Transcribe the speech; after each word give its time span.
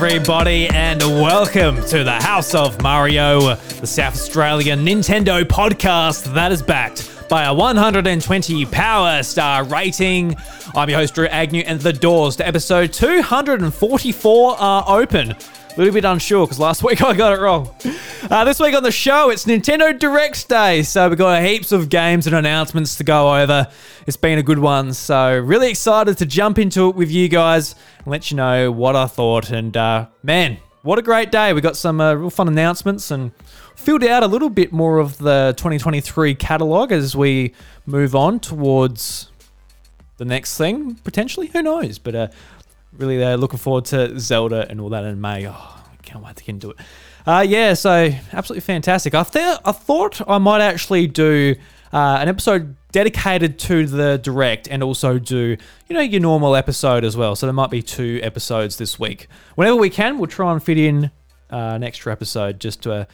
everybody, 0.00 0.68
and 0.68 1.00
welcome 1.00 1.74
to 1.86 2.04
the 2.04 2.12
House 2.12 2.54
of 2.54 2.80
Mario, 2.80 3.56
the 3.56 3.86
South 3.86 4.14
Australian 4.14 4.86
Nintendo 4.86 5.42
podcast 5.42 6.32
that 6.34 6.52
is 6.52 6.62
backed 6.62 7.28
by 7.28 7.42
a 7.46 7.52
120 7.52 8.66
power 8.66 9.24
star 9.24 9.64
rating. 9.64 10.36
I'm 10.76 10.88
your 10.88 11.00
host, 11.00 11.16
Drew 11.16 11.26
Agnew, 11.26 11.64
and 11.66 11.80
the 11.80 11.92
doors 11.92 12.36
to 12.36 12.46
episode 12.46 12.92
244 12.92 14.56
are 14.60 14.84
open. 14.86 15.34
Little 15.78 15.94
bit 15.94 16.04
unsure 16.04 16.44
because 16.44 16.58
last 16.58 16.82
week 16.84 17.00
I 17.04 17.14
got 17.14 17.32
it 17.32 17.40
wrong. 17.40 17.72
Uh, 18.28 18.44
this 18.44 18.58
week 18.58 18.74
on 18.74 18.82
the 18.82 18.90
show, 18.90 19.30
it's 19.30 19.44
Nintendo 19.44 19.96
Direct 19.96 20.48
Day, 20.48 20.82
so 20.82 21.08
we've 21.08 21.16
got 21.16 21.40
heaps 21.40 21.70
of 21.70 21.88
games 21.88 22.26
and 22.26 22.34
announcements 22.34 22.96
to 22.96 23.04
go 23.04 23.36
over. 23.36 23.68
It's 24.04 24.16
been 24.16 24.40
a 24.40 24.42
good 24.42 24.58
one, 24.58 24.92
so 24.92 25.38
really 25.38 25.70
excited 25.70 26.18
to 26.18 26.26
jump 26.26 26.58
into 26.58 26.88
it 26.88 26.96
with 26.96 27.12
you 27.12 27.28
guys 27.28 27.76
and 27.98 28.08
let 28.08 28.28
you 28.28 28.36
know 28.36 28.72
what 28.72 28.96
I 28.96 29.06
thought. 29.06 29.50
And 29.52 29.76
uh, 29.76 30.08
man, 30.24 30.56
what 30.82 30.98
a 30.98 31.02
great 31.02 31.30
day! 31.30 31.52
We 31.52 31.60
got 31.60 31.76
some 31.76 32.00
uh, 32.00 32.14
real 32.14 32.30
fun 32.30 32.48
announcements 32.48 33.12
and 33.12 33.30
filled 33.76 34.02
out 34.02 34.24
a 34.24 34.26
little 34.26 34.50
bit 34.50 34.72
more 34.72 34.98
of 34.98 35.18
the 35.18 35.54
2023 35.58 36.34
catalog 36.34 36.90
as 36.90 37.14
we 37.14 37.54
move 37.86 38.16
on 38.16 38.40
towards 38.40 39.30
the 40.16 40.24
next 40.24 40.58
thing 40.58 40.96
potentially. 40.96 41.46
Who 41.46 41.62
knows? 41.62 42.00
But 42.00 42.14
uh, 42.16 42.28
really 42.96 43.22
uh, 43.22 43.36
looking 43.36 43.60
forward 43.60 43.84
to 43.86 44.18
Zelda 44.18 44.66
and 44.68 44.80
all 44.80 44.88
that 44.88 45.04
in 45.04 45.20
May. 45.20 45.46
Oh, 45.48 45.77
can't 46.08 46.24
wait 46.24 46.36
to 46.36 46.44
get 46.44 46.54
into 46.54 46.70
it. 46.70 46.76
Uh, 47.26 47.44
yeah, 47.46 47.74
so 47.74 48.10
absolutely 48.32 48.62
fantastic. 48.62 49.14
I, 49.14 49.22
th- 49.22 49.58
I 49.64 49.72
thought 49.72 50.20
I 50.28 50.38
might 50.38 50.60
actually 50.60 51.06
do 51.06 51.54
uh, 51.92 52.18
an 52.20 52.28
episode 52.28 52.76
dedicated 52.92 53.58
to 53.58 53.86
the 53.86 54.18
direct 54.18 54.66
and 54.68 54.82
also 54.82 55.18
do, 55.18 55.56
you 55.88 55.94
know, 55.94 56.00
your 56.00 56.20
normal 56.20 56.56
episode 56.56 57.04
as 57.04 57.16
well. 57.16 57.36
So 57.36 57.46
there 57.46 57.52
might 57.52 57.70
be 57.70 57.82
two 57.82 58.20
episodes 58.22 58.76
this 58.78 58.98
week. 58.98 59.28
Whenever 59.56 59.76
we 59.76 59.90
can, 59.90 60.18
we'll 60.18 60.26
try 60.26 60.52
and 60.52 60.62
fit 60.62 60.78
in 60.78 61.10
uh, 61.50 61.56
an 61.56 61.84
extra 61.84 62.12
episode 62.12 62.60
just 62.60 62.82
to, 62.82 62.92
uh, 62.92 63.04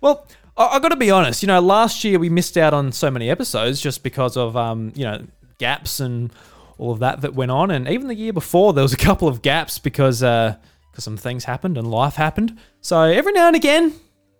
well, 0.00 0.26
I, 0.56 0.66
I 0.66 0.78
got 0.80 0.90
to 0.90 0.96
be 0.96 1.10
honest, 1.10 1.42
you 1.42 1.46
know, 1.46 1.60
last 1.60 2.04
year 2.04 2.18
we 2.18 2.28
missed 2.28 2.58
out 2.58 2.74
on 2.74 2.92
so 2.92 3.10
many 3.10 3.30
episodes 3.30 3.80
just 3.80 4.02
because 4.02 4.36
of, 4.36 4.56
um, 4.56 4.92
you 4.94 5.04
know, 5.04 5.24
gaps 5.58 6.00
and 6.00 6.30
all 6.76 6.92
of 6.92 6.98
that 6.98 7.22
that 7.22 7.34
went 7.34 7.50
on. 7.50 7.70
And 7.70 7.88
even 7.88 8.08
the 8.08 8.14
year 8.14 8.32
before, 8.32 8.72
there 8.72 8.82
was 8.82 8.92
a 8.92 8.98
couple 8.98 9.28
of 9.28 9.40
gaps 9.40 9.78
because 9.78 10.22
uh, 10.22 10.56
cause 10.92 11.04
some 11.04 11.16
things 11.16 11.44
happened 11.44 11.78
and 11.78 11.90
life 11.90 12.14
happened. 12.14 12.58
So 12.80 13.00
every 13.02 13.32
now 13.32 13.46
and 13.46 13.56
again, 13.56 13.94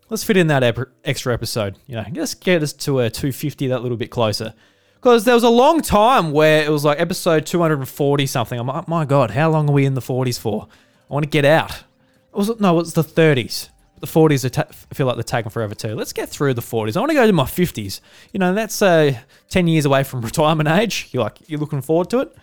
let's 0.08 0.24
fit 0.24 0.36
in 0.36 0.48
that 0.48 0.62
ep- 0.62 0.88
extra 1.04 1.32
episode. 1.32 1.78
You 1.86 1.96
know, 1.96 2.04
just 2.12 2.40
get 2.40 2.62
us 2.62 2.72
to 2.74 3.00
a 3.00 3.10
250 3.10 3.68
that 3.68 3.82
little 3.82 3.96
bit 3.96 4.10
closer. 4.10 4.54
Because 4.94 5.24
there 5.24 5.34
was 5.34 5.42
a 5.42 5.48
long 5.50 5.80
time 5.80 6.30
where 6.30 6.64
it 6.64 6.70
was 6.70 6.84
like 6.84 7.00
episode 7.00 7.44
240 7.44 8.26
something. 8.26 8.58
I'm 8.58 8.68
like, 8.68 8.86
my 8.86 9.04
God, 9.04 9.32
how 9.32 9.50
long 9.50 9.68
are 9.68 9.72
we 9.72 9.84
in 9.84 9.94
the 9.94 10.00
40s 10.00 10.38
for? 10.38 10.68
I 11.10 11.14
want 11.14 11.24
to 11.24 11.30
get 11.30 11.44
out. 11.44 11.72
It 11.72 12.36
was 12.36 12.60
no, 12.60 12.78
it's 12.78 12.92
the 12.92 13.02
30s. 13.02 13.68
The 13.98 14.06
40s 14.06 14.44
are 14.44 14.48
ta- 14.48 14.68
feel 14.92 15.06
like 15.06 15.16
they're 15.16 15.22
taking 15.22 15.50
forever 15.50 15.74
too. 15.74 15.94
Let's 15.94 16.12
get 16.12 16.28
through 16.28 16.54
the 16.54 16.62
40s. 16.62 16.96
I 16.96 17.00
want 17.00 17.10
to 17.10 17.14
go 17.14 17.26
to 17.26 17.32
my 17.32 17.44
50s. 17.44 18.00
You 18.32 18.38
know, 18.38 18.54
that's 18.54 18.80
uh, 18.80 19.14
10 19.48 19.66
years 19.68 19.84
away 19.84 20.04
from 20.04 20.20
retirement 20.22 20.68
age. 20.68 21.08
You're 21.12 21.24
like, 21.24 21.38
you're 21.48 21.60
looking 21.60 21.82
forward 21.82 22.10
to 22.10 22.20
it? 22.20 22.36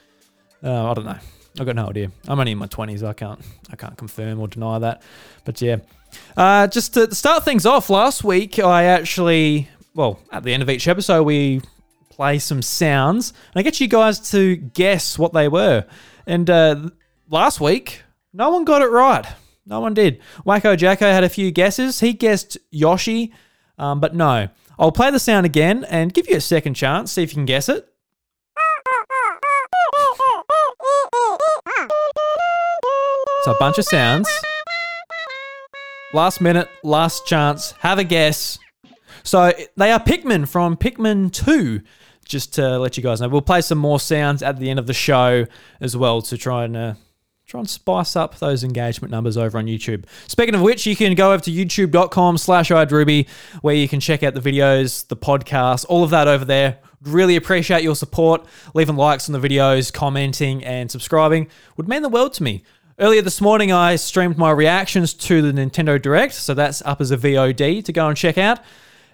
Uh, 0.64 0.92
I 0.92 0.94
don't 0.94 1.06
know. 1.06 1.18
I've 1.60 1.66
got 1.66 1.76
no 1.76 1.88
idea. 1.88 2.12
I'm 2.28 2.40
only 2.40 2.54
in 2.54 2.58
my 2.58 2.68
20s. 2.68 3.04
I 3.04 3.14
can't 3.14 3.40
I 3.70 3.76
can't 3.76 3.98
confirm 3.98 4.40
or 4.40 4.48
deny 4.48 4.80
that. 4.80 5.02
But 5.44 5.62
yeah. 5.62 5.78
Uh, 6.38 6.68
just 6.68 6.94
to 6.94 7.14
start 7.14 7.44
things 7.44 7.66
off, 7.66 7.90
last 7.90 8.24
week 8.24 8.60
I 8.60 8.86
actually, 8.86 9.70
well, 9.94 10.20
at 10.32 10.44
the 10.44 10.54
end 10.54 10.64
of 10.64 10.70
each 10.70 10.88
episode, 10.88 11.24
we 11.24 11.62
play 12.10 12.40
some 12.40 12.62
sounds 12.62 13.34
and 13.54 13.60
I 13.60 13.64
get 13.64 13.80
you 13.80 13.88
guys 13.88 14.32
to 14.32 14.56
guess 14.56 15.20
what 15.20 15.34
they 15.34 15.48
were. 15.50 15.86
And 16.26 16.50
uh, 16.50 16.90
last 17.30 17.60
week, 17.60 18.04
no 18.32 18.52
one 18.52 18.64
got 18.64 18.82
it 18.82 18.90
right. 18.90 19.26
No 19.66 19.82
one 19.82 19.94
did. 19.94 20.22
Wacko 20.46 20.78
Jacko 20.78 21.06
had 21.06 21.24
a 21.24 21.30
few 21.30 21.52
guesses. 21.52 22.00
He 22.00 22.14
guessed 22.14 22.58
Yoshi, 22.72 23.34
um, 23.78 24.00
but 24.00 24.16
no. 24.16 24.48
I'll 24.80 24.94
play 24.94 25.12
the 25.12 25.20
sound 25.20 25.46
again 25.46 25.84
and 25.84 26.14
give 26.14 26.30
you 26.30 26.38
a 26.38 26.42
second 26.42 26.76
chance, 26.76 27.12
see 27.12 27.24
if 27.24 27.32
you 27.32 27.36
can 27.36 27.46
guess 27.46 27.68
it. 27.68 27.89
A 33.50 33.56
bunch 33.56 33.80
of 33.80 33.86
sounds. 33.86 34.30
Last 36.14 36.40
minute, 36.40 36.70
last 36.84 37.26
chance. 37.26 37.72
Have 37.80 37.98
a 37.98 38.04
guess. 38.04 38.60
So 39.24 39.52
they 39.76 39.92
are 39.92 40.00
Pikmin 40.00 40.48
from 40.48 40.78
Pikmin 40.78 41.32
2. 41.32 41.82
Just 42.26 42.54
to 42.54 42.78
let 42.78 42.96
you 42.96 43.02
guys 43.02 43.22
know, 43.22 43.28
we'll 43.28 43.42
play 43.42 43.62
some 43.62 43.80
more 43.80 44.00
sounds 44.00 44.44
at 44.44 44.60
the 44.60 44.70
end 44.70 44.78
of 44.78 44.86
the 44.86 44.94
show 44.94 45.48
as 45.82 45.98
well 45.98 46.22
to 46.22 46.38
try 46.38 46.66
and 46.66 46.78
uh, 46.78 46.94
try 47.48 47.60
and 47.60 47.68
spice 47.68 48.16
up 48.16 48.38
those 48.38 48.64
engagement 48.64 49.10
numbers 49.10 49.36
over 49.36 49.58
on 49.58 49.66
YouTube. 49.66 50.06
Speaking 50.28 50.54
of 50.54 50.62
which, 50.62 50.86
you 50.86 50.96
can 50.96 51.16
go 51.16 51.34
over 51.34 51.44
to 51.44 51.50
youtube.com 51.50 52.38
slash 52.38 52.70
iDrewby 52.70 53.28
where 53.62 53.74
you 53.74 53.88
can 53.88 54.00
check 54.00 54.22
out 54.22 54.36
the 54.36 54.42
videos, 54.42 55.08
the 55.08 55.18
podcast, 55.18 55.88
all 55.90 56.04
of 56.04 56.12
that 56.12 56.28
over 56.28 56.46
there. 56.46 56.78
Really 57.02 57.36
appreciate 57.36 57.82
your 57.82 57.96
support. 57.96 58.46
Leaving 58.76 58.96
likes 58.96 59.28
on 59.28 59.40
the 59.40 59.48
videos, 59.50 59.92
commenting, 59.92 60.64
and 60.64 60.92
subscribing 60.92 61.48
would 61.78 61.88
mean 61.88 62.04
the 62.04 62.10
world 62.10 62.34
to 62.34 62.44
me. 62.44 62.64
Earlier 63.02 63.22
this 63.22 63.40
morning, 63.40 63.72
I 63.72 63.96
streamed 63.96 64.38
my 64.38 64.52
reactions 64.52 65.14
to 65.14 65.42
the 65.42 65.54
Nintendo 65.54 66.02
Direct, 66.02 66.34
so 66.34 66.54
that's 66.54 66.82
up 66.82 67.00
as 67.00 67.12
a 67.12 67.18
VOD 67.18 67.86
to 67.86 67.94
go 67.94 68.10
and 68.10 68.18
check 68.18 68.38
out. 68.38 68.60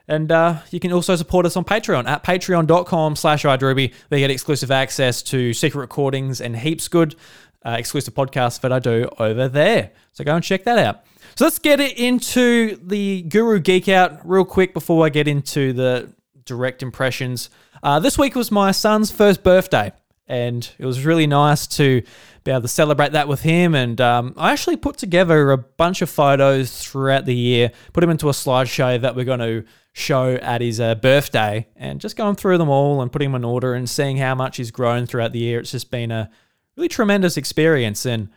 And 0.07 0.31
uh, 0.31 0.61
you 0.71 0.79
can 0.79 0.91
also 0.91 1.15
support 1.15 1.45
us 1.45 1.55
on 1.55 1.65
Patreon 1.65 2.07
at 2.07 2.23
patreon.com 2.23 3.15
slash 3.15 3.43
iDrewby. 3.43 3.93
They 4.09 4.19
get 4.19 4.31
exclusive 4.31 4.71
access 4.71 5.21
to 5.23 5.53
secret 5.53 5.81
recordings 5.81 6.41
and 6.41 6.57
heaps 6.57 6.87
good 6.87 7.15
uh, 7.63 7.75
exclusive 7.77 8.15
podcasts 8.15 8.59
that 8.61 8.73
I 8.73 8.79
do 8.79 9.07
over 9.19 9.47
there. 9.47 9.91
So 10.13 10.23
go 10.23 10.33
and 10.33 10.43
check 10.43 10.63
that 10.63 10.79
out. 10.79 11.03
So 11.35 11.45
let's 11.45 11.59
get 11.59 11.79
it 11.79 11.95
into 11.99 12.77
the 12.77 13.21
Guru 13.21 13.59
Geek 13.59 13.87
Out 13.87 14.27
real 14.27 14.45
quick 14.45 14.73
before 14.73 15.05
I 15.05 15.09
get 15.09 15.27
into 15.27 15.73
the 15.73 16.09
direct 16.43 16.81
impressions. 16.81 17.51
Uh, 17.83 17.99
this 17.99 18.17
week 18.17 18.33
was 18.33 18.49
my 18.49 18.71
son's 18.71 19.11
first 19.11 19.43
birthday, 19.43 19.91
and 20.27 20.67
it 20.79 20.87
was 20.87 21.05
really 21.05 21.27
nice 21.27 21.67
to 21.67 22.01
be 22.45 22.51
able 22.51 22.61
to 22.61 22.67
celebrate 22.67 23.11
that 23.11 23.27
with 23.27 23.41
him. 23.41 23.73
And 23.73 23.99
um, 23.99 24.33
I 24.37 24.53
actually 24.53 24.77
put 24.77 24.97
together 24.97 25.51
a 25.51 25.57
bunch 25.57 26.01
of 26.03 26.09
photos 26.09 26.85
throughout 26.85 27.25
the 27.25 27.35
year, 27.35 27.71
put 27.91 28.01
them 28.01 28.11
into 28.11 28.29
a 28.29 28.33
slideshow 28.33 29.01
that 29.01 29.15
we're 29.15 29.25
going 29.25 29.39
to 29.39 29.65
show 29.93 30.35
at 30.35 30.61
his 30.61 30.79
uh, 30.79 30.93
birthday, 30.95 31.67
and 31.75 31.99
just 31.99 32.15
going 32.15 32.35
through 32.35 32.59
them 32.59 32.69
all 32.69 33.01
and 33.01 33.11
putting 33.11 33.31
them 33.31 33.35
in 33.35 33.43
order 33.43 33.73
and 33.73 33.89
seeing 33.89 34.17
how 34.17 34.35
much 34.35 34.57
he's 34.57 34.69
grown 34.69 35.07
throughout 35.07 35.33
the 35.33 35.39
year. 35.39 35.59
It's 35.59 35.71
just 35.71 35.89
been 35.89 36.11
a 36.11 36.29
really 36.77 36.87
tremendous 36.87 37.35
experience. 37.35 38.05
And 38.05 38.29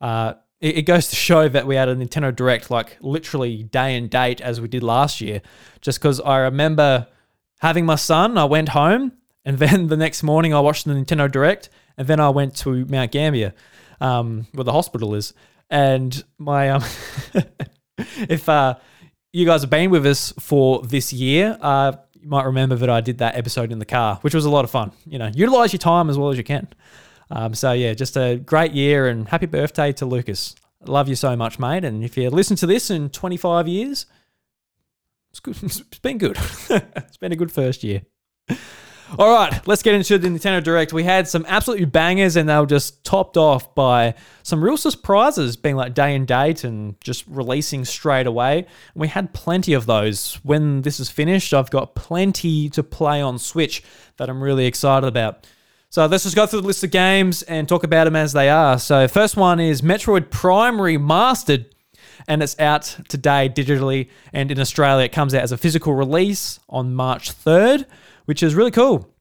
uh, 0.00 0.34
it, 0.60 0.78
it 0.78 0.82
goes 0.82 1.08
to 1.08 1.16
show 1.16 1.48
that 1.48 1.66
we 1.66 1.74
had 1.74 1.88
a 1.88 1.96
Nintendo 1.96 2.34
Direct 2.34 2.70
like 2.70 2.96
literally 3.00 3.64
day 3.64 3.96
and 3.96 4.08
date 4.08 4.40
as 4.40 4.60
we 4.60 4.68
did 4.68 4.84
last 4.84 5.20
year, 5.20 5.42
just 5.80 5.98
because 5.98 6.20
I 6.20 6.38
remember 6.38 7.08
having 7.58 7.84
my 7.84 7.96
son, 7.96 8.38
I 8.38 8.44
went 8.44 8.68
home, 8.68 9.12
and 9.44 9.58
then 9.58 9.88
the 9.88 9.96
next 9.96 10.22
morning 10.22 10.54
I 10.54 10.60
watched 10.60 10.84
the 10.84 10.92
Nintendo 10.92 11.28
Direct, 11.28 11.68
and 11.98 12.06
then 12.06 12.20
I 12.20 12.28
went 12.30 12.56
to 12.58 12.84
Mount 12.86 13.10
Gambier, 13.10 13.54
um, 14.00 14.46
where 14.52 14.64
the 14.64 14.72
hospital 14.72 15.14
is. 15.14 15.34
And 15.70 16.22
my, 16.38 16.70
um, 16.70 16.84
if 17.98 18.48
uh, 18.48 18.76
you 19.32 19.46
guys 19.46 19.62
have 19.62 19.70
been 19.70 19.90
with 19.90 20.06
us 20.06 20.32
for 20.38 20.82
this 20.82 21.12
year, 21.12 21.58
uh, 21.60 21.92
you 22.14 22.28
might 22.28 22.44
remember 22.44 22.76
that 22.76 22.90
I 22.90 23.00
did 23.00 23.18
that 23.18 23.36
episode 23.36 23.72
in 23.72 23.78
the 23.78 23.84
car, 23.84 24.18
which 24.22 24.34
was 24.34 24.44
a 24.44 24.50
lot 24.50 24.64
of 24.64 24.70
fun. 24.70 24.92
You 25.06 25.18
know, 25.18 25.30
utilize 25.34 25.72
your 25.72 25.78
time 25.78 26.10
as 26.10 26.18
well 26.18 26.30
as 26.30 26.38
you 26.38 26.44
can. 26.44 26.68
Um, 27.30 27.54
so 27.54 27.72
yeah, 27.72 27.94
just 27.94 28.16
a 28.16 28.36
great 28.36 28.72
year 28.72 29.08
and 29.08 29.28
happy 29.28 29.46
birthday 29.46 29.92
to 29.94 30.06
Lucas. 30.06 30.54
Love 30.84 31.08
you 31.08 31.16
so 31.16 31.34
much, 31.34 31.58
mate. 31.58 31.84
And 31.84 32.04
if 32.04 32.16
you 32.16 32.30
listen 32.30 32.56
to 32.56 32.66
this 32.66 32.90
in 32.90 33.10
25 33.10 33.66
years, 33.66 34.06
it's 35.30 35.40
good. 35.40 35.56
It's 35.62 35.98
been 35.98 36.18
good. 36.18 36.38
it's 36.70 37.16
been 37.16 37.32
a 37.32 37.36
good 37.36 37.52
first 37.52 37.82
year. 37.82 38.02
All 39.18 39.32
right, 39.32 39.66
let's 39.68 39.82
get 39.82 39.94
into 39.94 40.18
the 40.18 40.28
Nintendo 40.28 40.62
Direct. 40.62 40.92
We 40.92 41.04
had 41.04 41.28
some 41.28 41.46
absolutely 41.48 41.86
bangers, 41.86 42.34
and 42.34 42.48
they 42.48 42.58
were 42.58 42.66
just 42.66 43.04
topped 43.04 43.36
off 43.36 43.72
by 43.74 44.14
some 44.42 44.62
real 44.62 44.76
surprises, 44.76 45.56
being 45.56 45.76
like 45.76 45.94
day 45.94 46.14
and 46.14 46.26
date 46.26 46.64
and 46.64 47.00
just 47.00 47.24
releasing 47.28 47.84
straight 47.84 48.26
away. 48.26 48.58
And 48.58 49.00
we 49.00 49.06
had 49.06 49.32
plenty 49.32 49.74
of 49.74 49.86
those. 49.86 50.40
When 50.42 50.82
this 50.82 50.98
is 50.98 51.08
finished, 51.08 51.54
I've 51.54 51.70
got 51.70 51.94
plenty 51.94 52.68
to 52.70 52.82
play 52.82 53.22
on 53.22 53.38
Switch 53.38 53.82
that 54.16 54.28
I'm 54.28 54.42
really 54.42 54.66
excited 54.66 55.06
about. 55.06 55.46
So 55.88 56.04
let's 56.06 56.24
just 56.24 56.34
go 56.34 56.46
through 56.46 56.62
the 56.62 56.66
list 56.66 56.82
of 56.82 56.90
games 56.90 57.42
and 57.44 57.68
talk 57.68 57.84
about 57.84 58.04
them 58.04 58.16
as 58.16 58.32
they 58.32 58.50
are. 58.50 58.78
So 58.78 59.06
first 59.06 59.36
one 59.36 59.60
is 59.60 59.82
Metroid 59.82 60.30
Prime 60.30 60.78
Remastered, 60.78 61.66
and 62.28 62.42
it's 62.42 62.58
out 62.58 62.96
today 63.08 63.48
digitally, 63.48 64.08
and 64.32 64.50
in 64.50 64.58
Australia 64.58 65.04
it 65.04 65.12
comes 65.12 65.34
out 65.34 65.42
as 65.42 65.52
a 65.52 65.58
physical 65.58 65.94
release 65.94 66.60
on 66.68 66.94
March 66.94 67.32
3rd, 67.32 67.86
which 68.24 68.42
is 68.42 68.54
really 68.54 68.70
cool. 68.70 69.12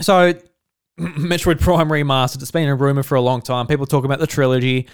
So 0.00 0.34
Metroid 0.98 1.60
Prime 1.60 1.88
Remastered, 1.88 2.42
it's 2.42 2.50
been 2.50 2.68
a 2.68 2.74
rumor 2.74 3.02
for 3.02 3.14
a 3.14 3.20
long 3.20 3.42
time. 3.42 3.66
People 3.66 3.86
talk 3.86 4.04
about 4.04 4.18
the 4.18 4.26
trilogy, 4.26 4.88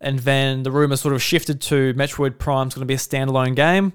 and 0.00 0.18
then 0.20 0.62
the 0.62 0.70
rumor 0.70 0.96
sort 0.96 1.14
of 1.14 1.22
shifted 1.22 1.60
to 1.62 1.94
Metroid 1.94 2.38
Prime's 2.38 2.74
going 2.74 2.82
to 2.82 2.86
be 2.86 2.94
a 2.94 2.98
standalone 2.98 3.54
game. 3.54 3.92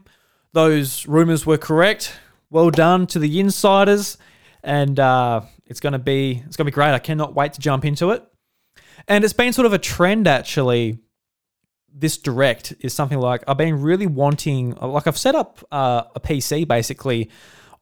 Those 0.54 1.06
rumors 1.06 1.46
were 1.46 1.58
correct. 1.58 2.18
Well 2.50 2.70
done 2.70 3.08
to 3.08 3.20
the 3.20 3.40
insiders, 3.40 4.18
and 4.64 5.00
uh, 5.00 5.42
it's 5.66 5.80
going 5.80 5.94
to 5.94 6.00
be 6.00 6.44
it's 6.46 6.56
going 6.56 6.66
to 6.66 6.72
be 6.72 6.76
great. 6.76 6.94
I 6.94 7.00
cannot 7.00 7.36
wait 7.36 7.54
to 7.54 7.60
jump 7.60 7.86
into 7.86 8.12
it. 8.12 8.24
And 9.08 9.24
it's 9.24 9.34
been 9.34 9.54
sort 9.54 9.66
of 9.66 9.74
a 9.74 9.78
trend 9.78 10.28
actually 10.28 11.00
this 12.00 12.18
direct 12.18 12.74
is 12.80 12.94
something 12.94 13.20
like 13.20 13.44
I've 13.48 13.58
been 13.58 13.82
really 13.82 14.08
wanting, 14.08 14.76
like 14.76 15.08
I've 15.08 15.18
set 15.18 15.36
up 15.36 15.66
uh, 15.72 16.04
a 16.16 16.20
PC 16.20 16.68
basically 16.68 17.30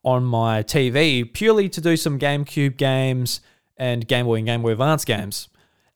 on 0.04 0.24
my 0.24 0.64
TV 0.64 1.32
purely 1.32 1.68
to 1.70 1.82
do 1.82 1.98
some 1.98 2.18
GameCube 2.20 2.78
games 2.78 3.42
and 3.78 4.08
Game 4.08 4.26
Boy 4.26 4.36
and 4.36 4.46
Game 4.46 4.62
Boy 4.62 4.72
Advance 4.72 5.04
games. 5.04 5.50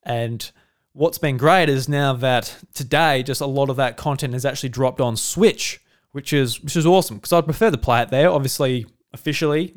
And 0.04 0.51
what's 0.94 1.18
been 1.18 1.38
great 1.38 1.69
is 1.69 1.88
now 1.88 2.13
that 2.13 2.57
today, 2.74 3.24
just 3.24 3.42
a 3.42 3.45
lot 3.45 3.69
of 3.69 3.77
that 3.77 3.95
content 3.95 4.33
has 4.33 4.45
actually 4.45 4.69
dropped 4.69 5.00
on 5.00 5.16
Switch, 5.16 5.80
which 6.12 6.33
is 6.33 6.62
which 6.62 6.75
is 6.75 6.86
awesome 6.86 7.18
because 7.18 7.31
I'd 7.31 7.45
prefer 7.45 7.71
to 7.71 7.77
play 7.77 8.01
it 8.01 8.10
there. 8.10 8.30
Obviously, 8.30 8.86
officially 9.13 9.75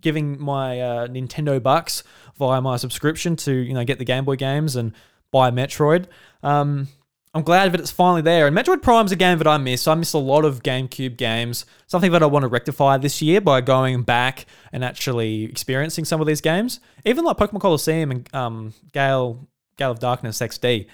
giving 0.00 0.40
my 0.40 0.80
uh, 0.80 1.06
Nintendo 1.08 1.60
bucks 1.62 2.04
via 2.36 2.60
my 2.60 2.76
subscription 2.76 3.34
to 3.36 3.52
you 3.52 3.74
know 3.74 3.84
get 3.84 3.98
the 3.98 4.04
Game 4.04 4.24
Boy 4.24 4.36
games 4.36 4.76
and 4.76 4.92
buy 5.30 5.50
Metroid. 5.50 6.06
Um, 6.42 6.88
I'm 7.32 7.42
glad 7.42 7.70
that 7.72 7.80
it's 7.80 7.92
finally 7.92 8.22
there. 8.22 8.48
And 8.48 8.56
Metroid 8.56 8.82
Prime's 8.82 9.12
a 9.12 9.16
game 9.16 9.38
that 9.38 9.46
I 9.46 9.56
miss. 9.56 9.86
I 9.86 9.94
miss 9.94 10.12
a 10.14 10.18
lot 10.18 10.44
of 10.44 10.64
GameCube 10.64 11.16
games. 11.16 11.64
Something 11.86 12.10
that 12.10 12.24
I 12.24 12.26
want 12.26 12.42
to 12.42 12.48
rectify 12.48 12.98
this 12.98 13.22
year 13.22 13.40
by 13.40 13.60
going 13.60 14.02
back 14.02 14.46
and 14.72 14.84
actually 14.84 15.44
experiencing 15.44 16.04
some 16.04 16.20
of 16.20 16.26
these 16.26 16.40
games. 16.40 16.80
Even 17.04 17.24
like 17.24 17.36
Pokemon 17.36 17.60
Colosseum 17.60 18.10
and 18.10 18.34
um, 18.34 18.74
Gale 18.92 19.46
Gale 19.76 19.92
of 19.92 20.00
Darkness 20.00 20.40
XD. 20.40 20.86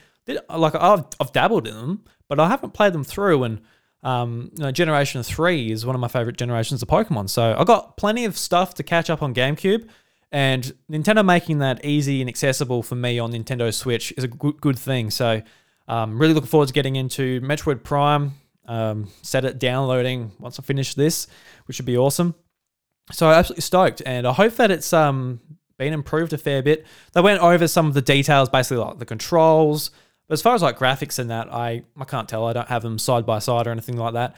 Like 0.50 0.74
I've, 0.74 1.04
I've 1.18 1.32
dabbled 1.32 1.66
in 1.66 1.74
them, 1.74 2.04
but 2.28 2.38
I 2.38 2.48
haven't 2.48 2.74
played 2.74 2.92
them 2.92 3.04
through. 3.04 3.44
And 3.44 3.62
um, 4.02 4.50
you 4.58 4.64
know, 4.64 4.72
Generation 4.72 5.22
Three 5.22 5.72
is 5.72 5.86
one 5.86 5.94
of 5.94 6.00
my 6.02 6.08
favorite 6.08 6.36
generations 6.36 6.82
of 6.82 6.88
Pokemon. 6.88 7.30
So 7.30 7.56
I 7.58 7.64
got 7.64 7.96
plenty 7.96 8.26
of 8.26 8.36
stuff 8.36 8.74
to 8.74 8.82
catch 8.82 9.08
up 9.08 9.22
on 9.22 9.32
GameCube. 9.32 9.88
And 10.32 10.74
Nintendo 10.90 11.24
making 11.24 11.60
that 11.60 11.82
easy 11.82 12.20
and 12.20 12.28
accessible 12.28 12.82
for 12.82 12.94
me 12.94 13.18
on 13.18 13.32
Nintendo 13.32 13.72
Switch 13.72 14.12
is 14.18 14.24
a 14.24 14.28
good, 14.28 14.60
good 14.60 14.78
thing. 14.78 15.10
So 15.10 15.40
um, 15.88 16.18
really 16.18 16.34
looking 16.34 16.48
forward 16.48 16.68
to 16.68 16.74
getting 16.74 16.96
into 16.96 17.40
Metroid 17.40 17.82
Prime. 17.82 18.32
Um, 18.66 19.08
set 19.22 19.44
it 19.44 19.60
downloading 19.60 20.32
once 20.40 20.58
I 20.58 20.62
finish 20.62 20.94
this, 20.94 21.28
which 21.66 21.78
would 21.78 21.86
be 21.86 21.96
awesome. 21.96 22.34
So 23.12 23.28
I'm 23.28 23.34
absolutely 23.34 23.62
stoked, 23.62 24.02
and 24.04 24.26
I 24.26 24.32
hope 24.32 24.56
that 24.56 24.72
it's 24.72 24.92
um, 24.92 25.40
been 25.78 25.92
improved 25.92 26.32
a 26.32 26.38
fair 26.38 26.62
bit. 26.62 26.84
They 27.12 27.20
went 27.20 27.40
over 27.40 27.68
some 27.68 27.86
of 27.86 27.94
the 27.94 28.02
details, 28.02 28.48
basically 28.48 28.78
like 28.78 28.98
the 28.98 29.06
controls. 29.06 29.90
But 30.28 30.32
as 30.32 30.42
far 30.42 30.54
as 30.54 30.62
like 30.62 30.78
graphics 30.78 31.18
and 31.18 31.30
that, 31.30 31.52
I 31.52 31.84
I 31.96 32.04
can't 32.04 32.28
tell. 32.28 32.46
I 32.46 32.52
don't 32.52 32.68
have 32.68 32.82
them 32.82 32.98
side 32.98 33.24
by 33.24 33.38
side 33.38 33.66
or 33.66 33.70
anything 33.70 33.96
like 33.96 34.14
that. 34.14 34.34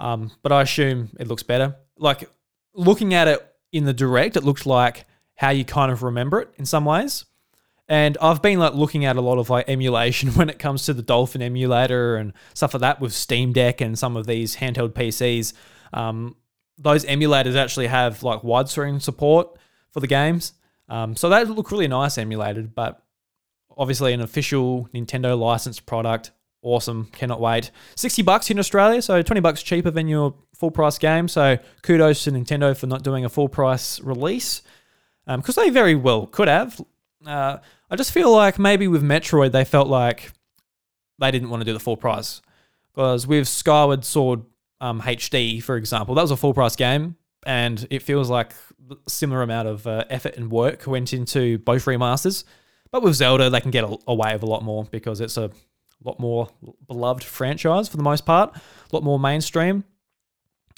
Um, 0.00 0.32
but 0.42 0.50
I 0.50 0.62
assume 0.62 1.10
it 1.18 1.28
looks 1.28 1.42
better. 1.44 1.76
Like 1.96 2.28
looking 2.74 3.14
at 3.14 3.28
it 3.28 3.44
in 3.72 3.84
the 3.84 3.92
direct, 3.92 4.36
it 4.36 4.44
looks 4.44 4.66
like 4.66 5.06
how 5.36 5.50
you 5.50 5.64
kind 5.64 5.92
of 5.92 6.02
remember 6.02 6.40
it 6.40 6.50
in 6.56 6.66
some 6.66 6.84
ways. 6.84 7.24
And 7.88 8.18
I've 8.20 8.42
been 8.42 8.58
like 8.58 8.74
looking 8.74 9.06
at 9.06 9.16
a 9.16 9.20
lot 9.20 9.38
of 9.38 9.48
like 9.48 9.68
emulation 9.68 10.30
when 10.34 10.50
it 10.50 10.58
comes 10.58 10.84
to 10.86 10.94
the 10.94 11.02
Dolphin 11.02 11.42
emulator 11.42 12.16
and 12.16 12.32
stuff 12.54 12.74
like 12.74 12.82
that 12.82 13.00
with 13.00 13.12
Steam 13.12 13.52
Deck 13.52 13.80
and 13.80 13.98
some 13.98 14.16
of 14.16 14.26
these 14.26 14.56
handheld 14.56 14.90
PCs. 14.90 15.54
Um, 15.92 16.36
those 16.76 17.04
emulators 17.06 17.56
actually 17.56 17.88
have 17.88 18.22
like 18.22 18.42
widescreen 18.42 19.00
support 19.02 19.58
for 19.90 20.00
the 20.00 20.06
games. 20.06 20.52
Um, 20.88 21.16
so 21.16 21.28
they 21.28 21.44
look 21.44 21.70
really 21.70 21.88
nice 21.88 22.18
emulated, 22.18 22.74
but 22.74 23.02
obviously 23.76 24.12
an 24.12 24.20
official 24.20 24.88
Nintendo 24.94 25.38
licensed 25.38 25.86
product. 25.86 26.32
Awesome. 26.62 27.06
Cannot 27.12 27.40
wait. 27.40 27.70
60 27.94 28.22
bucks 28.22 28.50
in 28.50 28.58
Australia, 28.58 29.00
so 29.00 29.22
20 29.22 29.40
bucks 29.40 29.62
cheaper 29.62 29.90
than 29.90 30.08
your 30.08 30.34
full 30.54 30.70
price 30.70 30.98
game. 30.98 31.28
So 31.28 31.58
kudos 31.82 32.24
to 32.24 32.32
Nintendo 32.32 32.76
for 32.76 32.86
not 32.86 33.02
doing 33.02 33.24
a 33.24 33.28
full 33.28 33.48
price 33.48 34.00
release 34.00 34.62
because 35.26 35.56
um, 35.56 35.64
they 35.64 35.70
very 35.70 35.94
well 35.94 36.26
could 36.26 36.48
have. 36.48 36.80
Uh, 37.28 37.58
I 37.90 37.96
just 37.96 38.12
feel 38.12 38.32
like 38.32 38.58
maybe 38.58 38.88
with 38.88 39.02
Metroid, 39.02 39.52
they 39.52 39.64
felt 39.64 39.88
like 39.88 40.32
they 41.18 41.30
didn't 41.30 41.50
want 41.50 41.60
to 41.60 41.64
do 41.64 41.72
the 41.74 41.80
full 41.80 41.96
price. 41.96 42.40
Because 42.94 43.26
with 43.26 43.46
Skyward 43.46 44.04
Sword 44.04 44.42
um, 44.80 45.02
HD, 45.02 45.62
for 45.62 45.76
example, 45.76 46.14
that 46.14 46.22
was 46.22 46.30
a 46.30 46.36
full 46.36 46.54
price 46.54 46.74
game, 46.74 47.16
and 47.44 47.86
it 47.90 48.02
feels 48.02 48.30
like 48.30 48.54
similar 49.06 49.42
amount 49.42 49.68
of 49.68 49.86
uh, 49.86 50.04
effort 50.08 50.36
and 50.36 50.50
work 50.50 50.86
went 50.86 51.12
into 51.12 51.58
both 51.58 51.84
remasters. 51.84 52.44
But 52.90 53.02
with 53.02 53.14
Zelda, 53.14 53.50
they 53.50 53.60
can 53.60 53.70
get 53.70 53.84
away 54.06 54.32
with 54.32 54.42
a 54.42 54.46
lot 54.46 54.64
more 54.64 54.84
because 54.84 55.20
it's 55.20 55.36
a 55.36 55.50
lot 56.02 56.18
more 56.18 56.48
beloved 56.86 57.22
franchise 57.22 57.88
for 57.88 57.98
the 57.98 58.02
most 58.02 58.24
part, 58.24 58.56
a 58.56 58.60
lot 58.96 59.02
more 59.02 59.18
mainstream. 59.18 59.84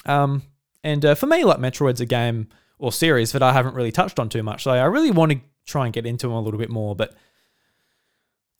Um, 0.05 0.41
and 0.83 1.05
uh, 1.05 1.15
for 1.15 1.27
me, 1.27 1.45
like 1.45 1.59
Metroid's 1.59 2.01
a 2.01 2.05
game 2.05 2.49
or 2.77 2.91
series 2.91 3.31
that 3.31 3.43
I 3.43 3.53
haven't 3.53 3.75
really 3.75 3.91
touched 3.91 4.19
on 4.19 4.27
too 4.27 4.43
much. 4.43 4.63
So 4.63 4.71
I 4.71 4.85
really 4.85 5.11
want 5.11 5.31
to 5.31 5.39
try 5.65 5.85
and 5.85 5.93
get 5.93 6.05
into 6.05 6.27
them 6.27 6.35
a 6.35 6.41
little 6.41 6.59
bit 6.59 6.69
more, 6.69 6.95
but 6.95 7.13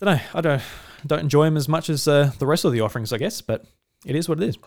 I 0.01 0.05
don't 0.05 0.15
know. 0.15 0.21
I 0.33 0.41
don't 0.41 0.61
don't 1.07 1.19
enjoy 1.19 1.45
them 1.45 1.57
as 1.57 1.67
much 1.67 1.89
as 1.89 2.07
uh, 2.07 2.31
the 2.39 2.45
rest 2.45 2.65
of 2.65 2.71
the 2.71 2.81
offerings, 2.81 3.13
I 3.13 3.17
guess. 3.17 3.41
But 3.41 3.65
it 4.05 4.15
is 4.15 4.27
what 4.27 4.41
it 4.41 4.47
is. 4.47 4.57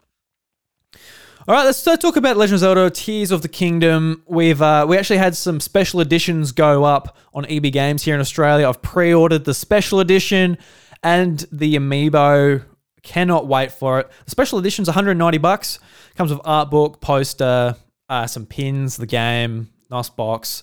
All 1.47 1.55
right, 1.55 1.65
let's 1.65 1.87
uh, 1.87 1.97
talk 1.97 2.17
about 2.17 2.37
Legend 2.37 2.55
of 2.55 2.61
Zelda: 2.61 2.91
Tears 2.91 3.31
of 3.31 3.43
the 3.43 3.49
Kingdom. 3.49 4.23
We've 4.27 4.63
uh, 4.63 4.87
we 4.89 4.97
actually 4.97 5.19
had 5.19 5.37
some 5.37 5.61
special 5.61 6.01
editions 6.01 6.53
go 6.53 6.85
up 6.85 7.19
on 7.35 7.45
EB 7.47 7.65
Games 7.73 8.03
here 8.03 8.15
in 8.15 8.21
Australia. 8.21 8.69
I've 8.69 8.81
pre-ordered 8.81 9.45
the 9.45 9.55
special 9.55 10.01
edition 10.01 10.59
and 11.03 11.45
the 11.53 11.75
amiibo. 11.77 12.65
Cannot 13.03 13.47
wait 13.47 13.71
for 13.71 14.01
it. 14.01 14.11
The 14.25 14.31
special 14.31 14.59
edition's 14.59 14.89
190 14.89 15.37
bucks. 15.37 15.79
Comes 16.15 16.31
with 16.31 16.41
art 16.45 16.71
book, 16.71 17.03
poster, 17.03 17.77
uh, 18.09 18.27
some 18.27 18.47
pins, 18.47 18.97
the 18.97 19.05
game, 19.05 19.69
nice 19.94 20.11
box. 20.11 20.62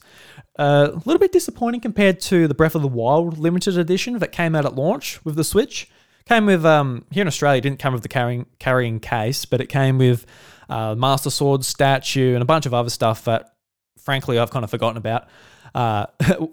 Uh, 0.60 0.90
a 0.92 1.02
little 1.06 1.20
bit 1.20 1.32
disappointing 1.32 1.82
compared 1.82 2.20
to 2.20 2.48
the 2.48 2.54
Breath 2.54 2.76
of 2.76 2.82
the 2.82 2.88
Wild 2.88 3.38
limited 3.38 3.78
edition 3.78 4.20
that 4.20 4.32
came 4.32 4.56
out 4.56 4.66
at 4.66 4.76
launch 4.76 5.24
with 5.26 5.36
the 5.36 5.44
Switch. 5.44 5.90
Came 6.26 6.46
with 6.46 6.66
um, 6.66 7.06
here 7.12 7.22
in 7.22 7.28
Australia, 7.28 7.62
didn't 7.62 7.80
come 7.80 7.94
with 7.94 8.04
the 8.04 8.10
carrying 8.10 8.46
carrying 8.60 9.00
case, 9.00 9.46
but 9.46 9.60
it 9.60 9.68
came 9.68 9.98
with 9.98 10.26
uh, 10.70 10.96
Master 10.96 11.30
Sword 11.30 11.66
statue 11.66 12.34
and 12.34 12.42
a 12.42 12.46
bunch 12.46 12.66
of 12.66 12.74
other 12.74 12.90
stuff 12.90 13.26
that, 13.26 13.54
frankly, 13.98 14.38
I've 14.38 14.52
kind 14.52 14.64
of 14.64 14.70
forgotten 14.70 14.98
about. 14.98 15.28
Uh, 15.74 16.06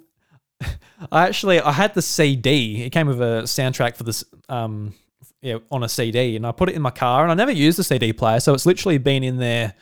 I 1.13 1.27
actually 1.27 1.61
I 1.61 1.73
had 1.73 1.95
the 1.95 2.03
CD. 2.03 2.83
It 2.83 2.91
came 2.91 3.07
with 3.07 3.21
a 3.21 3.43
soundtrack 3.45 3.97
for 3.97 4.05
this 4.05 4.25
um, 4.49 4.95
yeah, 5.43 5.59
on 5.71 5.83
a 5.83 5.89
CD, 5.89 6.35
and 6.37 6.47
I 6.47 6.53
put 6.53 6.69
it 6.69 6.75
in 6.75 6.83
my 6.83 6.91
car, 6.91 7.23
and 7.23 7.31
I 7.31 7.35
never 7.35 7.53
used 7.53 7.79
the 7.79 7.85
CD 7.85 8.13
player, 8.13 8.41
so 8.41 8.55
it's 8.55 8.67
literally 8.67 8.99
been 8.99 9.23
in 9.23 9.37
there 9.37 9.75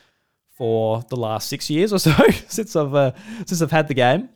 for 0.56 1.04
the 1.10 1.16
last 1.16 1.48
six 1.48 1.68
years 1.68 1.92
or 1.92 1.98
so 1.98 2.12
since 2.48 2.74
I've 2.74 2.94
uh, 2.94 3.12
since 3.46 3.60
I've 3.60 3.70
had 3.70 3.88
the 3.88 3.94
game. 3.94 4.30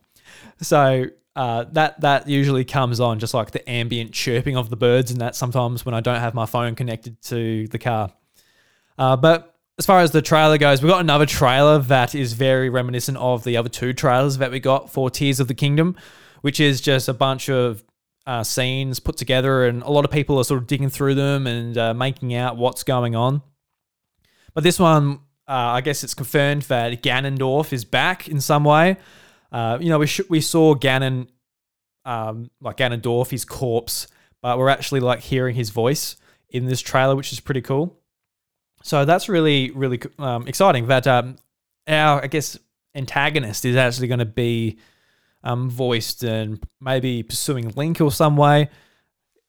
So 0.61 1.05
uh, 1.35 1.65
that 1.71 2.01
that 2.01 2.27
usually 2.27 2.63
comes 2.63 2.99
on 2.99 3.19
just 3.19 3.33
like 3.33 3.51
the 3.51 3.67
ambient 3.69 4.11
chirping 4.11 4.55
of 4.55 4.69
the 4.69 4.75
birds 4.75 5.11
and 5.11 5.19
that 5.21 5.35
sometimes 5.35 5.85
when 5.85 5.95
I 5.95 5.99
don't 6.01 6.19
have 6.19 6.33
my 6.33 6.45
phone 6.45 6.75
connected 6.75 7.21
to 7.23 7.67
the 7.67 7.79
car. 7.79 8.11
Uh, 8.97 9.15
but 9.17 9.55
as 9.79 9.85
far 9.85 10.01
as 10.01 10.11
the 10.11 10.21
trailer 10.21 10.59
goes, 10.59 10.83
we 10.83 10.89
got 10.89 11.01
another 11.01 11.25
trailer 11.25 11.79
that 11.79 12.13
is 12.13 12.33
very 12.33 12.69
reminiscent 12.69 13.17
of 13.17 13.43
the 13.43 13.57
other 13.57 13.69
two 13.69 13.93
trailers 13.93 14.37
that 14.37 14.51
we 14.51 14.59
got 14.59 14.91
for 14.91 15.09
Tears 15.09 15.39
of 15.39 15.47
the 15.47 15.55
Kingdom, 15.55 15.95
which 16.41 16.59
is 16.59 16.81
just 16.81 17.07
a 17.07 17.13
bunch 17.13 17.49
of 17.49 17.83
uh, 18.27 18.43
scenes 18.43 18.99
put 18.99 19.17
together, 19.17 19.65
and 19.65 19.81
a 19.81 19.89
lot 19.89 20.05
of 20.05 20.11
people 20.11 20.37
are 20.37 20.43
sort 20.43 20.61
of 20.61 20.67
digging 20.67 20.89
through 20.89 21.15
them 21.15 21.47
and 21.47 21.77
uh, 21.77 21.93
making 21.95 22.35
out 22.35 22.57
what's 22.57 22.83
going 22.83 23.15
on. 23.15 23.41
But 24.53 24.63
this 24.63 24.77
one 24.77 25.21
uh, 25.51 25.73
I 25.73 25.81
guess 25.81 26.01
it's 26.01 26.13
confirmed 26.13 26.61
that 26.63 27.03
Ganondorf 27.03 27.73
is 27.73 27.83
back 27.83 28.29
in 28.29 28.39
some 28.39 28.63
way. 28.63 28.95
Uh, 29.51 29.77
you 29.81 29.89
know, 29.89 29.99
we 29.99 30.07
sh- 30.07 30.29
we 30.29 30.39
saw 30.39 30.75
Ganon, 30.75 31.27
um, 32.05 32.49
like 32.61 32.77
Ganondorf, 32.77 33.31
his 33.31 33.43
corpse, 33.43 34.07
but 34.41 34.57
we're 34.57 34.69
actually 34.69 35.01
like 35.01 35.19
hearing 35.19 35.53
his 35.53 35.69
voice 35.69 36.15
in 36.47 36.67
this 36.67 36.79
trailer, 36.79 37.17
which 37.17 37.33
is 37.33 37.41
pretty 37.41 37.59
cool. 37.59 37.99
So 38.81 39.03
that's 39.03 39.27
really 39.27 39.71
really 39.71 39.99
um, 40.19 40.47
exciting. 40.47 40.87
That 40.87 41.05
um, 41.05 41.35
our 41.85 42.23
I 42.23 42.27
guess 42.27 42.57
antagonist 42.95 43.65
is 43.65 43.75
actually 43.75 44.07
going 44.07 44.19
to 44.19 44.25
be 44.25 44.77
um, 45.43 45.69
voiced 45.69 46.23
and 46.23 46.63
maybe 46.79 47.23
pursuing 47.23 47.67
Link 47.71 47.99
or 47.99 48.09
some 48.09 48.37
way. 48.37 48.69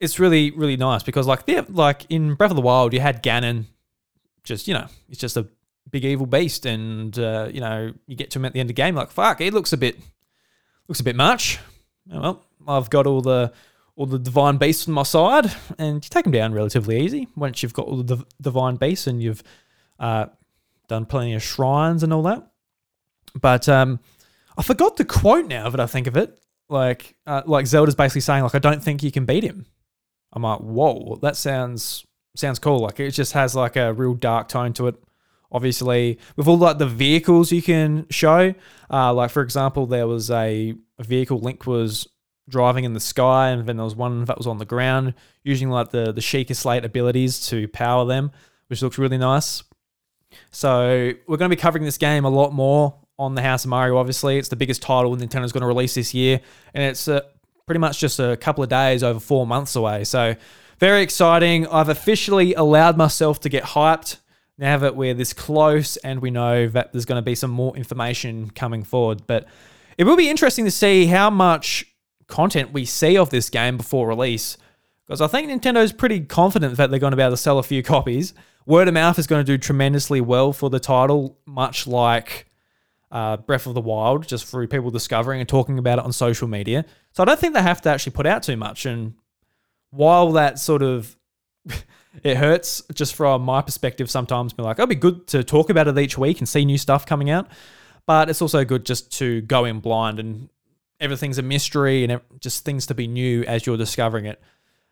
It's 0.00 0.18
really 0.18 0.50
really 0.50 0.76
nice 0.76 1.04
because 1.04 1.28
like 1.28 1.48
like 1.68 2.06
in 2.10 2.34
Breath 2.34 2.50
of 2.50 2.56
the 2.56 2.62
Wild, 2.62 2.92
you 2.92 2.98
had 2.98 3.22
Ganon, 3.22 3.66
just 4.42 4.66
you 4.66 4.74
know, 4.74 4.88
it's 5.08 5.20
just 5.20 5.36
a 5.36 5.46
big 5.92 6.04
evil 6.04 6.26
beast, 6.26 6.66
and 6.66 7.16
uh, 7.18 7.48
you 7.52 7.60
know 7.60 7.92
you 8.08 8.16
get 8.16 8.32
to 8.32 8.40
him 8.40 8.44
at 8.44 8.52
the 8.52 8.58
end 8.58 8.66
of 8.68 8.74
the 8.74 8.82
game, 8.82 8.96
like 8.96 9.12
fuck, 9.12 9.38
he 9.38 9.50
looks 9.50 9.72
a 9.72 9.76
bit 9.76 9.96
looks 10.88 10.98
a 10.98 11.04
bit 11.04 11.14
much. 11.14 11.60
Oh, 12.12 12.20
well, 12.20 12.44
I've 12.66 12.90
got 12.90 13.06
all 13.06 13.20
the 13.20 13.52
all 13.94 14.06
the 14.06 14.18
divine 14.18 14.56
beasts 14.56 14.88
on 14.88 14.94
my 14.94 15.04
side, 15.04 15.52
and 15.78 16.04
you 16.04 16.08
take 16.08 16.24
them 16.24 16.32
down 16.32 16.52
relatively 16.52 17.00
easy 17.00 17.28
once 17.36 17.62
you've 17.62 17.74
got 17.74 17.86
all 17.86 18.02
the 18.02 18.24
divine 18.40 18.76
beasts 18.76 19.06
and 19.06 19.22
you've 19.22 19.42
uh, 20.00 20.26
done 20.88 21.04
plenty 21.06 21.34
of 21.34 21.42
shrines 21.42 22.02
and 22.02 22.12
all 22.12 22.22
that. 22.22 22.50
But 23.40 23.68
um, 23.68 24.00
I 24.56 24.62
forgot 24.62 24.96
the 24.96 25.04
quote 25.04 25.46
now 25.46 25.68
that 25.70 25.80
I 25.80 25.86
think 25.86 26.06
of 26.06 26.16
it. 26.16 26.38
Like, 26.68 27.16
uh, 27.26 27.42
like 27.44 27.66
Zelda's 27.66 27.94
basically 27.94 28.22
saying, 28.22 28.42
like, 28.42 28.54
I 28.54 28.58
don't 28.58 28.82
think 28.82 29.02
you 29.02 29.12
can 29.12 29.26
beat 29.26 29.44
him. 29.44 29.66
I'm 30.32 30.42
like, 30.42 30.60
whoa, 30.60 31.18
that 31.20 31.36
sounds 31.36 32.06
sounds 32.34 32.58
cool. 32.58 32.78
Like, 32.78 32.98
it 32.98 33.10
just 33.10 33.34
has 33.34 33.54
like 33.54 33.76
a 33.76 33.92
real 33.92 34.14
dark 34.14 34.48
tone 34.48 34.72
to 34.74 34.88
it 34.88 34.94
obviously 35.52 36.18
with 36.36 36.48
all 36.48 36.58
like 36.58 36.78
the 36.78 36.86
vehicles 36.86 37.52
you 37.52 37.62
can 37.62 38.06
show 38.10 38.52
uh, 38.90 39.12
like 39.12 39.30
for 39.30 39.42
example 39.42 39.86
there 39.86 40.06
was 40.06 40.30
a, 40.30 40.74
vehicle 41.00 41.40
link 41.40 41.66
was 41.66 42.06
driving 42.48 42.84
in 42.84 42.92
the 42.92 43.00
sky, 43.00 43.48
and 43.48 43.66
then 43.66 43.76
there 43.76 43.84
was 43.84 43.96
one 43.96 44.24
that 44.26 44.38
was 44.38 44.46
on 44.46 44.58
the 44.58 44.64
ground, 44.64 45.14
using 45.44 45.70
like 45.70 45.90
the 45.90 46.12
the 46.12 46.20
Sheikah 46.20 46.56
Slate 46.56 46.84
abilities 46.84 47.46
to 47.48 47.68
power 47.68 48.04
them, 48.04 48.30
which 48.68 48.82
looks 48.82 48.98
really 48.98 49.18
nice. 49.18 49.62
So 50.50 51.12
we're 51.26 51.36
going 51.36 51.50
to 51.50 51.56
be 51.56 51.60
covering 51.60 51.84
this 51.84 51.98
game 51.98 52.24
a 52.24 52.30
lot 52.30 52.52
more 52.52 52.94
on 53.18 53.34
the 53.34 53.42
House 53.42 53.64
of 53.64 53.70
Mario. 53.70 53.96
Obviously, 53.96 54.38
it's 54.38 54.48
the 54.48 54.56
biggest 54.56 54.82
title 54.82 55.14
Nintendo's 55.16 55.52
going 55.52 55.62
to 55.62 55.66
release 55.66 55.94
this 55.94 56.14
year, 56.14 56.40
and 56.74 56.82
it's 56.82 57.06
uh, 57.08 57.20
pretty 57.66 57.80
much 57.80 57.98
just 57.98 58.18
a 58.18 58.36
couple 58.36 58.62
of 58.62 58.70
days 58.70 59.02
over 59.02 59.20
four 59.20 59.46
months 59.46 59.76
away. 59.76 60.04
So 60.04 60.34
very 60.78 61.02
exciting. 61.02 61.66
I've 61.66 61.88
officially 61.88 62.54
allowed 62.54 62.96
myself 62.96 63.40
to 63.40 63.48
get 63.48 63.62
hyped 63.62 64.18
now 64.62 64.78
that 64.78 64.94
we're 64.96 65.12
this 65.12 65.32
close, 65.32 65.96
and 65.98 66.22
we 66.22 66.30
know 66.30 66.68
that 66.68 66.92
there's 66.92 67.04
going 67.04 67.18
to 67.18 67.24
be 67.24 67.34
some 67.34 67.50
more 67.50 67.76
information 67.76 68.48
coming 68.50 68.84
forward. 68.84 69.26
But 69.26 69.46
it 69.98 70.04
will 70.04 70.16
be 70.16 70.30
interesting 70.30 70.64
to 70.64 70.70
see 70.70 71.06
how 71.06 71.30
much 71.30 71.84
content 72.28 72.72
we 72.72 72.84
see 72.84 73.18
of 73.18 73.30
this 73.30 73.50
game 73.50 73.76
before 73.76 74.06
release. 74.06 74.56
Because 75.04 75.20
I 75.20 75.26
think 75.26 75.50
Nintendo's 75.50 75.92
pretty 75.92 76.20
confident 76.20 76.76
that 76.76 76.90
they're 76.90 77.00
going 77.00 77.10
to 77.10 77.16
be 77.16 77.22
able 77.22 77.32
to 77.32 77.36
sell 77.36 77.58
a 77.58 77.62
few 77.62 77.82
copies. 77.94 78.34
Word 78.64 78.86
of 78.86 78.94
mouth 78.94 79.18
is 79.18 79.26
going 79.26 79.44
to 79.44 79.52
do 79.52 79.58
tremendously 79.58 80.20
well 80.20 80.52
for 80.52 80.70
the 80.70 80.78
title, 80.78 81.36
much 81.44 81.88
like 81.88 82.46
uh, 83.10 83.38
Breath 83.38 83.66
of 83.66 83.74
the 83.74 83.80
Wild, 83.80 84.28
just 84.28 84.46
through 84.46 84.68
people 84.68 84.90
discovering 84.90 85.40
and 85.40 85.48
talking 85.48 85.78
about 85.78 85.98
it 85.98 86.04
on 86.04 86.12
social 86.12 86.46
media. 86.46 86.84
So 87.10 87.24
I 87.24 87.26
don't 87.26 87.38
think 87.38 87.54
they 87.54 87.62
have 87.62 87.82
to 87.82 87.90
actually 87.90 88.12
put 88.12 88.26
out 88.26 88.44
too 88.44 88.56
much. 88.56 88.86
And 88.86 89.14
while 89.90 90.30
that 90.32 90.60
sort 90.60 90.82
of 90.82 91.16
it 92.22 92.36
hurts 92.36 92.82
just 92.92 93.14
from 93.14 93.42
my 93.42 93.62
perspective 93.62 94.10
sometimes 94.10 94.52
be 94.52 94.62
like, 94.62 94.76
it'll 94.76 94.86
be 94.86 94.94
good 94.94 95.26
to 95.28 95.42
talk 95.42 95.70
about 95.70 95.88
it 95.88 95.98
each 95.98 96.18
week 96.18 96.38
and 96.38 96.48
see 96.48 96.64
new 96.64 96.78
stuff 96.78 97.06
coming 97.06 97.30
out. 97.30 97.48
But 98.06 98.28
it's 98.28 98.42
also 98.42 98.64
good 98.64 98.84
just 98.84 99.12
to 99.18 99.40
go 99.42 99.64
in 99.64 99.80
blind 99.80 100.18
and 100.18 100.48
everything's 101.00 101.38
a 101.38 101.42
mystery 101.42 102.04
and 102.04 102.20
just 102.40 102.64
things 102.64 102.86
to 102.86 102.94
be 102.94 103.06
new 103.06 103.42
as 103.44 103.66
you're 103.66 103.76
discovering 103.76 104.26
it. 104.26 104.40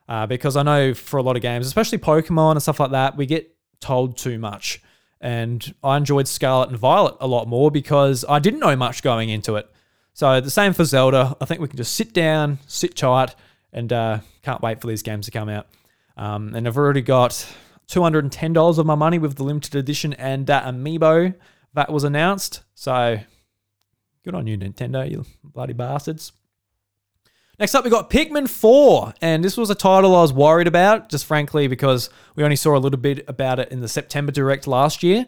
Uh, 0.08 0.26
because 0.26 0.56
I 0.56 0.62
know 0.62 0.92
for 0.92 1.18
a 1.18 1.22
lot 1.22 1.36
of 1.36 1.42
games, 1.42 1.66
especially 1.66 1.98
Pokemon 1.98 2.52
and 2.52 2.62
stuff 2.62 2.80
like 2.80 2.90
that, 2.90 3.16
we 3.16 3.26
get 3.26 3.54
told 3.80 4.16
too 4.16 4.38
much. 4.38 4.82
And 5.20 5.74
I 5.84 5.96
enjoyed 5.96 6.26
Scarlet 6.26 6.70
and 6.70 6.78
Violet 6.78 7.16
a 7.20 7.26
lot 7.26 7.46
more 7.46 7.70
because 7.70 8.24
I 8.28 8.38
didn't 8.38 8.60
know 8.60 8.74
much 8.74 9.02
going 9.02 9.28
into 9.28 9.56
it. 9.56 9.70
So 10.14 10.40
the 10.40 10.50
same 10.50 10.72
for 10.72 10.84
Zelda. 10.84 11.36
I 11.40 11.44
think 11.44 11.60
we 11.60 11.68
can 11.68 11.76
just 11.76 11.94
sit 11.94 12.12
down, 12.12 12.58
sit 12.66 12.96
tight, 12.96 13.34
and 13.72 13.92
uh, 13.92 14.18
can't 14.42 14.62
wait 14.62 14.80
for 14.80 14.86
these 14.86 15.02
games 15.02 15.26
to 15.26 15.30
come 15.30 15.48
out. 15.48 15.66
Um, 16.20 16.54
and 16.54 16.68
I've 16.68 16.76
already 16.76 17.00
got 17.00 17.30
$210 17.88 18.78
of 18.78 18.86
my 18.86 18.94
money 18.94 19.18
with 19.18 19.36
the 19.36 19.42
limited 19.42 19.74
edition 19.74 20.12
and 20.12 20.46
that 20.48 20.64
amiibo 20.64 21.34
that 21.72 21.90
was 21.90 22.04
announced. 22.04 22.62
So 22.74 23.18
good 24.22 24.34
on 24.34 24.46
you, 24.46 24.58
Nintendo, 24.58 25.10
you 25.10 25.24
bloody 25.42 25.72
bastards. 25.72 26.32
Next 27.58 27.74
up, 27.74 27.84
we 27.84 27.90
got 27.90 28.10
Pikmin 28.10 28.48
4, 28.48 29.14
and 29.22 29.42
this 29.42 29.56
was 29.56 29.70
a 29.70 29.74
title 29.74 30.14
I 30.14 30.22
was 30.22 30.32
worried 30.32 30.66
about, 30.66 31.08
just 31.08 31.24
frankly, 31.24 31.68
because 31.68 32.10
we 32.34 32.44
only 32.44 32.56
saw 32.56 32.76
a 32.76 32.78
little 32.78 32.98
bit 32.98 33.24
about 33.26 33.58
it 33.58 33.70
in 33.70 33.80
the 33.80 33.88
September 33.88 34.32
Direct 34.32 34.66
last 34.66 35.02
year. 35.02 35.26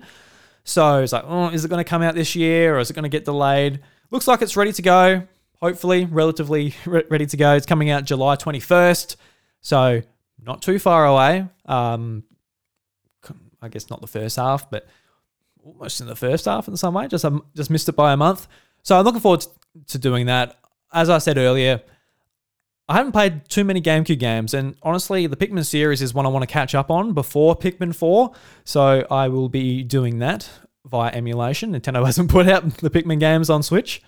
So 0.64 1.02
it's 1.02 1.12
like, 1.12 1.24
oh, 1.26 1.48
is 1.48 1.64
it 1.64 1.68
going 1.68 1.82
to 1.82 1.88
come 1.88 2.02
out 2.02 2.14
this 2.14 2.36
year 2.36 2.76
or 2.76 2.78
is 2.80 2.90
it 2.90 2.94
going 2.94 3.02
to 3.04 3.08
get 3.08 3.24
delayed? 3.24 3.80
Looks 4.10 4.28
like 4.28 4.42
it's 4.42 4.56
ready 4.58 4.72
to 4.72 4.82
go, 4.82 5.26
hopefully, 5.60 6.04
relatively 6.04 6.74
re- 6.84 7.04
ready 7.08 7.26
to 7.26 7.36
go. 7.36 7.54
It's 7.54 7.66
coming 7.66 7.88
out 7.88 8.04
July 8.04 8.36
21st, 8.36 9.16
so 9.62 10.02
not 10.44 10.62
too 10.62 10.78
far 10.78 11.06
away. 11.06 11.46
Um, 11.66 12.24
I 13.60 13.68
guess 13.68 13.88
not 13.88 14.00
the 14.00 14.08
first 14.08 14.36
half, 14.36 14.68
but 14.70 14.86
almost 15.64 16.00
in 16.00 16.06
the 16.08 16.16
first 16.16 16.46
half 16.46 16.68
in 16.68 16.76
some 16.76 16.94
way. 16.94 17.06
Just 17.08 17.24
um, 17.24 17.44
just 17.54 17.70
missed 17.70 17.88
it 17.88 17.96
by 17.96 18.12
a 18.12 18.16
month. 18.16 18.48
So 18.82 18.98
I'm 18.98 19.04
looking 19.04 19.20
forward 19.20 19.46
to 19.88 19.98
doing 19.98 20.26
that. 20.26 20.58
As 20.92 21.08
I 21.08 21.18
said 21.18 21.38
earlier, 21.38 21.80
I 22.88 22.96
haven't 22.96 23.12
played 23.12 23.48
too 23.48 23.64
many 23.64 23.80
GameCube 23.80 24.18
games, 24.18 24.52
and 24.52 24.74
honestly, 24.82 25.26
the 25.26 25.36
Pikmin 25.36 25.64
series 25.64 26.02
is 26.02 26.12
one 26.12 26.26
I 26.26 26.28
want 26.28 26.42
to 26.42 26.52
catch 26.52 26.74
up 26.74 26.90
on 26.90 27.14
before 27.14 27.56
Pikmin 27.56 27.94
4. 27.94 28.32
So 28.64 29.06
I 29.10 29.28
will 29.28 29.48
be 29.48 29.84
doing 29.84 30.18
that 30.18 30.48
via 30.84 31.10
emulation. 31.12 31.72
Nintendo 31.72 32.04
hasn't 32.06 32.30
put 32.30 32.48
out 32.48 32.78
the 32.78 32.90
Pikmin 32.90 33.20
games 33.20 33.48
on 33.48 33.62
Switch. 33.62 34.02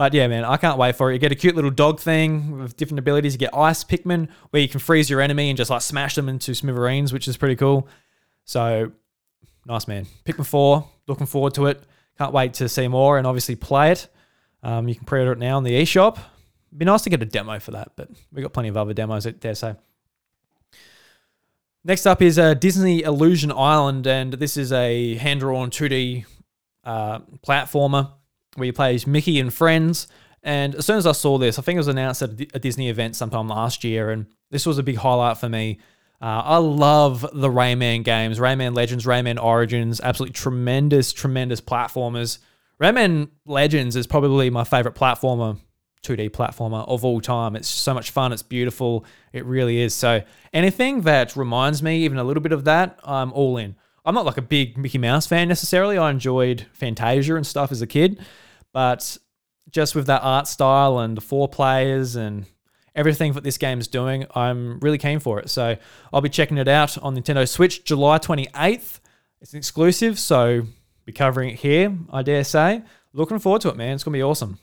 But 0.00 0.14
yeah, 0.14 0.28
man, 0.28 0.46
I 0.46 0.56
can't 0.56 0.78
wait 0.78 0.96
for 0.96 1.10
it. 1.10 1.12
You 1.12 1.18
get 1.18 1.30
a 1.30 1.34
cute 1.34 1.54
little 1.54 1.70
dog 1.70 2.00
thing 2.00 2.58
with 2.58 2.74
different 2.74 3.00
abilities. 3.00 3.34
You 3.34 3.38
get 3.38 3.54
Ice 3.54 3.84
Pikmin, 3.84 4.30
where 4.48 4.62
you 4.62 4.66
can 4.66 4.80
freeze 4.80 5.10
your 5.10 5.20
enemy 5.20 5.50
and 5.50 5.58
just 5.58 5.68
like 5.68 5.82
smash 5.82 6.14
them 6.14 6.26
into 6.26 6.54
smithereens, 6.54 7.12
which 7.12 7.28
is 7.28 7.36
pretty 7.36 7.54
cool. 7.54 7.86
So 8.46 8.92
nice, 9.66 9.86
man. 9.86 10.06
Pikmin 10.24 10.46
4, 10.46 10.88
looking 11.06 11.26
forward 11.26 11.52
to 11.52 11.66
it. 11.66 11.82
Can't 12.16 12.32
wait 12.32 12.54
to 12.54 12.68
see 12.70 12.88
more 12.88 13.18
and 13.18 13.26
obviously 13.26 13.56
play 13.56 13.92
it. 13.92 14.08
Um, 14.62 14.88
you 14.88 14.94
can 14.94 15.04
pre-order 15.04 15.32
it 15.32 15.38
now 15.38 15.58
on 15.58 15.64
the 15.64 15.82
eShop 15.82 16.18
be 16.74 16.84
nice 16.84 17.02
to 17.02 17.10
get 17.10 17.22
a 17.22 17.26
demo 17.26 17.58
for 17.58 17.72
that, 17.72 17.92
but 17.96 18.08
we've 18.32 18.42
got 18.42 18.52
plenty 18.52 18.68
of 18.68 18.76
other 18.76 18.94
demos, 18.94 19.26
I 19.26 19.32
dare 19.32 19.54
say. 19.54 19.74
Next 21.84 22.06
up 22.06 22.22
is 22.22 22.38
uh, 22.38 22.54
Disney 22.54 23.02
Illusion 23.02 23.50
Island, 23.52 24.06
and 24.06 24.32
this 24.34 24.56
is 24.56 24.72
a 24.72 25.16
hand-drawn 25.16 25.70
2D 25.70 26.24
uh, 26.84 27.18
platformer 27.46 28.12
where 28.56 28.66
you 28.66 28.72
play 28.72 28.98
Mickey 29.06 29.40
and 29.40 29.52
friends. 29.52 30.08
And 30.42 30.74
as 30.74 30.86
soon 30.86 30.96
as 30.96 31.06
I 31.06 31.12
saw 31.12 31.38
this, 31.38 31.58
I 31.58 31.62
think 31.62 31.76
it 31.76 31.80
was 31.80 31.88
announced 31.88 32.22
at 32.22 32.30
a 32.54 32.58
Disney 32.58 32.88
event 32.88 33.16
sometime 33.16 33.48
last 33.48 33.84
year, 33.84 34.10
and 34.10 34.26
this 34.50 34.64
was 34.64 34.78
a 34.78 34.82
big 34.82 34.96
highlight 34.96 35.38
for 35.38 35.48
me. 35.48 35.78
Uh, 36.22 36.42
I 36.44 36.56
love 36.58 37.22
the 37.32 37.48
Rayman 37.48 38.04
games, 38.04 38.38
Rayman 38.38 38.74
Legends, 38.74 39.06
Rayman 39.06 39.42
Origins, 39.42 40.00
absolutely 40.02 40.34
tremendous, 40.34 41.12
tremendous 41.12 41.60
platformers. 41.60 42.38
Rayman 42.80 43.28
Legends 43.46 43.96
is 43.96 44.06
probably 44.06 44.50
my 44.50 44.64
favorite 44.64 44.94
platformer 44.94 45.58
2D 46.02 46.30
platformer 46.30 46.86
of 46.88 47.04
all 47.04 47.20
time. 47.20 47.56
It's 47.56 47.68
so 47.68 47.92
much 47.92 48.10
fun. 48.10 48.32
It's 48.32 48.42
beautiful. 48.42 49.04
It 49.32 49.44
really 49.44 49.80
is. 49.80 49.94
So 49.94 50.22
anything 50.52 51.02
that 51.02 51.36
reminds 51.36 51.82
me 51.82 52.04
even 52.04 52.18
a 52.18 52.24
little 52.24 52.42
bit 52.42 52.52
of 52.52 52.64
that, 52.64 52.98
I'm 53.04 53.32
all 53.32 53.56
in. 53.56 53.76
I'm 54.10 54.14
not 54.16 54.26
like 54.26 54.38
a 54.38 54.42
big 54.42 54.76
Mickey 54.76 54.98
Mouse 54.98 55.28
fan 55.28 55.46
necessarily. 55.46 55.96
I 55.96 56.10
enjoyed 56.10 56.66
Fantasia 56.72 57.36
and 57.36 57.46
stuff 57.46 57.70
as 57.70 57.80
a 57.80 57.86
kid, 57.86 58.18
but 58.72 59.16
just 59.70 59.94
with 59.94 60.08
that 60.08 60.24
art 60.24 60.48
style 60.48 60.98
and 60.98 61.16
the 61.16 61.20
four 61.20 61.46
players 61.46 62.16
and 62.16 62.46
everything 62.96 63.34
that 63.34 63.44
this 63.44 63.56
game 63.56 63.78
is 63.78 63.86
doing, 63.86 64.26
I'm 64.34 64.80
really 64.80 64.98
keen 64.98 65.20
for 65.20 65.38
it. 65.38 65.48
So 65.48 65.76
I'll 66.12 66.22
be 66.22 66.28
checking 66.28 66.58
it 66.58 66.66
out 66.66 66.98
on 66.98 67.14
Nintendo 67.14 67.48
Switch 67.48 67.84
July 67.84 68.18
28th. 68.18 68.98
It's 69.40 69.52
an 69.52 69.58
exclusive, 69.58 70.18
so 70.18 70.62
be 71.04 71.12
covering 71.12 71.50
it 71.50 71.60
here, 71.60 71.96
I 72.12 72.22
dare 72.24 72.42
say. 72.42 72.82
Looking 73.12 73.38
forward 73.38 73.62
to 73.62 73.68
it, 73.68 73.76
man. 73.76 73.94
It's 73.94 74.02
going 74.02 74.14
to 74.14 74.18
be 74.18 74.24
awesome. 74.24 74.58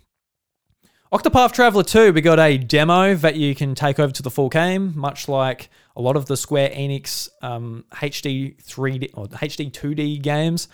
Octopath 1.13 1.53
Traveler 1.53 1.83
2, 1.83 2.11
we 2.11 2.19
got 2.19 2.37
a 2.37 2.57
demo 2.57 3.15
that 3.15 3.37
you 3.37 3.55
can 3.55 3.75
take 3.75 3.97
over 3.97 4.11
to 4.11 4.21
the 4.21 4.29
full 4.29 4.49
game, 4.49 4.91
much 4.93 5.29
like 5.29 5.69
a 5.97 6.01
lot 6.01 6.15
of 6.15 6.27
the 6.27 6.37
Square 6.37 6.69
Enix 6.69 7.27
um, 7.41 7.83
HD 7.91 8.55
3D 8.63 9.09
or 9.15 9.27
HD 9.27 9.71
2D 9.71 10.21
games. 10.21 10.67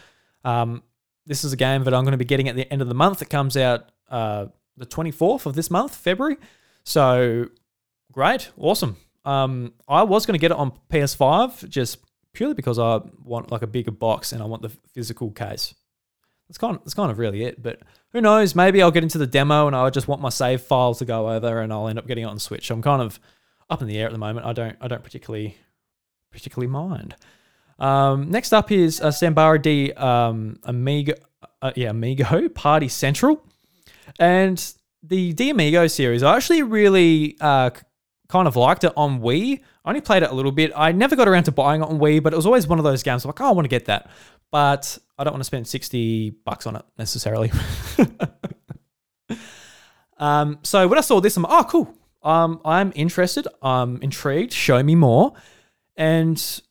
Um, 0.44 0.84
this 1.26 1.46
is 1.46 1.54
a 1.54 1.56
game 1.58 1.86
that 1.86 1.94
I'm 1.94 2.04
going 2.04 2.12
to 2.12 2.18
be 2.18 2.26
getting 2.26 2.50
at 2.50 2.58
the 2.58 2.72
end 2.72 2.82
of 2.82 2.90
the 2.90 2.94
month. 2.94 3.22
It 3.22 3.30
comes 3.30 3.56
out 3.56 3.90
uh, 4.10 4.48
the 4.76 4.86
24th 4.86 5.46
of 5.46 5.56
this 5.56 5.72
month, 5.72 5.96
February. 5.96 6.36
So 6.84 7.48
great, 8.12 8.52
awesome. 8.58 8.98
Um, 9.24 9.74
I 9.88 10.04
was 10.04 10.26
going 10.26 10.38
to 10.38 10.42
get 10.42 10.52
it 10.52 10.58
on 10.58 10.74
PS5 10.92 11.70
just 11.70 12.00
purely 12.34 12.54
because 12.54 12.78
I 12.78 13.00
want 13.24 13.50
like 13.50 13.62
a 13.62 13.68
bigger 13.68 13.92
box 13.92 14.34
and 14.34 14.44
I 14.44 14.46
want 14.46 14.62
the 14.62 14.70
physical 14.94 15.32
case. 15.32 15.74
That's 16.50 16.58
kind 16.58 16.76
of, 16.76 16.84
that's 16.84 16.96
kind 16.96 17.10
of 17.10 17.18
really 17.18 17.46
it. 17.46 17.64
But 17.64 17.80
who 18.12 18.20
knows? 18.20 18.56
Maybe 18.56 18.82
I'll 18.82 18.92
get 18.92 19.04
into 19.04 19.18
the 19.18 19.26
demo 19.26 19.68
and 19.68 19.76
I 19.76 19.90
just 19.90 20.10
want 20.10 20.22
my 20.22 20.28
save 20.28 20.62
file 20.62 20.94
to 20.96 21.06
go 21.06 21.30
over 21.30 21.62
and 21.62 21.72
I'll 21.72 21.88
end 21.88 21.98
up 21.98 22.08
getting 22.08 22.26
it 22.26 22.28
on 22.28 22.40
Switch. 22.40 22.70
I'm 22.70 22.82
kind 22.82 23.02
of 23.02 23.22
up 23.74 23.82
in 23.82 23.88
the 23.88 23.98
air 23.98 24.06
at 24.06 24.12
the 24.12 24.18
moment. 24.18 24.46
I 24.46 24.54
don't 24.54 24.78
I 24.80 24.88
don't 24.88 25.04
particularly 25.04 25.58
particularly 26.32 26.72
mind. 26.72 27.16
Um, 27.80 28.30
next 28.30 28.54
up 28.54 28.72
is 28.72 29.02
uh, 29.02 29.08
Sambara 29.08 29.62
D 29.62 29.92
um, 29.94 30.58
Amigo, 30.64 31.14
uh, 31.62 31.72
yeah 31.76 31.90
Amigo 31.90 32.48
Party 32.50 32.88
Central, 32.88 33.46
and 34.20 34.74
the 35.02 35.34
de 35.34 35.50
Amigo 35.50 35.88
series. 35.88 36.24
I 36.24 36.36
actually 36.36 36.64
really 36.64 37.36
uh, 37.42 37.72
kind 38.30 38.48
of 38.48 38.56
liked 38.56 38.84
it 38.84 38.94
on 38.96 39.20
Wii. 39.20 39.62
I 39.86 39.90
only 39.90 40.02
played 40.02 40.24
it 40.24 40.32
a 40.32 40.34
little 40.34 40.54
bit. 40.54 40.72
I 40.76 40.94
never 40.94 41.18
got 41.18 41.28
around 41.28 41.44
to 41.44 41.52
buying 41.52 41.82
it 41.82 41.86
on 41.86 42.00
Wii, 42.00 42.24
but 42.24 42.32
it 42.32 42.38
was 42.38 42.46
always 42.46 42.68
one 42.68 42.80
of 42.80 42.86
those 42.86 43.04
games. 43.04 43.26
I'm 43.26 43.30
like, 43.30 43.42
oh, 43.42 43.48
I 43.48 43.52
want 43.52 43.66
to 43.66 43.70
get 43.70 43.86
that 43.86 44.10
but 44.54 45.00
I 45.18 45.24
don't 45.24 45.34
want 45.34 45.42
to 45.42 45.46
spend 45.46 45.68
60 45.68 46.30
bucks 46.46 46.68
on 46.68 46.76
it 46.76 46.86
necessarily. 46.96 47.52
um, 50.20 50.60
so 50.62 50.88
when 50.88 51.00
I 51.00 51.02
saw 51.02 51.20
this, 51.20 51.36
I'm 51.36 51.42
like, 51.42 51.52
oh, 51.52 51.68
cool. 51.68 51.98
Um, 52.24 52.62
I'm 52.64 52.92
interested. 52.96 53.48
I'm 53.62 54.02
intrigued. 54.02 54.54
Show 54.54 54.82
me 54.82 54.96
more. 54.96 55.34
And 55.96 56.62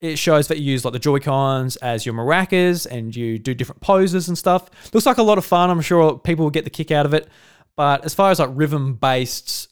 it 0.00 0.18
shows 0.18 0.48
that 0.48 0.58
you 0.58 0.72
use 0.72 0.84
like 0.84 0.92
the 0.92 0.98
Joy 0.98 1.18
Cons 1.18 1.76
as 1.76 2.04
your 2.04 2.14
maracas 2.14 2.86
and 2.90 3.14
you 3.14 3.38
do 3.38 3.54
different 3.54 3.80
poses 3.80 4.28
and 4.28 4.36
stuff. 4.36 4.68
Looks 4.92 5.06
like 5.06 5.18
a 5.18 5.22
lot 5.22 5.38
of 5.38 5.44
fun. 5.44 5.70
I'm 5.70 5.80
sure 5.80 6.18
people 6.18 6.44
will 6.44 6.50
get 6.50 6.64
the 6.64 6.70
kick 6.70 6.90
out 6.90 7.06
of 7.06 7.14
it. 7.14 7.28
But 7.76 8.04
as 8.04 8.14
far 8.14 8.30
as 8.30 8.38
like 8.38 8.50
rhythm 8.52 8.94
based 8.94 9.68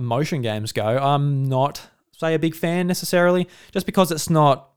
motion 0.00 0.42
games 0.42 0.72
go, 0.72 0.84
I'm 0.84 1.44
not, 1.44 1.80
say, 2.12 2.34
a 2.34 2.38
big 2.38 2.54
fan 2.54 2.86
necessarily, 2.86 3.48
just 3.72 3.86
because 3.86 4.10
it's 4.10 4.30
not 4.30 4.70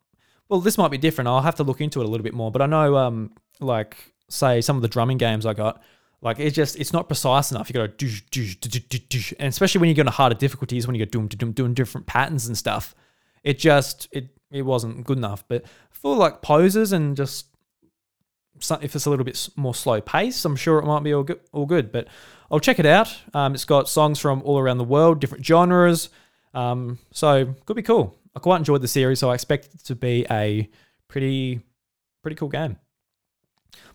well, 0.50 0.62
this 0.62 0.78
might 0.78 0.92
be 0.92 0.98
different. 0.98 1.28
I'll 1.28 1.42
have 1.42 1.56
to 1.56 1.64
look 1.64 1.82
into 1.82 2.02
it 2.02 2.06
a 2.06 2.08
little 2.08 2.24
bit 2.24 2.34
more. 2.34 2.52
But 2.52 2.62
I 2.62 2.66
know, 2.68 2.96
um, 2.98 3.32
like, 3.60 4.14
say 4.30 4.62
some 4.62 4.76
of 4.76 4.82
the 4.82 4.88
drumming 4.88 5.18
games 5.18 5.46
I 5.46 5.54
got, 5.54 5.82
Like 6.22 6.40
it 6.40 6.52
just 6.52 6.80
it's 6.80 6.94
not 6.94 7.08
precise 7.08 7.52
enough. 7.52 7.70
You 7.70 7.74
got 7.74 7.98
to 7.98 9.36
and 9.40 9.48
especially 9.48 9.80
when 9.80 9.90
you 9.90 9.96
get 9.96 10.02
into 10.02 10.12
harder 10.12 10.36
difficulties 10.36 10.88
when 10.88 10.96
you 10.96 11.06
go 11.06 11.10
doing 11.10 11.28
doing 11.28 11.52
doing 11.54 11.74
different 11.74 12.08
patterns 12.08 12.48
and 12.48 12.58
stuff. 12.58 12.96
It 13.44 13.60
just 13.60 14.08
it 14.12 14.30
it 14.52 14.64
wasn't 14.64 15.06
good 15.06 15.18
enough. 15.18 15.48
But 15.48 15.66
for 15.92 16.16
like 16.16 16.42
poses 16.42 16.92
and 16.92 17.16
just 17.16 17.48
if 18.82 18.96
it's 18.96 19.06
a 19.06 19.10
little 19.10 19.26
bit 19.26 19.50
more 19.56 19.76
slow 19.76 20.02
pace, 20.02 20.44
I'm 20.44 20.56
sure 20.56 20.80
it 20.80 20.86
might 20.86 21.04
be 21.04 21.14
all 21.14 21.24
good. 21.24 21.40
All 21.52 21.66
good. 21.66 21.92
But 21.92 22.08
I'll 22.50 22.60
check 22.60 22.80
it 22.80 22.86
out. 22.86 23.16
Um, 23.34 23.54
it's 23.54 23.66
got 23.66 23.88
songs 23.88 24.20
from 24.20 24.42
all 24.44 24.58
around 24.58 24.80
the 24.80 24.84
world, 24.84 25.20
different 25.20 25.46
genres. 25.46 26.10
Um, 26.54 26.98
so 27.12 27.54
could 27.66 27.76
be 27.76 27.84
cool. 27.84 28.16
I 28.36 28.40
quite 28.40 28.58
enjoyed 28.58 28.82
the 28.82 28.88
series, 28.88 29.20
so 29.20 29.30
I 29.30 29.36
expect 29.36 29.66
it 29.74 29.84
to 29.86 29.96
be 29.96 30.26
a 30.32 30.70
pretty 31.08 31.62
pretty 32.22 32.36
cool 32.36 32.50
game. 32.50 32.78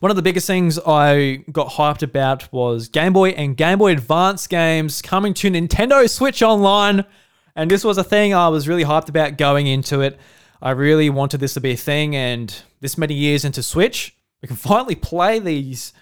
One 0.01 0.11
of 0.11 0.17
the 0.17 0.23
biggest 0.23 0.47
things 0.47 0.79
I 0.85 1.45
got 1.53 1.69
hyped 1.69 2.03
about 2.03 2.53
was 2.53 2.89
Game 2.89 3.13
Boy 3.13 3.31
and 3.31 3.57
Game 3.57 3.79
Boy 3.79 3.93
Advance 3.93 4.47
games 4.47 5.01
coming 5.01 5.33
to 5.35 5.51
Nintendo 5.51 6.09
Switch 6.11 6.43
Online. 6.43 7.05
And 7.55 7.71
this 7.71 7.85
was 7.85 7.99
a 7.99 8.05
thing 8.05 8.35
I 8.35 8.49
was 8.49 8.67
really 8.67 8.85
hyped 8.85 9.09
about 9.09 9.37
going 9.39 9.67
into 9.67 10.01
it. 10.01 10.19
I 10.61 10.71
really 10.71 11.11
wanted 11.11 11.39
this 11.39 11.55
to 11.55 11.61
be 11.61 11.73
a 11.73 11.77
thing, 11.77 12.15
and 12.15 12.55
this 12.81 12.97
many 12.97 13.15
years 13.15 13.45
into 13.45 13.63
Switch, 13.63 14.17
we 14.41 14.49
can 14.49 14.57
finally 14.71 14.95
play 14.95 15.39
these 15.39 15.93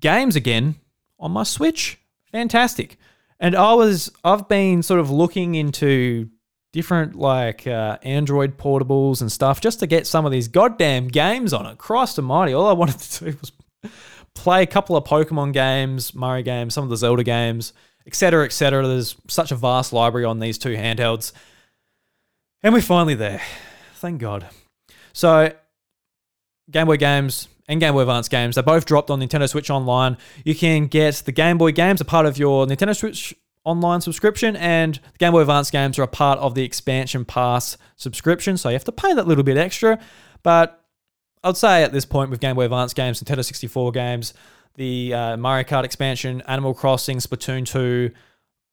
games 0.00 0.36
again 0.36 0.76
on 1.18 1.30
my 1.32 1.44
Switch. 1.44 1.98
Fantastic. 2.30 2.98
And 3.40 3.56
I 3.56 3.74
was 3.74 4.10
I've 4.22 4.48
been 4.48 4.82
sort 4.82 5.00
of 5.00 5.10
looking 5.10 5.54
into 5.54 6.30
different 6.72 7.14
like 7.14 7.66
uh, 7.66 7.98
Android 8.02 8.56
portables 8.56 9.20
and 9.20 9.30
stuff 9.30 9.60
just 9.60 9.80
to 9.80 9.86
get 9.86 10.06
some 10.06 10.24
of 10.24 10.32
these 10.32 10.48
goddamn 10.48 11.08
games 11.08 11.52
on 11.52 11.66
it. 11.66 11.78
Christ 11.78 12.18
almighty, 12.18 12.52
all 12.52 12.66
I 12.66 12.72
wanted 12.72 12.98
to 12.98 13.30
do 13.30 13.38
was 13.40 13.52
play 14.34 14.62
a 14.62 14.66
couple 14.66 14.96
of 14.96 15.04
Pokemon 15.04 15.52
games, 15.52 16.14
Mario 16.14 16.42
games, 16.42 16.74
some 16.74 16.84
of 16.84 16.90
the 16.90 16.96
Zelda 16.96 17.22
games, 17.22 17.72
etc., 18.06 18.44
etc. 18.44 18.86
There's 18.86 19.16
such 19.28 19.52
a 19.52 19.56
vast 19.56 19.92
library 19.92 20.24
on 20.24 20.40
these 20.40 20.58
two 20.58 20.74
handhelds. 20.74 21.32
And 22.62 22.72
we're 22.72 22.80
finally 22.80 23.14
there. 23.14 23.42
Thank 23.94 24.20
God. 24.20 24.48
So, 25.12 25.52
Game 26.70 26.86
Boy 26.86 26.96
games 26.96 27.48
and 27.68 27.80
Game 27.80 27.92
Boy 27.92 28.00
Advance 28.00 28.28
games, 28.28 28.56
they 28.56 28.62
both 28.62 28.86
dropped 28.86 29.10
on 29.10 29.20
Nintendo 29.20 29.48
Switch 29.48 29.68
Online. 29.68 30.16
You 30.44 30.54
can 30.54 30.86
get 30.86 31.16
the 31.16 31.32
Game 31.32 31.58
Boy 31.58 31.72
games, 31.72 32.00
a 32.00 32.04
part 32.04 32.24
of 32.24 32.38
your 32.38 32.66
Nintendo 32.66 32.96
Switch 32.96 33.34
online 33.64 34.00
subscription, 34.00 34.56
and 34.56 34.94
the 34.94 35.18
Game 35.18 35.32
Boy 35.32 35.40
Advance 35.40 35.70
games 35.70 35.98
are 35.98 36.02
a 36.02 36.08
part 36.08 36.38
of 36.38 36.54
the 36.54 36.64
expansion 36.64 37.24
pass 37.24 37.76
subscription, 37.96 38.56
so 38.56 38.68
you 38.68 38.74
have 38.74 38.84
to 38.84 38.92
pay 38.92 39.14
that 39.14 39.26
little 39.26 39.44
bit 39.44 39.56
extra. 39.56 39.98
But 40.42 40.82
I'd 41.44 41.56
say 41.56 41.82
at 41.82 41.92
this 41.92 42.04
point 42.04 42.30
with 42.30 42.40
Game 42.40 42.56
Boy 42.56 42.64
Advance 42.64 42.94
games, 42.94 43.22
Nintendo 43.22 43.44
64 43.44 43.92
games, 43.92 44.34
the 44.76 45.14
uh, 45.14 45.36
Mario 45.36 45.64
Kart 45.64 45.84
expansion, 45.84 46.42
Animal 46.46 46.74
Crossing, 46.74 47.18
Splatoon 47.18 47.66
2, 47.66 48.10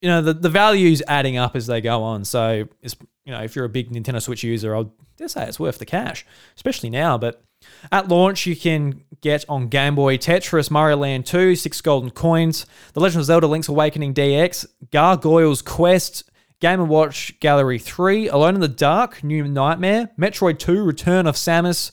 you 0.01 0.09
know, 0.09 0.21
the, 0.21 0.33
the 0.33 0.49
value's 0.49 1.01
adding 1.07 1.37
up 1.37 1.55
as 1.55 1.67
they 1.67 1.81
go 1.81 2.03
on. 2.03 2.23
So, 2.23 2.67
it's, 2.81 2.95
you 3.25 3.33
know, 3.33 3.41
if 3.41 3.55
you're 3.55 3.65
a 3.65 3.69
big 3.69 3.91
Nintendo 3.91 4.21
Switch 4.21 4.43
user, 4.43 4.75
I'd 4.75 4.89
say 5.27 5.45
it's 5.45 5.59
worth 5.59 5.77
the 5.77 5.85
cash, 5.85 6.25
especially 6.55 6.89
now. 6.89 7.17
But 7.17 7.43
at 7.91 8.07
launch, 8.07 8.45
you 8.45 8.55
can 8.55 9.03
get 9.21 9.45
on 9.49 9.67
Game 9.67 9.95
Boy 9.95 10.17
Tetris, 10.17 10.71
Mario 10.71 10.97
Land 10.97 11.25
2, 11.25 11.55
six 11.55 11.81
golden 11.81 12.09
coins, 12.11 12.65
The 12.93 12.99
Legend 12.99 13.21
of 13.21 13.25
Zelda 13.25 13.47
Link's 13.47 13.67
Awakening 13.67 14.13
DX, 14.13 14.65
Gargoyle's 14.91 15.61
Quest, 15.61 16.29
Game 16.59 16.85
& 16.87 16.89
Watch 16.89 17.39
Gallery 17.39 17.79
3, 17.79 18.27
Alone 18.27 18.55
in 18.55 18.61
the 18.61 18.67
Dark, 18.67 19.23
New 19.23 19.47
Nightmare, 19.47 20.09
Metroid 20.17 20.59
2, 20.59 20.83
Return 20.83 21.25
of 21.25 21.35
Samus, 21.35 21.91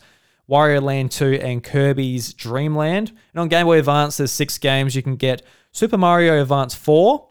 Wario 0.48 0.82
Land 0.82 1.12
2, 1.12 1.34
and 1.42 1.62
Kirby's 1.62 2.32
Dream 2.32 2.76
Land. 2.76 3.12
And 3.32 3.40
on 3.40 3.48
Game 3.48 3.66
Boy 3.66 3.78
Advance, 3.78 4.16
there's 4.16 4.32
six 4.32 4.58
games. 4.58 4.94
You 4.94 5.02
can 5.02 5.16
get 5.16 5.42
Super 5.72 5.98
Mario 5.98 6.40
Advance 6.40 6.74
4, 6.74 7.28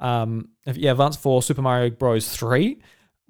um, 0.00 0.48
yeah, 0.66 0.92
Advance 0.92 1.16
4, 1.16 1.42
Super 1.42 1.62
Mario 1.62 1.90
Bros. 1.90 2.28
3, 2.34 2.78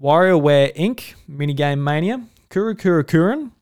WarioWare 0.01 0.77
Inc., 0.77 1.15
Minigame 1.29 1.79
Mania, 1.79 2.25
Kuru 2.51 2.75
Kuru 2.75 3.03
Kurin, 3.03 3.53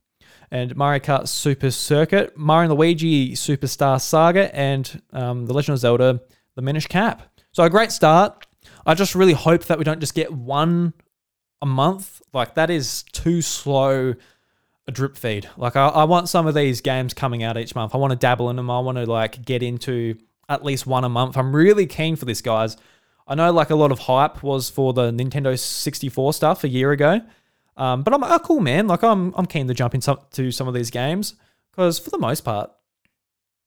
and 0.50 0.76
Mario 0.76 1.00
Kart 1.00 1.28
Super 1.28 1.70
Circuit, 1.70 2.36
Mario 2.36 2.70
and 2.70 2.78
Luigi 2.78 3.32
Superstar 3.32 4.00
Saga, 4.00 4.54
and 4.54 5.02
um, 5.12 5.46
The 5.46 5.52
Legend 5.52 5.74
of 5.74 5.80
Zelda: 5.80 6.20
The 6.54 6.62
Minish 6.62 6.86
Cap. 6.86 7.22
So 7.52 7.64
a 7.64 7.70
great 7.70 7.92
start. 7.92 8.46
I 8.84 8.94
just 8.94 9.14
really 9.14 9.32
hope 9.32 9.64
that 9.64 9.78
we 9.78 9.84
don't 9.84 10.00
just 10.00 10.14
get 10.14 10.32
one 10.32 10.94
a 11.62 11.66
month. 11.66 12.22
Like 12.32 12.54
that 12.54 12.70
is 12.70 13.02
too 13.12 13.42
slow 13.42 14.14
a 14.86 14.92
drip 14.92 15.16
feed. 15.16 15.48
Like 15.56 15.76
I, 15.76 15.88
I 15.88 16.04
want 16.04 16.28
some 16.28 16.46
of 16.46 16.54
these 16.54 16.80
games 16.80 17.14
coming 17.14 17.42
out 17.42 17.58
each 17.58 17.74
month. 17.74 17.94
I 17.94 17.98
want 17.98 18.12
to 18.12 18.16
dabble 18.16 18.50
in 18.50 18.56
them. 18.56 18.70
I 18.70 18.78
want 18.80 18.98
to 18.98 19.06
like 19.06 19.44
get 19.44 19.62
into 19.62 20.16
at 20.48 20.64
least 20.64 20.86
one 20.86 21.04
a 21.04 21.08
month. 21.08 21.36
I'm 21.36 21.54
really 21.54 21.86
keen 21.86 22.16
for 22.16 22.24
this, 22.24 22.40
guys. 22.40 22.76
I 23.26 23.34
know 23.34 23.50
like 23.52 23.70
a 23.70 23.74
lot 23.74 23.90
of 23.90 23.98
hype 24.00 24.42
was 24.42 24.70
for 24.70 24.92
the 24.92 25.10
Nintendo 25.10 25.58
64 25.58 26.32
stuff 26.32 26.62
a 26.62 26.68
year 26.68 26.92
ago. 26.92 27.20
Um, 27.76 28.02
but 28.02 28.14
I'm 28.14 28.22
a 28.22 28.28
oh, 28.28 28.38
cool 28.38 28.60
man. 28.60 28.86
Like 28.86 29.02
I'm 29.02 29.34
I'm 29.36 29.46
keen 29.46 29.68
to 29.68 29.74
jump 29.74 29.94
into 29.94 30.50
some 30.50 30.68
of 30.68 30.74
these 30.74 30.90
games 30.90 31.34
because 31.70 31.98
for 31.98 32.10
the 32.10 32.18
most 32.18 32.42
part, 32.42 32.70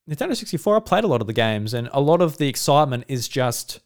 Nintendo 0.09 0.35
64 0.35 0.77
I 0.77 0.79
played 0.79 1.03
a 1.03 1.07
lot 1.07 1.21
of 1.21 1.27
the 1.27 1.33
games 1.33 1.73
and 1.73 1.89
a 1.93 2.01
lot 2.01 2.21
of 2.21 2.37
the 2.37 2.47
excitement 2.47 3.05
is 3.07 3.27
just 3.27 3.79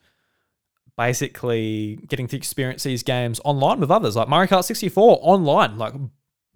basically 0.98 2.00
getting 2.08 2.28
to 2.28 2.38
experience 2.38 2.84
these 2.84 3.04
games 3.04 3.42
online 3.44 3.80
with 3.80 3.92
others. 3.92 4.16
Like 4.16 4.30
Mario 4.30 4.50
Kart 4.50 4.64
64 4.64 5.20
online 5.22 5.78
like 5.78 5.94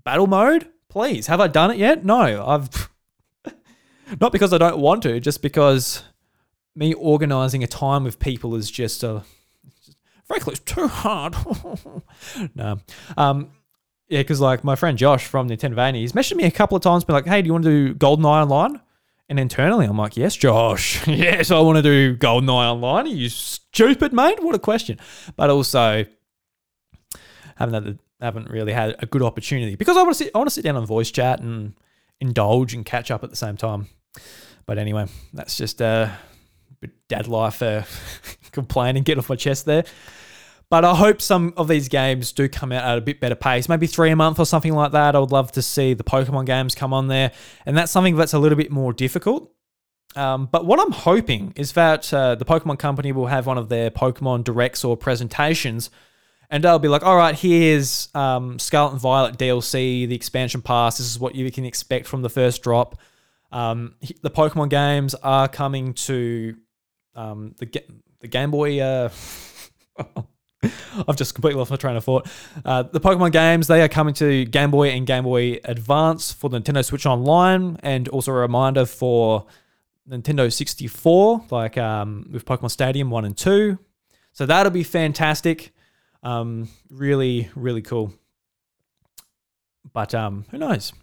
battle 0.03 0.27
mode? 0.27 0.69
Please 0.89 1.27
have 1.27 1.41
I 1.41 1.47
done 1.47 1.71
it 1.71 1.77
yet? 1.77 2.05
No 2.05 2.45
I've 2.45 2.89
not 4.21 4.31
because 4.31 4.53
I 4.53 4.57
don't 4.57 4.79
want 4.79 5.03
to 5.03 5.19
just 5.19 5.41
because 5.41 6.03
me 6.73 6.93
organizing 6.93 7.63
a 7.63 7.67
time 7.67 8.05
with 8.05 8.19
people 8.19 8.55
is 8.55 8.71
just 8.71 9.03
a 9.03 9.23
frankly 10.27 10.53
it's 10.53 10.73
too 10.73 10.87
hard 10.87 11.35
no 12.55 12.79
um 13.17 13.49
yeah, 14.09 14.21
because 14.21 14.39
like 14.39 14.63
my 14.63 14.75
friend 14.75 14.97
Josh 14.97 15.25
from 15.25 15.49
Nintendo 15.49 15.75
Vania, 15.75 15.99
he's 15.99 16.13
messaged 16.13 16.37
me 16.37 16.45
a 16.45 16.51
couple 16.51 16.77
of 16.77 16.83
times, 16.83 17.03
been 17.03 17.13
like, 17.13 17.25
"Hey, 17.25 17.41
do 17.41 17.47
you 17.47 17.53
want 17.53 17.65
to 17.65 17.93
do 17.93 17.95
GoldenEye 17.95 18.43
online?" 18.43 18.79
And 19.29 19.39
internally, 19.39 19.85
I'm 19.85 19.97
like, 19.97 20.15
"Yes, 20.15 20.35
Josh. 20.35 21.05
yes, 21.09 21.51
I 21.51 21.59
want 21.59 21.77
to 21.77 21.81
do 21.81 22.15
GoldenEye 22.15 22.71
online." 22.71 23.05
Are 23.05 23.09
you 23.09 23.27
stupid, 23.27 24.13
mate? 24.13 24.41
What 24.41 24.55
a 24.55 24.59
question. 24.59 24.97
But 25.35 25.49
also, 25.49 26.05
haven't 27.57 27.73
had 27.73 27.83
the, 27.83 27.99
haven't 28.21 28.49
really 28.49 28.71
had 28.71 28.95
a 28.99 29.05
good 29.05 29.21
opportunity 29.21 29.75
because 29.75 29.97
I 29.97 30.03
want 30.03 30.15
to 30.17 30.23
sit 30.23 30.31
I 30.33 30.37
want 30.37 30.49
to 30.49 30.53
sit 30.53 30.63
down 30.63 30.77
on 30.77 30.85
voice 30.85 31.11
chat 31.11 31.41
and 31.41 31.73
indulge 32.21 32.73
and 32.73 32.85
catch 32.85 33.11
up 33.11 33.25
at 33.25 33.29
the 33.29 33.35
same 33.35 33.57
time. 33.57 33.87
But 34.65 34.77
anyway, 34.77 35.07
that's 35.33 35.57
just 35.57 35.81
uh, 35.81 36.09
dad 37.09 37.27
life 37.27 37.61
uh, 37.61 37.83
complaining, 38.53 39.03
get 39.03 39.17
off 39.17 39.29
my 39.29 39.35
chest 39.35 39.65
there. 39.65 39.83
But 40.69 40.83
I 40.83 40.95
hope 40.95 41.21
some 41.21 41.53
of 41.55 41.69
these 41.69 41.87
games 41.87 42.33
do 42.33 42.49
come 42.49 42.73
out 42.73 42.83
at 42.83 42.97
a 42.97 43.01
bit 43.01 43.21
better 43.21 43.35
pace, 43.35 43.69
maybe 43.69 43.87
three 43.87 44.09
a 44.09 44.15
month 44.17 44.37
or 44.37 44.45
something 44.45 44.73
like 44.73 44.91
that. 44.91 45.15
I 45.15 45.19
would 45.19 45.31
love 45.31 45.51
to 45.53 45.61
see 45.61 45.93
the 45.93 46.03
Pokemon 46.03 46.45
games 46.45 46.75
come 46.75 46.93
on 46.93 47.07
there. 47.07 47.31
And 47.65 47.77
that's 47.77 47.91
something 47.91 48.17
that's 48.17 48.33
a 48.33 48.39
little 48.39 48.57
bit 48.57 48.69
more 48.69 48.91
difficult. 48.91 49.53
Um, 50.17 50.49
but 50.51 50.65
what 50.65 50.79
I'm 50.79 50.91
hoping 50.91 51.53
is 51.55 51.73
that 51.73 52.13
uh, 52.13 52.35
the 52.35 52.43
Pokemon 52.43 52.79
Company 52.79 53.11
will 53.11 53.27
have 53.27 53.45
one 53.45 53.57
of 53.57 53.69
their 53.69 53.91
Pokemon 53.91 54.43
directs 54.43 54.83
or 54.83 54.97
presentations, 54.97 55.89
and 56.49 56.63
they'll 56.63 56.79
be 56.79 56.87
like, 56.87 57.03
"All 57.03 57.15
right, 57.15 57.35
here's 57.35 58.09
um, 58.15 58.57
Scarlet 58.57 58.93
and 58.93 59.01
Violet 59.01 59.37
DLC, 59.37 60.07
the 60.07 60.15
expansion 60.15 60.61
pass. 60.61 60.97
This 60.97 61.07
is 61.07 61.19
what 61.19 61.35
you 61.35 61.51
can 61.51 61.65
expect 61.65 62.07
from 62.07 62.23
the 62.23 62.29
first 62.29 62.63
drop. 62.63 62.99
Um, 63.51 63.95
the 64.21 64.31
Pokemon 64.31 64.69
games 64.69 65.13
are 65.15 65.47
coming 65.47 65.93
to 65.93 66.55
um, 67.13 67.53
the 67.59 67.69
the 68.21 68.27
Game 68.27 68.49
Boy." 68.49 68.79
Uh, 68.79 69.09
I've 71.07 71.15
just 71.15 71.35
completely 71.35 71.59
lost 71.59 71.71
my 71.71 71.77
train 71.77 71.95
of 71.95 72.03
thought. 72.03 72.27
Uh, 72.65 72.83
the 72.83 72.99
Pokemon 72.99 73.31
games, 73.31 73.67
they 73.67 73.81
are 73.81 73.87
coming 73.87 74.13
to 74.15 74.45
Game 74.45 74.71
Boy 74.71 74.89
and 74.89 75.05
Game 75.05 75.23
Boy 75.23 75.59
Advance 75.63 76.31
for 76.31 76.49
the 76.49 76.59
Nintendo 76.59 76.83
Switch 76.83 77.05
Online, 77.05 77.77
and 77.83 78.07
also 78.09 78.31
a 78.31 78.35
reminder 78.35 78.85
for 78.85 79.45
Nintendo 80.09 80.51
64, 80.51 81.45
like 81.51 81.77
um, 81.77 82.29
with 82.31 82.45
Pokemon 82.45 82.71
Stadium 82.71 83.09
1 83.09 83.25
and 83.25 83.37
2. 83.37 83.77
So 84.31 84.45
that'll 84.45 84.71
be 84.71 84.83
fantastic. 84.83 85.73
Um, 86.23 86.69
really, 86.89 87.49
really 87.55 87.81
cool. 87.81 88.13
But 89.93 90.13
um, 90.15 90.45
who 90.51 90.57
knows? 90.57 90.93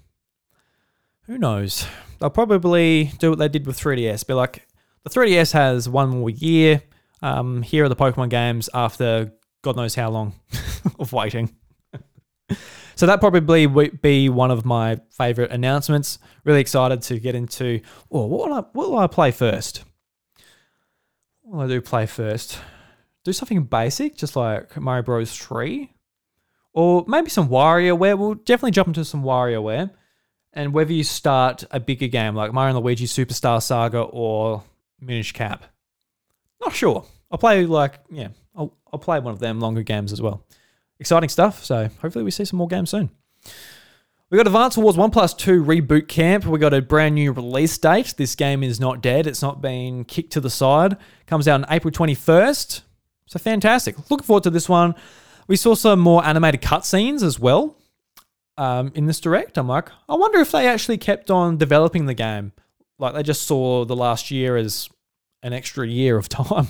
Who 1.26 1.38
knows? 1.38 1.86
They'll 2.18 2.30
probably 2.30 3.12
do 3.18 3.30
what 3.30 3.38
they 3.38 3.48
did 3.48 3.66
with 3.66 3.78
3DS. 3.78 4.26
Be 4.26 4.34
like, 4.34 4.66
the 5.04 5.10
3DS 5.10 5.52
has 5.52 5.88
one 5.88 6.10
more 6.10 6.30
year. 6.30 6.82
Um, 7.22 7.62
here 7.62 7.84
are 7.84 7.88
the 7.88 7.96
Pokemon 7.96 8.30
games 8.30 8.68
after 8.74 9.32
God 9.64 9.76
knows 9.76 9.94
how 9.94 10.10
long 10.10 10.34
of 10.98 11.12
waiting. 11.12 11.56
so 12.94 13.06
that 13.06 13.18
probably 13.18 13.66
would 13.66 14.02
be 14.02 14.28
one 14.28 14.50
of 14.50 14.64
my 14.64 15.00
favorite 15.10 15.50
announcements. 15.50 16.18
Really 16.44 16.60
excited 16.60 17.00
to 17.02 17.18
get 17.18 17.34
into. 17.34 17.80
Oh, 18.10 18.26
what 18.26 18.48
will 18.48 18.54
I, 18.54 18.60
what 18.74 18.90
will 18.90 18.98
I 18.98 19.06
play 19.06 19.30
first? 19.30 19.84
What 21.42 21.56
will 21.56 21.64
I 21.64 21.68
do 21.68 21.80
play 21.80 22.04
first? 22.04 22.60
Do 23.24 23.32
something 23.32 23.64
basic, 23.64 24.16
just 24.16 24.36
like 24.36 24.76
Mario 24.76 25.02
Bros. 25.02 25.34
3. 25.34 25.90
Or 26.74 27.04
maybe 27.08 27.30
some 27.30 27.48
WarioWare. 27.48 28.18
We'll 28.18 28.34
definitely 28.34 28.72
jump 28.72 28.88
into 28.88 29.04
some 29.04 29.22
WarioWare. 29.22 29.90
And 30.52 30.74
whether 30.74 30.92
you 30.92 31.04
start 31.04 31.64
a 31.70 31.80
bigger 31.80 32.08
game 32.08 32.34
like 32.34 32.52
Mario 32.52 32.76
and 32.76 32.84
Luigi 32.84 33.06
Superstar 33.06 33.62
Saga 33.62 34.00
or 34.02 34.62
Minish 35.00 35.32
Cap. 35.32 35.64
Not 36.60 36.74
sure. 36.74 37.06
I'll 37.30 37.38
play 37.38 37.64
like 37.64 38.00
yeah, 38.10 38.28
I'll 38.94 38.98
play 38.98 39.18
one 39.18 39.32
of 39.32 39.40
them 39.40 39.58
longer 39.58 39.82
games 39.82 40.12
as 40.12 40.22
well. 40.22 40.46
Exciting 41.00 41.28
stuff. 41.28 41.64
So 41.64 41.88
hopefully 42.00 42.22
we 42.22 42.30
see 42.30 42.44
some 42.44 42.58
more 42.58 42.68
games 42.68 42.90
soon. 42.90 43.10
We 44.30 44.36
got 44.36 44.46
Advance 44.46 44.78
Wars 44.78 44.96
1 44.96 45.10
plus 45.10 45.34
2 45.34 45.64
Reboot 45.64 46.06
Camp. 46.06 46.46
We 46.46 46.60
got 46.60 46.72
a 46.72 46.80
brand 46.80 47.16
new 47.16 47.32
release 47.32 47.76
date. 47.76 48.14
This 48.16 48.36
game 48.36 48.62
is 48.62 48.78
not 48.78 49.02
dead. 49.02 49.26
It's 49.26 49.42
not 49.42 49.60
been 49.60 50.04
kicked 50.04 50.32
to 50.34 50.40
the 50.40 50.48
side. 50.48 50.96
Comes 51.26 51.48
out 51.48 51.60
on 51.60 51.66
April 51.70 51.90
21st. 51.90 52.82
So 53.26 53.38
fantastic. 53.40 53.98
Looking 54.10 54.24
forward 54.24 54.44
to 54.44 54.50
this 54.50 54.68
one. 54.68 54.94
We 55.48 55.56
saw 55.56 55.74
some 55.74 55.98
more 55.98 56.24
animated 56.24 56.62
cutscenes 56.62 57.24
as 57.24 57.40
well 57.40 57.76
um, 58.56 58.92
in 58.94 59.06
this 59.06 59.18
direct. 59.18 59.58
I'm 59.58 59.66
like, 59.66 59.88
I 60.08 60.14
wonder 60.14 60.38
if 60.38 60.52
they 60.52 60.68
actually 60.68 60.98
kept 60.98 61.32
on 61.32 61.56
developing 61.56 62.06
the 62.06 62.14
game. 62.14 62.52
Like 63.00 63.14
they 63.14 63.24
just 63.24 63.42
saw 63.42 63.84
the 63.84 63.96
last 63.96 64.30
year 64.30 64.56
as 64.56 64.88
an 65.42 65.52
extra 65.52 65.84
year 65.84 66.16
of 66.16 66.28
time. 66.28 66.68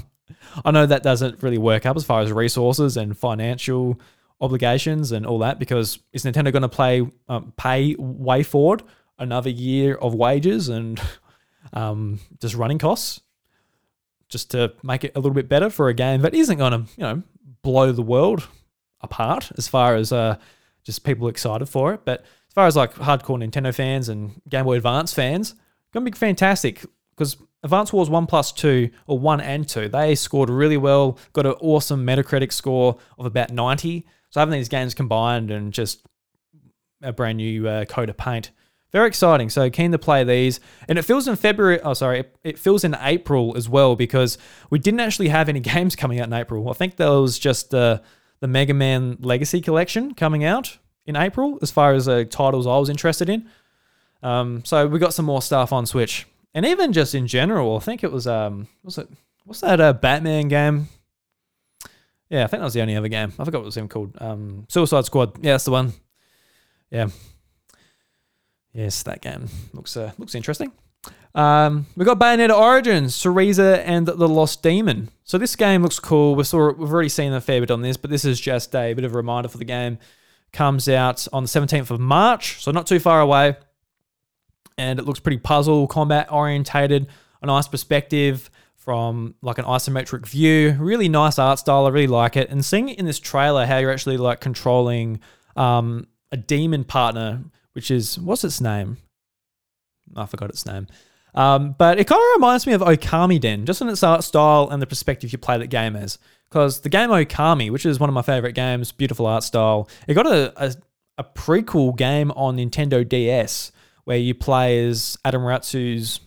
I 0.65 0.71
know 0.71 0.87
that 0.87 1.03
doesn't 1.03 1.43
really 1.43 1.59
work 1.59 1.87
up 1.87 1.97
as 1.97 2.05
far 2.05 2.21
as 2.21 2.33
resources 2.33 2.97
and 2.97 3.17
financial 3.17 4.01
obligations 4.41 5.13
and 5.13 5.25
all 5.27 5.39
that 5.41 5.59
because 5.59 5.99
is 6.13 6.25
Nintendo 6.25 6.53
going 6.53 6.63
to 6.63 6.69
play 6.69 7.07
um, 7.29 7.53
pay 7.57 7.95
WayForward 7.95 8.83
another 9.19 9.51
year 9.51 9.95
of 9.95 10.15
wages 10.15 10.69
and 10.69 11.01
um, 11.73 12.21
just 12.41 12.55
running 12.55 12.79
costs 12.79 13.21
just 14.29 14.51
to 14.51 14.73
make 14.83 15.05
it 15.05 15.13
a 15.15 15.21
little 15.21 15.35
bit 15.35 15.49
better 15.49 15.71
for 15.71 15.89
a 15.89 15.95
game 15.95 16.23
that 16.23 16.35
isn't 16.35 16.59
going 16.59 16.73
to 16.73 16.91
you 16.97 17.03
know 17.03 17.23
blow 17.63 17.93
the 17.93 18.03
world 18.03 18.49
apart 19.01 19.53
as 19.57 19.69
far 19.69 19.95
as 19.95 20.13
uh, 20.13 20.37
just 20.83 21.05
people 21.05 21.29
excited 21.29 21.67
for 21.67 21.95
it. 21.95 22.01
But 22.05 22.21
as 22.21 22.55
far 22.55 22.67
as 22.67 22.77
like 22.77 22.95
hardcore 22.95 23.39
Nintendo 23.39 23.75
fans 23.75 24.09
and 24.09 24.41
Game 24.49 24.65
Boy 24.65 24.77
Advance 24.77 25.13
fans, 25.13 25.55
gonna 25.93 26.05
be 26.05 26.17
fantastic 26.17 26.85
because 27.11 27.37
Advance 27.65 27.95
Wars 27.95 28.11
1 28.11 28.27
plus 28.27 28.53
2, 28.53 28.91
or 29.07 29.19
1 29.19 29.41
and 29.41 29.67
2, 29.67 29.89
they 29.89 30.15
scored 30.15 30.51
really 30.51 30.77
well, 30.77 31.19
got 31.33 31.47
an 31.47 31.55
awesome 31.61 32.07
Metacritic 32.07 32.53
score 32.53 32.99
of 33.19 33.25
about 33.25 33.51
90. 33.51 34.07
So 34.29 34.41
having 34.41 34.53
these 34.53 34.69
games 34.69 34.93
combined 34.93 35.51
and 35.51 35.73
just 35.73 36.07
a 37.03 37.11
brand 37.11 37.39
new 37.39 37.67
uh, 37.67 37.87
coat 37.87 38.11
of 38.11 38.19
paint, 38.19 38.51
very 38.93 39.09
exciting. 39.09 39.49
So 39.49 39.71
keen 39.71 39.93
to 39.93 39.99
play 39.99 40.25
these. 40.25 40.61
And 40.89 40.99
it 40.99 41.03
feels 41.07 41.27
in 41.27 41.37
February, 41.37 41.81
oh, 41.81 41.95
sorry, 41.95 42.21
it, 42.21 42.37
it 42.45 42.59
feels 42.59 42.85
in 42.85 42.97
April 43.01 43.57
as 43.57 43.67
well 43.67 43.97
because 43.97 44.37
we 44.69 44.79
didn't 44.79 45.01
actually 45.01 45.29
have 45.29 45.49
any 45.49 45.61
games 45.75 45.97
coming 45.97 46.21
out 46.21 46.27
in 46.27 46.35
April. 46.35 46.69
I 46.69 46.75
think 46.75 46.97
there 46.97 47.13
was 47.13 47.39
just 47.39 47.71
the, 47.71 48.03
the 48.41 48.47
Mega 48.47 48.75
Man 48.75 49.17
Legacy 49.21 49.63
Collection 49.63 50.13
coming 50.13 50.45
out 50.45 50.77
in 51.07 51.17
April 51.17 51.59
as 51.63 51.71
far 51.71 51.95
as 51.95 52.09
uh, 52.09 52.25
titles 52.29 52.67
I 52.67 52.77
was 52.77 52.91
interested 52.91 53.31
in. 53.31 53.49
Um, 54.23 54.65
so 54.67 54.87
we 54.87 54.99
got 54.99 55.15
some 55.15 55.25
more 55.25 55.41
stuff 55.41 55.73
on 55.73 55.87
Switch 55.87 56.27
and 56.55 56.65
even 56.65 56.93
just 56.93 57.15
in 57.15 57.27
general, 57.27 57.77
I 57.77 57.81
think 57.81 58.05
it 58.05 58.13
was 58.13 58.27
um, 58.27 58.69
was 58.83 58.99
it 58.99 59.09
what's 59.45 59.61
that 59.61 59.81
uh, 59.81 59.93
Batman 59.93 60.49
game? 60.49 60.89
Yeah, 62.31 62.45
I 62.45 62.47
think 62.47 62.61
that 62.61 62.65
was 62.65 62.75
the 62.75 62.83
only 62.83 62.97
other 62.97 63.09
game. 63.09 63.33
I 63.39 63.45
forgot 63.45 63.59
what 63.59 63.65
it 63.65 63.67
was 63.67 63.77
even 63.77 63.89
called. 63.89 64.17
Um, 64.21 64.65
Suicide 64.69 65.05
Squad. 65.05 65.37
Yeah, 65.43 65.53
that's 65.53 65.65
the 65.65 65.73
one. 65.73 65.93
Yeah. 66.91 67.09
Yes, 68.73 69.03
that 69.05 69.21
game 69.21 69.49
looks 69.73 69.97
uh, 69.97 70.13
looks 70.19 70.35
interesting. 70.35 70.73
Um, 71.35 71.87
we 71.97 72.05
got 72.05 72.21
Bayonetta 72.21 72.57
Origins, 72.57 73.15
Cereza 73.15 73.83
and 73.85 74.07
the 74.07 74.29
Lost 74.29 74.63
Demon. 74.63 75.11
So 75.25 75.37
this 75.37 75.57
game 75.57 75.83
looks 75.83 75.99
cool. 75.99 76.37
We 76.37 76.45
saw 76.45 76.73
we've 76.73 76.93
already 76.93 77.09
seen 77.09 77.33
a 77.33 77.41
fair 77.41 77.61
bit 77.61 77.71
on 77.71 77.83
this, 77.83 77.97
but 77.97 78.11
this 78.11 78.25
is 78.25 78.41
just 78.41 78.75
a 78.75 78.95
bit 78.95 79.05
of 79.05 79.13
a 79.13 79.17
reminder 79.17 79.49
for 79.49 79.59
the 79.59 79.65
game. 79.65 79.99
Comes 80.53 80.89
out 80.89 81.27
on 81.33 81.43
the 81.43 81.49
17th 81.49 81.91
of 81.91 81.99
March, 81.99 82.63
so 82.63 82.71
not 82.71 82.87
too 82.87 83.01
far 83.01 83.21
away 83.21 83.57
and 84.79 84.99
it 84.99 85.05
looks 85.05 85.21
pretty 85.21 85.39
puzzle 85.39 85.87
combat 85.87 86.31
orientated, 86.31 87.07
a 87.43 87.47
nice 87.47 87.69
perspective 87.69 88.51
from 88.77 89.35
like 89.41 89.59
an 89.59 89.65
isometric 89.65 90.27
view. 90.27 90.77
Really 90.79 91.09
nice 91.09 91.39
art 91.39 91.59
style. 91.59 91.87
I 91.87 91.89
really 91.89 92.07
like 92.07 92.37
it. 92.37 92.51
And 92.51 92.65
seeing 92.65 92.91
it 92.91 92.99
in 92.99 93.07
this 93.07 93.19
trailer, 93.19 93.65
how 93.65 93.79
you're 93.79 93.91
actually 93.91 94.19
like 94.19 94.41
controlling 94.41 95.21
um, 95.57 96.07
a 96.31 96.37
demon 96.37 96.85
partner, 96.85 97.45
which 97.73 97.91
is 97.91 98.19
what's 98.19 98.45
its 98.45 98.61
name? 98.61 98.99
I 100.15 100.27
forgot 100.27 100.51
its 100.51 100.67
name. 100.67 100.87
Um, 101.35 101.75
but 101.77 101.99
it 101.99 102.07
kind 102.07 102.21
of 102.21 102.37
reminds 102.37 102.67
me 102.67 102.75
of 102.75 102.81
Okamiden, 102.81 103.65
just 103.65 103.81
in 103.81 103.89
its 103.89 104.03
art 104.03 104.23
style 104.23 104.69
and 104.71 104.81
the 104.81 104.87
perspective 104.87 105.33
you 105.33 105.39
play 105.39 105.59
that 105.59 105.69
game 105.69 105.97
as. 105.97 106.19
Because 106.49 106.83
the 106.83 106.89
game 106.89 107.11
Okami, 107.11 107.71
which 107.71 107.85
is 107.85 107.99
one 107.99 108.09
of 108.09 108.15
my 108.15 108.23
favorite 108.23 108.53
games, 108.53 108.93
beautiful 108.93 109.27
art 109.27 109.43
style, 109.43 109.89
it 110.07 110.15
got 110.15 110.27
a, 110.27 110.53
a, 110.63 110.75
a 111.19 111.25
prequel 111.25 111.97
game 111.97 112.31
on 112.33 112.59
Nintendo 112.59 113.09
DS 113.09 113.73
where 114.05 114.19
you 114.19 114.35
play 114.35 114.87
as 114.87 115.19
Amaterasu's 115.25 116.21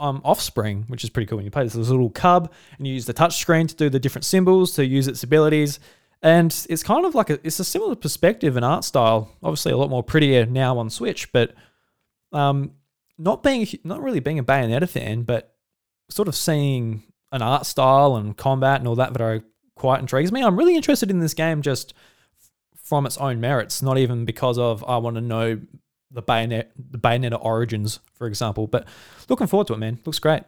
um, 0.00 0.20
offspring, 0.24 0.84
which 0.88 1.04
is 1.04 1.10
pretty 1.10 1.26
cool. 1.26 1.36
When 1.36 1.44
you 1.44 1.50
play 1.50 1.64
this 1.64 1.74
little 1.74 2.10
cub 2.10 2.52
and 2.76 2.86
you 2.86 2.94
use 2.94 3.06
the 3.06 3.14
touchscreen 3.14 3.68
to 3.68 3.74
do 3.74 3.90
the 3.90 4.00
different 4.00 4.24
symbols 4.24 4.72
to 4.72 4.86
use 4.86 5.08
its 5.08 5.22
abilities. 5.22 5.80
And 6.22 6.54
it's 6.68 6.82
kind 6.82 7.04
of 7.04 7.14
like 7.14 7.30
a, 7.30 7.38
it's 7.46 7.60
a 7.60 7.64
similar 7.64 7.94
perspective 7.94 8.56
and 8.56 8.64
art 8.64 8.84
style. 8.84 9.36
Obviously, 9.42 9.72
a 9.72 9.76
lot 9.76 9.90
more 9.90 10.02
prettier 10.02 10.46
now 10.46 10.78
on 10.78 10.90
Switch, 10.90 11.30
but 11.32 11.54
um, 12.32 12.72
not 13.18 13.42
being 13.42 13.66
not 13.84 14.02
really 14.02 14.20
being 14.20 14.38
a 14.38 14.44
Bayonetta 14.44 14.88
fan, 14.88 15.22
but 15.22 15.54
sort 16.10 16.28
of 16.28 16.34
seeing 16.34 17.04
an 17.30 17.42
art 17.42 17.66
style 17.66 18.16
and 18.16 18.36
combat 18.36 18.80
and 18.80 18.88
all 18.88 18.96
that 18.96 19.12
that 19.12 19.22
are 19.22 19.42
quite 19.76 20.00
intrigues 20.00 20.32
me. 20.32 20.42
I'm 20.42 20.58
really 20.58 20.74
interested 20.74 21.10
in 21.10 21.20
this 21.20 21.34
game 21.34 21.62
just 21.62 21.94
from 22.74 23.06
its 23.06 23.18
own 23.18 23.40
merits, 23.40 23.82
not 23.82 23.98
even 23.98 24.24
because 24.24 24.58
of 24.58 24.82
I 24.88 24.96
want 24.96 25.16
to 25.16 25.20
know 25.20 25.60
the 26.10 26.22
Bayonet, 26.22 26.72
the 26.76 26.98
Bayonetta 26.98 27.38
Origins, 27.42 28.00
for 28.14 28.26
example. 28.26 28.66
But 28.66 28.86
looking 29.28 29.46
forward 29.46 29.66
to 29.68 29.74
it, 29.74 29.78
man. 29.78 29.98
Looks 30.04 30.18
great. 30.18 30.42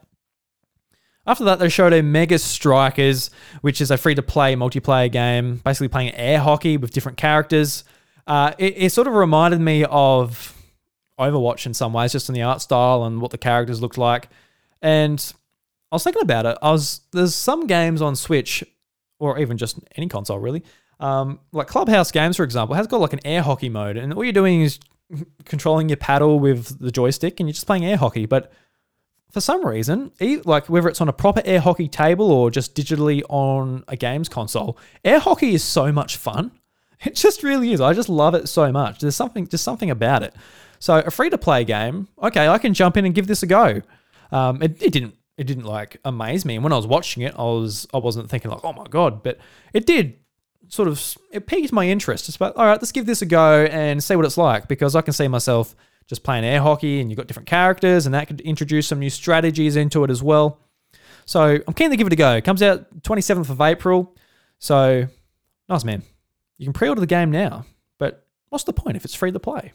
After 1.27 1.45
that, 1.45 1.59
they 1.59 1.69
showed 1.69 1.93
Omega 1.93 2.39
Strikers, 2.39 3.31
which 3.61 3.81
is 3.81 3.91
a 3.91 3.99
free 3.99 4.15
to 4.15 4.23
play 4.23 4.57
multiplayer 4.57 5.13
game, 5.13 5.57
basically 5.57 5.89
playing 5.89 6.15
air 6.15 6.39
hockey 6.41 6.77
with 6.77 6.93
different 6.93 7.19
characters. 7.19 7.85
Uh, 8.27 8.53
it, 8.59 8.75
it, 8.77 8.93
sort 8.93 9.07
of 9.07 9.13
reminded 9.15 9.61
me 9.61 9.85
of 9.85 10.57
Overwatch 11.19 11.67
in 11.67 11.75
some 11.75 11.93
ways, 11.93 12.13
just 12.13 12.29
in 12.29 12.35
the 12.35 12.43
art 12.43 12.63
style 12.63 13.05
and 13.05 13.21
what 13.21 13.31
the 13.31 13.39
characters 13.39 13.83
looked 13.83 13.99
like. 13.99 14.29
And 14.81 15.33
I 15.93 15.97
was 15.97 16.05
thinking 16.05 16.23
about 16.23 16.47
it. 16.47 16.57
I 16.63 16.71
was 16.71 17.03
there's 17.13 17.35
some 17.35 17.67
games 17.67 18.01
on 18.01 18.17
Switch, 18.17 18.65
or 19.19 19.39
even 19.39 19.59
just 19.59 19.79
any 19.97 20.09
console 20.09 20.39
really, 20.39 20.65
um, 21.01 21.41
like 21.53 21.67
Clubhouse 21.67 22.11
Games, 22.11 22.37
for 22.37 22.45
example, 22.45 22.77
has 22.77 22.87
got 22.87 23.01
like 23.01 23.13
an 23.13 23.21
air 23.25 23.43
hockey 23.43 23.69
mode, 23.69 23.97
and 23.97 24.13
all 24.15 24.25
you're 24.25 24.33
doing 24.33 24.63
is 24.63 24.79
controlling 25.45 25.89
your 25.89 25.97
paddle 25.97 26.39
with 26.39 26.79
the 26.79 26.91
joystick 26.91 27.41
and 27.41 27.49
you're 27.49 27.55
just 27.55 27.67
playing 27.67 27.85
air 27.85 27.97
hockey. 27.97 28.27
But 28.27 28.53
for 29.31 29.41
some 29.41 29.65
reason, 29.67 30.13
like 30.45 30.69
whether 30.69 30.89
it's 30.89 31.01
on 31.01 31.09
a 31.09 31.13
proper 31.13 31.43
air 31.45 31.61
hockey 31.61 31.89
table 31.89 32.31
or 32.31 32.51
just 32.51 32.75
digitally 32.75 33.23
on 33.29 33.85
a 33.89 33.97
games 33.97 34.29
console, 34.29 34.77
air 35.05 35.21
hockey 35.21 35.55
is 35.55 35.65
so 35.65 35.93
much 35.93 36.17
fun. 36.17 36.53
It 37.03 37.15
just 37.15 37.43
really 37.43 37.73
is. 37.73 37.81
I 37.81 37.95
just 37.95 38.11
love 38.11 38.35
it 38.35 38.47
so 38.47 38.71
much. 38.71 38.99
There's 38.99 39.17
something, 39.17 39.49
just 39.49 39.65
something 39.65 39.89
about 39.91 40.23
it. 40.23 40.35
So 40.81 40.99
a 40.99 41.11
free 41.11 41.31
to 41.31 41.39
play 41.39 41.65
game, 41.65 42.09
okay, 42.23 42.47
I 42.47 42.59
can 42.59 42.75
jump 42.75 42.99
in 42.99 43.07
and 43.07 43.15
give 43.15 43.27
this 43.27 43.43
a 43.43 43.47
go. 43.47 43.81
Um, 44.31 44.63
it, 44.63 44.83
it 44.83 44.93
didn't, 44.93 45.15
it 45.39 45.45
didn't 45.45 45.65
like 45.65 45.97
amaze 46.05 46.45
me. 46.45 46.57
And 46.57 46.63
when 46.63 46.75
I 46.75 46.77
was 46.77 46.87
watching 46.87 47.23
it, 47.23 47.35
I 47.39 47.43
was, 47.45 47.87
I 47.95 47.97
wasn't 47.97 48.29
thinking 48.29 48.51
like, 48.51 48.63
oh 48.65 48.75
my 48.75 48.85
god, 48.85 49.23
but 49.23 49.39
it 49.73 49.87
did 49.87 50.19
sort 50.71 50.89
of 50.89 51.19
it 51.31 51.47
piqued 51.47 51.73
my 51.73 51.87
interest. 51.89 52.29
It's 52.29 52.37
about 52.37 52.57
all 52.57 52.65
right, 52.65 52.81
let's 52.81 52.93
give 52.93 53.07
this 53.07 53.23
a 53.23 53.27
go 53.27 53.65
and 53.65 54.03
see 54.03 54.17
what 54.17 54.25
it's 54.25 54.39
like 54.39 54.69
because 54.69 54.97
I 54.97 55.03
can 55.03 55.13
see 55.13 55.29
myself 55.29 55.75
just 56.07 56.23
playing 56.23 56.45
air 56.45 56.61
hockey 56.61 57.01
and 57.01 57.11
you've 57.11 57.19
got 57.19 57.27
different 57.27 57.49
characters 57.49 58.07
and 58.07 58.15
that 58.15 58.27
could 58.27 58.41
introduce 58.41 58.87
some 58.87 58.99
new 58.99 59.11
strategies 59.11 59.77
into 59.77 60.03
it 60.05 60.11
as 60.11 60.23
well. 60.23 60.61
So 61.27 61.59
I'm 61.67 61.75
keen 61.75 61.91
to 61.91 61.97
give 61.97 62.07
it 62.07 62.13
a 62.13 62.17
go. 62.17 62.37
It 62.37 62.45
comes 62.45 62.63
out 62.63 63.03
27th 63.03 63.51
of 63.51 63.61
April. 63.61 64.17
So 64.59 65.07
nice 65.69 65.85
man. 65.85 66.03
You 66.57 66.67
can 66.67 66.73
pre-order 66.73 67.01
the 67.01 67.07
game 67.07 67.31
now, 67.31 67.65
but 67.99 68.27
what's 68.49 68.65
the 68.65 68.73
point 68.73 68.97
if 68.97 69.05
it's 69.05 69.15
free 69.15 69.33
to 69.33 69.41
play? 69.41 69.73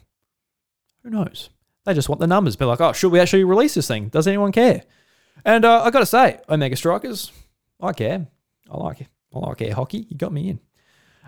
Who 1.04 1.10
knows? 1.10 1.50
They 1.86 1.94
just 1.94 2.10
want 2.10 2.20
the 2.20 2.28
numbers. 2.28 2.56
Be 2.56 2.66
like, 2.66 2.82
oh, 2.82 2.94
should 2.94 3.12
we 3.12 3.20
actually 3.20 3.44
release 3.44 3.74
this 3.74 3.88
thing? 3.88 4.10
Does 4.10 4.28
anyone 4.28 4.52
care? 4.52 4.84
And 5.44 5.66
uh, 5.66 5.84
I 5.84 5.92
got 5.92 6.00
to 6.00 6.06
say, 6.06 6.40
Omega 6.50 6.76
Strikers, 6.76 7.32
I 7.80 7.94
care. 7.94 8.28
I 8.70 8.78
like 8.78 9.02
it. 9.02 9.08
I 9.34 9.40
like 9.40 9.62
air 9.62 9.74
hockey. 9.74 10.06
You 10.10 10.18
got 10.18 10.34
me 10.34 10.50
in. 10.50 10.60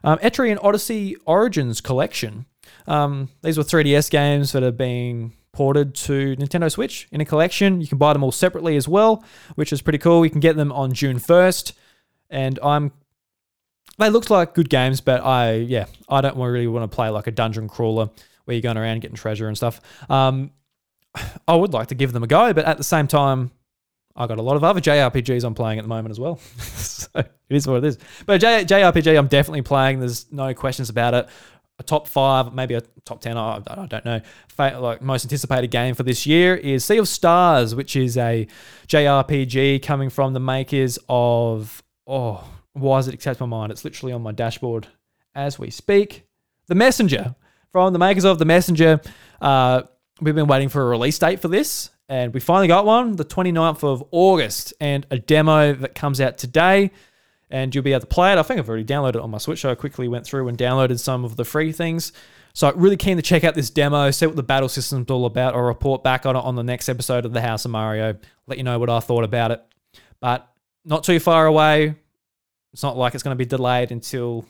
Um, 0.04 0.18
Etrian 0.20 0.58
Odyssey 0.64 1.16
Origins 1.26 1.82
Collection. 1.82 2.46
Um, 2.88 3.30
these 3.42 3.58
were 3.58 3.64
3DS 3.64 4.10
games 4.10 4.52
that 4.52 4.64
are 4.64 4.72
being 4.72 5.34
ported 5.52 5.96
to 5.96 6.36
Nintendo 6.36 6.72
Switch 6.72 7.08
in 7.12 7.20
a 7.20 7.26
collection. 7.26 7.82
You 7.82 7.88
can 7.88 7.98
buy 7.98 8.14
them 8.14 8.24
all 8.24 8.32
separately 8.32 8.78
as 8.78 8.88
well, 8.88 9.24
which 9.56 9.74
is 9.74 9.82
pretty 9.82 9.98
cool. 9.98 10.24
You 10.24 10.32
can 10.32 10.40
get 10.40 10.56
them 10.56 10.72
on 10.72 10.94
June 10.94 11.18
1st. 11.18 11.74
And 12.30 12.60
I'm 12.62 12.92
they 13.98 14.10
looked 14.10 14.30
like 14.30 14.54
good 14.54 14.70
games, 14.70 15.02
but 15.02 15.24
I 15.24 15.54
yeah, 15.54 15.86
I 16.08 16.22
don't 16.22 16.38
really 16.38 16.68
want 16.68 16.90
to 16.90 16.96
play 16.96 17.10
like 17.10 17.28
a 17.28 17.32
dungeon 17.32 17.68
crawler 17.68 18.10
where 18.46 18.56
you're 18.56 18.62
going 18.62 18.78
around 18.78 19.02
getting 19.02 19.18
treasure 19.18 19.48
and 19.48 19.58
stuff. 19.58 19.82
Um, 20.10 20.52
I 21.48 21.56
would 21.56 21.74
like 21.74 21.88
to 21.88 21.96
give 21.96 22.14
them 22.14 22.24
a 22.24 22.28
go, 22.28 22.54
but 22.54 22.66
at 22.66 22.78
the 22.78 22.84
same 22.84 23.08
time, 23.08 23.52
I 24.17 24.25
got 24.25 24.39
a 24.39 24.41
lot 24.41 24.56
of 24.56 24.63
other 24.63 24.82
JRPGs 24.82 25.43
I'm 25.43 25.53
playing 25.53 25.77
at 25.80 25.84
the 25.84 25.89
moment 25.89 26.12
as 26.12 26.19
well. 26.19 26.38
so 26.58 27.08
it 27.15 27.32
is 27.49 27.67
what 27.67 27.77
it 27.77 27.86
is. 27.86 27.99
But 28.25 28.41
J- 28.41 28.65
JRPG, 28.65 29.17
I'm 29.17 29.27
definitely 29.27 29.62
playing. 29.62 29.99
There's 29.99 30.32
no 30.32 30.53
questions 30.53 30.89
about 30.89 31.13
it. 31.13 31.30
a 31.80 31.84
top 31.84 32.08
five, 32.08 32.53
maybe 32.53 32.73
a 32.73 32.82
top 33.06 33.21
10, 33.21 33.38
I, 33.38 33.62
I 33.67 33.86
don't 33.86 34.03
know, 34.03 34.21
like 34.58 35.01
most 35.01 35.23
anticipated 35.23 35.69
game 35.69 35.93
for 35.93 36.03
this 36.03 36.25
year 36.25 36.56
is 36.56 36.84
Sea 36.84 36.97
of 36.97 37.08
Stars, 37.08 37.75
which 37.75 37.95
is 37.95 38.17
a 38.17 38.47
JRPG 38.88 39.84
coming 39.84 40.10
from 40.10 40.34
the 40.34 40.39
makers 40.39 40.97
of, 41.08 41.84
oh, 42.08 42.43
why 42.73 42.97
does 42.97 43.08
it 43.08 43.15
escape 43.15 43.39
my 43.39 43.45
mind? 43.45 43.71
It's 43.71 43.86
literally 43.86 44.13
on 44.13 44.23
my 44.23 44.32
dashboard 44.32 44.88
as 45.36 45.60
we 45.60 45.69
speak. 45.69 46.25
The 46.67 46.75
Messenger, 46.75 47.36
from 47.71 47.93
the 47.93 47.99
makers 47.99 48.25
of 48.25 48.39
The 48.39 48.45
Messenger. 48.45 48.99
Uh, 49.39 49.84
we've 50.19 50.36
been 50.36 50.47
waiting 50.47 50.69
for 50.69 50.82
a 50.82 50.86
release 50.86 51.19
date 51.19 51.39
for 51.39 51.47
this, 51.47 51.91
and 52.10 52.34
we 52.34 52.39
finally 52.39 52.67
got 52.67 52.86
one, 52.86 53.15
the 53.15 53.26
29th 53.26 53.84
of 53.84 54.04
August, 54.12 54.74
and 54.80 55.06
a 55.12 55.17
demo 55.17 55.74
that 55.74 55.96
comes 55.96 56.22
out 56.22 56.38
today 56.38 56.91
and 57.50 57.74
you'll 57.74 57.84
be 57.84 57.93
able 57.93 58.02
to 58.02 58.08
play 58.08 58.32
it. 58.32 58.38
I 58.38 58.43
think 58.43 58.60
I've 58.60 58.67
already 58.67 58.86
downloaded 58.86 59.15
it 59.15 59.22
on 59.22 59.32
my 59.32 59.38
Switch. 59.38 59.62
So 59.62 59.72
I 59.72 59.76
quickly 59.76 60.08
went 60.08 60.26
through 60.26 60.48
and 60.48 60.58
downloaded 60.58 61.00
some 61.00 61.24
of 61.24 61.36
the 61.36 61.46
free 61.46 61.72
things. 61.72 62.12
So 62.54 62.72
really 62.74 62.98
keen 62.98 63.17
to 63.17 63.24
check 63.24 63.43
out 63.43 63.56
this 63.56 63.70
demo, 63.70 64.12
see 64.12 64.26
what 64.26 64.36
the 64.36 64.43
battle 64.43 64.67
system's 64.67 65.10
all 65.10 65.26
about, 65.26 65.54
or 65.54 65.67
report 65.67 66.04
back 66.04 66.26
on 66.26 66.36
it 66.36 66.39
on 66.39 66.56
the 66.56 66.63
next 66.63 66.89
episode 66.89 67.26
of 67.26 67.34
the 67.34 67.41
House 67.41 67.65
of 67.65 67.72
Mario. 67.72 68.17
Let 68.48 68.58
you 68.58 68.63
know 68.63 68.80
what 68.80 68.89
I 68.89 69.00
thought 69.00 69.24
about 69.24 69.52
it. 69.52 69.63
But 70.20 70.50
not 70.84 71.04
too 71.04 71.20
far 71.20 71.46
away. 71.46 71.96
It's 72.74 72.84
not 72.84 72.98
like 72.98 73.13
it's 73.13 73.24
going 73.24 73.36
to 73.36 73.38
be 73.38 73.46
delayed 73.46 73.91
until 73.91 74.46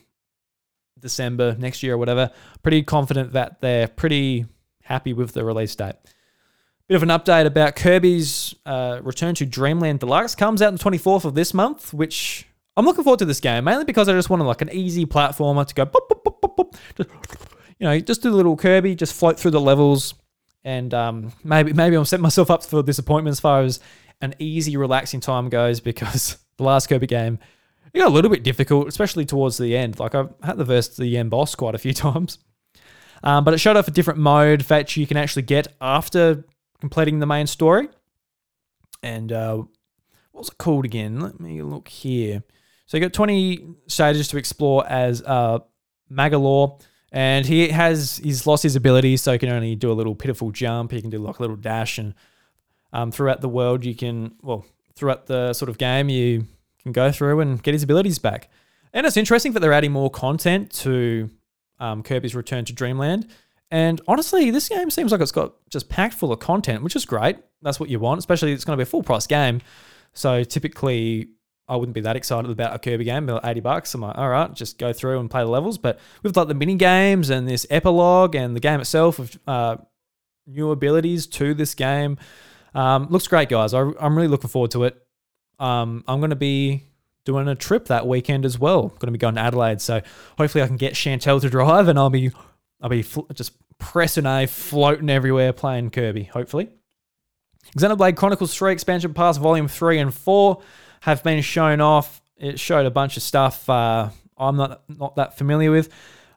December 1.00 1.56
next 1.60 1.84
year 1.84 1.96
or 1.96 1.98
whatever. 1.98 2.32
Pretty 2.64 2.82
confident 2.84 3.34
that 3.34 3.62
they're 3.62 3.88
pretty 3.88 4.46
happy 4.82 5.14
with 5.14 5.34
the 5.34 5.44
release 5.44 5.76
date. 5.76 5.96
Bit 6.88 6.96
of 6.96 7.04
an 7.04 7.10
update 7.10 7.46
about 7.46 7.76
Kirby's 7.76 8.56
uh, 8.66 9.02
Return 9.04 9.36
to 9.36 9.46
Dreamland 9.46 10.00
Deluxe. 10.00 10.36
Comes 10.36 10.62
out 10.62 10.68
on 10.68 10.76
the 10.76 10.84
24th 10.84 11.26
of 11.26 11.36
this 11.36 11.54
month, 11.54 11.94
which 11.94 12.48
I'm 12.78 12.86
looking 12.86 13.04
forward 13.04 13.20
to 13.20 13.26
this 13.26 13.42
game 13.42 13.66
mainly 13.66 13.84
because 13.84 14.08
I 14.08 14.14
just 14.14 14.30
wanted 14.30 14.46
like 14.46 14.62
an 14.62 14.70
easy 14.72 15.06
platformer 15.06 15.68
to 15.68 15.76
go, 15.76 15.86
boop, 15.86 16.08
boop, 16.08 16.40
boop, 16.42 16.78
just, 16.96 17.10
you 17.78 17.88
know, 17.88 18.00
just 18.00 18.22
do 18.22 18.30
a 18.30 18.36
little 18.36 18.56
Kirby, 18.56 18.96
just 18.96 19.14
float 19.14 19.38
through 19.38 19.52
the 19.52 19.60
levels, 19.60 20.14
and 20.64 20.94
um, 20.94 21.34
maybe 21.44 21.74
maybe 21.74 21.98
I'm 21.98 22.06
setting 22.06 22.24
myself 22.24 22.50
up 22.50 22.64
for 22.64 22.82
disappointment 22.82 23.34
as 23.34 23.42
far 23.42 23.64
as 23.64 23.82
an 24.22 24.34
easy, 24.40 24.78
relaxing 24.78 25.20
time 25.20 25.50
goes 25.50 25.82
because 25.82 26.38
the 26.58 26.64
last 26.64 26.88
Kirby 26.88 27.08
game 27.08 27.38
it 27.94 28.00
got 28.00 28.08
a 28.08 28.14
little 28.14 28.32
bit 28.32 28.44
difficult, 28.44 28.88
especially 28.88 29.26
towards 29.26 29.58
the 29.58 29.76
end. 29.76 30.00
Like 30.00 30.16
I've 30.16 30.34
had 30.42 30.58
the 30.58 30.64
verse 30.64 30.96
the 30.96 31.18
end 31.18 31.32
boss 31.32 31.54
quite 31.54 31.76
a 31.76 31.80
few 31.80 31.94
times, 32.06 32.40
um, 33.24 33.44
but 33.44 33.54
it 33.54 33.58
showed 33.58 33.76
off 33.76 33.90
a 33.90 33.92
different 33.92 34.20
mode 34.22 34.62
that 34.62 34.96
you 34.96 35.06
can 35.06 35.18
actually 35.18 35.42
get 35.42 35.68
after 35.82 36.46
completing 36.80 37.20
the 37.20 37.26
main 37.26 37.48
story. 37.48 37.90
And 39.04 39.32
uh, 39.32 39.58
what 39.58 40.42
was 40.42 40.50
it 40.50 40.58
called 40.58 40.86
again? 40.86 41.20
Let 41.20 41.40
me 41.40 41.62
look 41.62 41.88
here. 41.88 42.44
So 42.86 42.98
you 42.98 43.02
got 43.02 43.14
20 43.14 43.76
stages 43.88 44.28
to 44.30 44.38
explore 44.38 44.86
as 44.88 45.22
uh, 45.26 45.60
Magolor, 46.12 46.82
and 47.12 47.46
he 47.46 47.70
has 47.70 48.18
he's 48.18 48.48
lost 48.48 48.64
his 48.64 48.76
ability, 48.76 49.18
so 49.18 49.34
he 49.34 49.38
can 49.38 49.50
only 49.50 49.76
do 49.76 49.92
a 49.92 49.94
little 49.94 50.16
pitiful 50.16 50.52
jump. 50.52 50.92
He 50.92 51.02
can 51.02 51.10
do 51.10 51.20
like 51.20 51.40
a 51.40 51.42
little 51.42 51.56
dash, 51.56 51.98
and 51.98 52.14
um, 52.94 53.12
throughout 53.12 53.42
the 53.42 53.50
world, 53.50 53.84
you 53.84 53.96
can 53.96 54.36
well 54.42 54.66
throughout 54.96 55.28
the 55.28 55.54
sort 55.54 55.70
of 55.70 55.78
game, 55.78 56.10
you 56.10 56.46
can 56.82 56.92
go 56.92 57.12
through 57.12 57.40
and 57.40 57.62
get 57.62 57.74
his 57.74 57.84
abilities 57.84 58.20
back. 58.20 58.50
And 58.94 59.06
it's 59.06 59.18
interesting 59.18 59.54
that 59.54 59.60
they're 59.60 59.74
adding 59.74 59.92
more 59.92 60.10
content 60.10 60.72
to 60.84 61.30
um, 61.80 62.04
Kirby's 62.04 62.36
Return 62.36 62.66
to 62.66 62.74
Dreamland. 62.74 63.28
And 63.70 64.00
honestly, 64.08 64.50
this 64.50 64.70
game 64.70 64.90
seems 64.90 65.12
like 65.12 65.22
it's 65.22 65.32
got 65.32 65.54
just 65.70 65.90
packed 65.90 66.14
full 66.14 66.32
of 66.32 66.40
content, 66.40 66.84
which 66.84 66.96
is 66.96 67.06
great. 67.06 67.38
That's 67.62 67.80
what 67.80 67.90
you 67.90 68.00
want, 68.00 68.20
especially 68.20 68.54
it's 68.54 68.64
going 68.64 68.78
to 68.78 68.82
be 68.82 68.88
a 68.88 68.90
full 68.90 69.04
price 69.04 69.28
game. 69.28 69.62
So 70.14 70.44
typically, 70.44 71.30
I 71.68 71.76
wouldn't 71.76 71.94
be 71.94 72.02
that 72.02 72.16
excited 72.16 72.50
about 72.50 72.74
a 72.74 72.80
Kirby 72.80 73.04
game, 73.04 73.26
but 73.26 73.46
80 73.46 73.60
bucks. 73.60 73.94
I'm 73.94 74.02
like, 74.02 74.18
all 74.18 74.30
right, 74.30 74.54
just 74.54 74.78
go 74.78 74.94
through 74.94 75.20
and 75.20 75.30
play 75.30 75.42
the 75.42 75.50
levels. 75.50 75.78
But 75.78 76.00
with 76.24 76.38
like 76.38 76.48
the 76.48 76.54
mini 76.54 76.76
games 76.76 77.30
and 77.30 77.48
this 77.48 77.68
epilogue 77.70 78.36
and 78.36 78.56
the 78.56 78.62
game 78.62 78.80
itself 78.80 79.20
of 79.20 79.38
uh, 79.48 79.78
new 80.46 80.72
abilities 80.72 81.28
to 81.28 81.54
this 81.54 81.76
game, 81.76 82.18
um, 82.74 83.08
looks 83.10 83.28
great, 83.28 83.50
guys. 83.50 83.74
I, 83.74 83.82
am 83.82 84.16
really 84.16 84.30
looking 84.30 84.50
forward 84.50 84.72
to 84.72 84.86
it. 84.86 85.02
Um, 85.60 86.06
I'm 86.08 86.20
going 86.20 86.30
to 86.30 86.38
be 86.38 86.84
doing 87.26 87.50
a 87.50 87.56
trip 87.56 87.88
that 87.88 88.08
weekend 88.08 88.46
as 88.46 88.58
well. 88.58 88.84
I'm 88.84 88.90
Going 88.90 89.08
to 89.08 89.12
be 89.12 89.18
going 89.18 89.36
to 89.36 89.42
Adelaide, 89.42 89.82
so 89.82 90.02
hopefully 90.38 90.64
I 90.64 90.68
can 90.68 90.78
get 90.78 90.94
Chantel 90.94 91.42
to 91.42 91.50
drive, 91.50 91.90
and 91.90 92.00
I'll 92.00 92.10
be 92.10 92.32
I'll 92.82 92.90
be 92.90 93.02
fl- 93.02 93.22
just 93.34 93.54
pressing 93.80 94.26
A, 94.26 94.48
floating 94.48 95.10
everywhere, 95.10 95.54
playing 95.54 95.92
Kirby. 95.92 96.24
Hopefully, 96.24 96.70
Xenoblade 97.78 98.16
Chronicles 98.16 98.56
3 98.56 98.72
expansion 98.72 99.14
pass 99.14 99.38
volume 99.38 99.68
three 99.68 100.00
and 100.00 100.14
four 100.14 100.62
have 101.02 101.24
been 101.24 101.42
shown 101.42 101.82
off. 101.82 102.22
It 102.38 102.60
showed 102.60 102.86
a 102.86 102.92
bunch 102.92 103.18
of 103.18 103.24
stuff 103.24 103.70
uh, 103.70 104.10
I'm 104.38 104.56
not 104.56 104.84
not 104.88 105.16
that 105.16 105.38
familiar 105.38 105.72
with. 105.72 105.90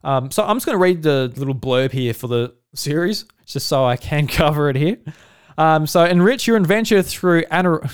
Um, 0.03 0.31
so 0.31 0.43
I'm 0.45 0.57
just 0.57 0.67
going 0.67 0.77
to 0.79 0.83
read 0.83 1.03
the 1.03 1.33
little 1.37 1.55
blurb 1.55 1.93
here 1.93 2.15
for 2.15 2.27
the 2.27 2.55
series, 2.75 3.27
just 3.45 3.67
so 3.67 3.85
I 3.85 3.97
can 3.97 4.27
cover 4.29 4.71
it 4.71 4.77
here. 4.77 4.99
Um, 5.59 5.87
so 5.87 6.05
enrich 6.05 6.47
your 6.47 6.57
adventure 6.57 7.03
through 7.03 7.45
Ana- 7.51 7.87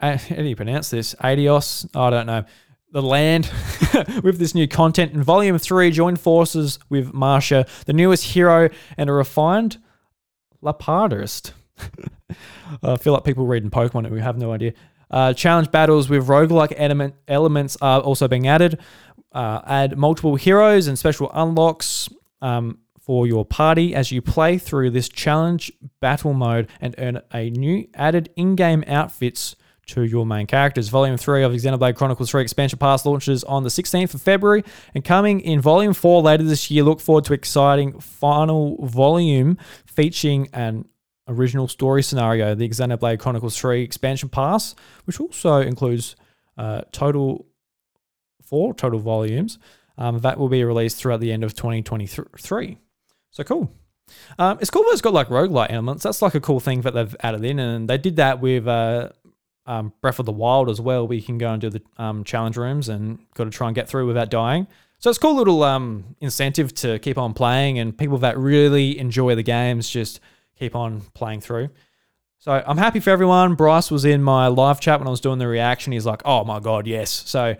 how 0.00 0.16
do 0.16 0.42
you 0.42 0.56
pronounce 0.56 0.90
this? 0.90 1.14
Adios? 1.20 1.86
I 1.94 2.10
don't 2.10 2.26
know. 2.26 2.44
The 2.92 3.02
land 3.02 3.50
with 4.22 4.38
this 4.38 4.54
new 4.54 4.68
content. 4.68 5.12
In 5.12 5.22
Volume 5.22 5.58
3, 5.58 5.90
join 5.90 6.16
forces 6.16 6.78
with 6.88 7.12
Masha, 7.12 7.66
the 7.86 7.92
newest 7.92 8.24
hero, 8.24 8.70
and 8.96 9.10
a 9.10 9.12
refined 9.12 9.78
Lapardist. 10.62 11.52
I 12.82 12.96
feel 12.96 13.12
like 13.12 13.24
people 13.24 13.46
reading 13.46 13.70
Pokemon 13.70 14.10
we 14.10 14.20
have 14.20 14.38
no 14.38 14.52
idea. 14.52 14.72
Uh, 15.10 15.32
challenge 15.32 15.70
battles 15.70 16.08
with 16.08 16.26
roguelike 16.26 16.74
element, 16.76 17.14
elements 17.28 17.76
are 17.80 18.00
also 18.00 18.26
being 18.28 18.48
added. 18.48 18.78
Uh, 19.32 19.60
add 19.66 19.98
multiple 19.98 20.36
heroes 20.36 20.86
and 20.86 20.98
special 20.98 21.30
unlocks 21.34 22.08
um, 22.40 22.78
for 23.00 23.26
your 23.26 23.44
party 23.44 23.94
as 23.94 24.10
you 24.10 24.20
play 24.20 24.58
through 24.58 24.90
this 24.90 25.08
challenge 25.08 25.70
battle 26.00 26.32
mode 26.32 26.68
and 26.80 26.94
earn 26.98 27.20
a 27.32 27.50
new 27.50 27.86
added 27.94 28.30
in 28.34 28.56
game 28.56 28.82
outfits 28.86 29.54
to 29.86 30.02
your 30.02 30.26
main 30.26 30.46
characters. 30.46 30.88
Volume 30.88 31.16
3 31.16 31.44
of 31.44 31.52
Xenoblade 31.52 31.96
Chronicles 31.96 32.30
3 32.30 32.42
Expansion 32.42 32.78
Pass 32.78 33.06
launches 33.06 33.44
on 33.44 33.62
the 33.62 33.68
16th 33.68 34.14
of 34.14 34.22
February 34.22 34.64
and 34.94 35.04
coming 35.04 35.40
in 35.40 35.60
Volume 35.60 35.94
4 35.94 36.22
later 36.22 36.42
this 36.42 36.70
year. 36.70 36.82
Look 36.82 37.00
forward 37.00 37.24
to 37.26 37.34
exciting 37.34 37.98
final 38.00 38.84
volume 38.86 39.58
featuring 39.86 40.48
an 40.52 40.86
original 41.28 41.68
story 41.68 42.02
scenario, 42.02 42.54
the 42.54 42.68
Xenoblade 42.68 43.20
Chronicles 43.20 43.56
3 43.56 43.82
Expansion 43.82 44.28
Pass, 44.28 44.74
which 45.04 45.20
also 45.20 45.60
includes 45.60 46.16
uh, 46.58 46.82
total 46.92 47.46
four 48.42 48.74
total 48.74 49.00
volumes. 49.00 49.58
Um, 49.98 50.18
that 50.20 50.38
will 50.38 50.48
be 50.48 50.62
released 50.62 50.98
throughout 50.98 51.20
the 51.20 51.32
end 51.32 51.42
of 51.42 51.54
2023. 51.54 52.78
So 53.30 53.44
cool. 53.44 53.72
Um, 54.38 54.58
it's 54.60 54.70
cool 54.70 54.82
that 54.84 54.92
it's 54.92 55.00
got 55.00 55.14
like 55.14 55.28
roguelite 55.28 55.70
elements. 55.70 56.02
That's 56.04 56.22
like 56.22 56.34
a 56.34 56.40
cool 56.40 56.60
thing 56.60 56.82
that 56.82 56.94
they've 56.94 57.16
added 57.20 57.44
in, 57.44 57.58
and 57.58 57.88
they 57.88 57.98
did 57.98 58.16
that 58.16 58.40
with 58.40 58.68
uh, 58.68 59.10
um, 59.66 59.92
Breath 60.00 60.18
of 60.18 60.26
the 60.26 60.32
Wild 60.32 60.68
as 60.70 60.80
well, 60.80 61.06
where 61.06 61.16
you 61.16 61.22
can 61.22 61.38
go 61.38 61.52
and 61.52 61.60
do 61.60 61.70
the 61.70 61.82
um, 61.98 62.24
challenge 62.24 62.56
rooms 62.56 62.88
and 62.88 63.18
got 63.34 63.44
to 63.44 63.50
try 63.50 63.68
and 63.68 63.74
get 63.74 63.88
through 63.88 64.06
without 64.06 64.30
dying. 64.30 64.66
So 64.98 65.10
it's 65.10 65.18
a 65.18 65.20
cool 65.20 65.34
little 65.34 65.62
um, 65.62 66.16
incentive 66.20 66.74
to 66.76 66.98
keep 66.98 67.18
on 67.18 67.34
playing, 67.34 67.78
and 67.78 67.96
people 67.96 68.18
that 68.18 68.38
really 68.38 68.98
enjoy 68.98 69.34
the 69.34 69.42
games 69.42 69.90
just 69.90 70.20
keep 70.58 70.74
on 70.74 71.02
playing 71.14 71.40
through. 71.40 71.68
So 72.38 72.62
I'm 72.66 72.78
happy 72.78 73.00
for 73.00 73.10
everyone. 73.10 73.54
Bryce 73.54 73.90
was 73.90 74.04
in 74.04 74.22
my 74.22 74.46
live 74.46 74.80
chat 74.80 75.00
when 75.00 75.08
I 75.08 75.10
was 75.10 75.20
doing 75.20 75.38
the 75.38 75.48
reaction. 75.48 75.92
He's 75.92 76.06
like, 76.06 76.22
"Oh 76.24 76.44
my 76.44 76.60
god, 76.60 76.86
yes!" 76.86 77.10
So 77.10 77.56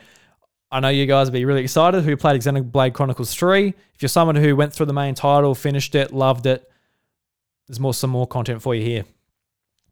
I 0.70 0.80
know 0.80 0.88
you 0.88 1.06
guys 1.06 1.28
will 1.28 1.34
be 1.34 1.44
really 1.44 1.62
excited 1.62 2.04
who 2.04 2.16
played 2.16 2.40
Xenoblade 2.40 2.92
Chronicles 2.92 3.34
3. 3.34 3.68
If 3.68 4.02
you're 4.02 4.08
someone 4.08 4.36
who 4.36 4.56
went 4.56 4.72
through 4.72 4.86
the 4.86 4.92
main 4.92 5.14
title, 5.14 5.54
finished 5.54 5.94
it, 5.94 6.12
loved 6.12 6.46
it, 6.46 6.70
there's 7.66 7.80
more 7.80 7.94
some 7.94 8.10
more 8.10 8.26
content 8.26 8.62
for 8.62 8.74
you 8.74 8.82
here. 8.82 9.04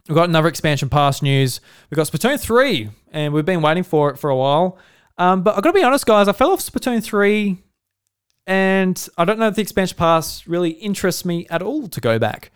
We've 0.09 0.15
got 0.15 0.29
another 0.29 0.49
expansion 0.49 0.91
pass 0.91 1.23
news. 1.23 1.61
We've 1.91 1.97
got 1.97 2.07
Splatoon 2.07 2.39
3, 2.39 2.91
and 3.13 3.33
we've 3.33 3.45
been 3.45 3.63
waiting 3.63 3.85
for 3.85 4.11
it 4.11 4.19
for 4.19 4.29
a 4.29 4.37
while. 4.37 4.79
Um, 5.17 5.43
but 5.43 5.57
I've 5.57 5.63
got 5.63 5.71
to 5.71 5.79
be 5.79 5.83
honest, 5.83 6.05
guys, 6.05 6.29
I 6.29 6.33
fell 6.33 6.51
off 6.51 6.61
Splatoon 6.61 7.03
3, 7.03 7.63
and 8.47 9.09
I 9.17 9.25
don't 9.25 9.39
know 9.39 9.49
if 9.49 9.55
the 9.55 9.63
expansion 9.63 9.97
pass 9.97 10.47
really 10.47 10.71
interests 10.71 11.25
me 11.25 11.47
at 11.49 11.63
all 11.63 11.89
to 11.89 12.01
go 12.03 12.19
back. 12.19 12.51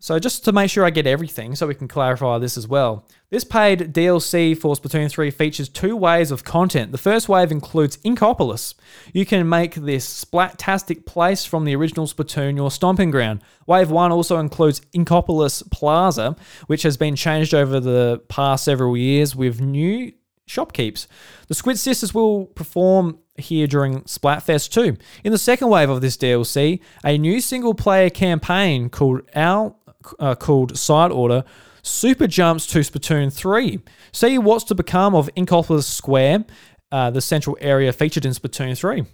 So 0.00 0.20
just 0.20 0.44
to 0.44 0.52
make 0.52 0.70
sure 0.70 0.84
I 0.84 0.90
get 0.90 1.08
everything, 1.08 1.56
so 1.56 1.66
we 1.66 1.74
can 1.74 1.88
clarify 1.88 2.38
this 2.38 2.56
as 2.56 2.68
well. 2.68 3.04
This 3.30 3.42
paid 3.42 3.92
DLC 3.92 4.56
for 4.56 4.76
Splatoon 4.76 5.10
3 5.10 5.30
features 5.32 5.68
two 5.68 5.96
waves 5.96 6.30
of 6.30 6.44
content. 6.44 6.92
The 6.92 6.98
first 6.98 7.28
wave 7.28 7.50
includes 7.50 7.96
Inkopolis. 7.98 8.74
You 9.12 9.26
can 9.26 9.48
make 9.48 9.74
this 9.74 10.24
splattastic 10.24 11.04
place 11.04 11.44
from 11.44 11.64
the 11.64 11.74
original 11.74 12.06
Splatoon 12.06 12.54
your 12.54 12.70
stomping 12.70 13.10
ground. 13.10 13.42
Wave 13.66 13.90
1 13.90 14.12
also 14.12 14.38
includes 14.38 14.80
Inkopolis 14.94 15.68
Plaza, 15.72 16.36
which 16.68 16.84
has 16.84 16.96
been 16.96 17.16
changed 17.16 17.52
over 17.52 17.80
the 17.80 18.22
past 18.28 18.64
several 18.64 18.96
years 18.96 19.34
with 19.34 19.60
new 19.60 20.12
shopkeeps. 20.48 21.08
The 21.48 21.54
Squid 21.54 21.78
Sisters 21.78 22.14
will 22.14 22.46
perform 22.46 23.18
here 23.36 23.66
during 23.66 24.02
Splatfest 24.02 24.70
2. 24.70 24.96
In 25.24 25.32
the 25.32 25.38
second 25.38 25.68
wave 25.68 25.90
of 25.90 26.00
this 26.00 26.16
DLC, 26.16 26.80
a 27.04 27.18
new 27.18 27.40
single 27.40 27.74
player 27.74 28.10
campaign 28.10 28.90
called 28.90 29.22
Our 29.34 29.74
uh, 30.18 30.34
called 30.34 30.76
Side 30.78 31.10
Order 31.10 31.44
super 31.82 32.26
jumps 32.26 32.66
to 32.66 32.80
Splatoon 32.80 33.32
3. 33.32 33.80
See 34.12 34.38
what's 34.38 34.64
to 34.64 34.74
become 34.74 35.14
of 35.14 35.30
Inkopolis 35.36 35.84
Square, 35.84 36.44
uh, 36.92 37.10
the 37.10 37.20
central 37.20 37.56
area 37.60 37.92
featured 37.92 38.24
in 38.24 38.32
Splatoon 38.32 38.76
3. 38.76 39.04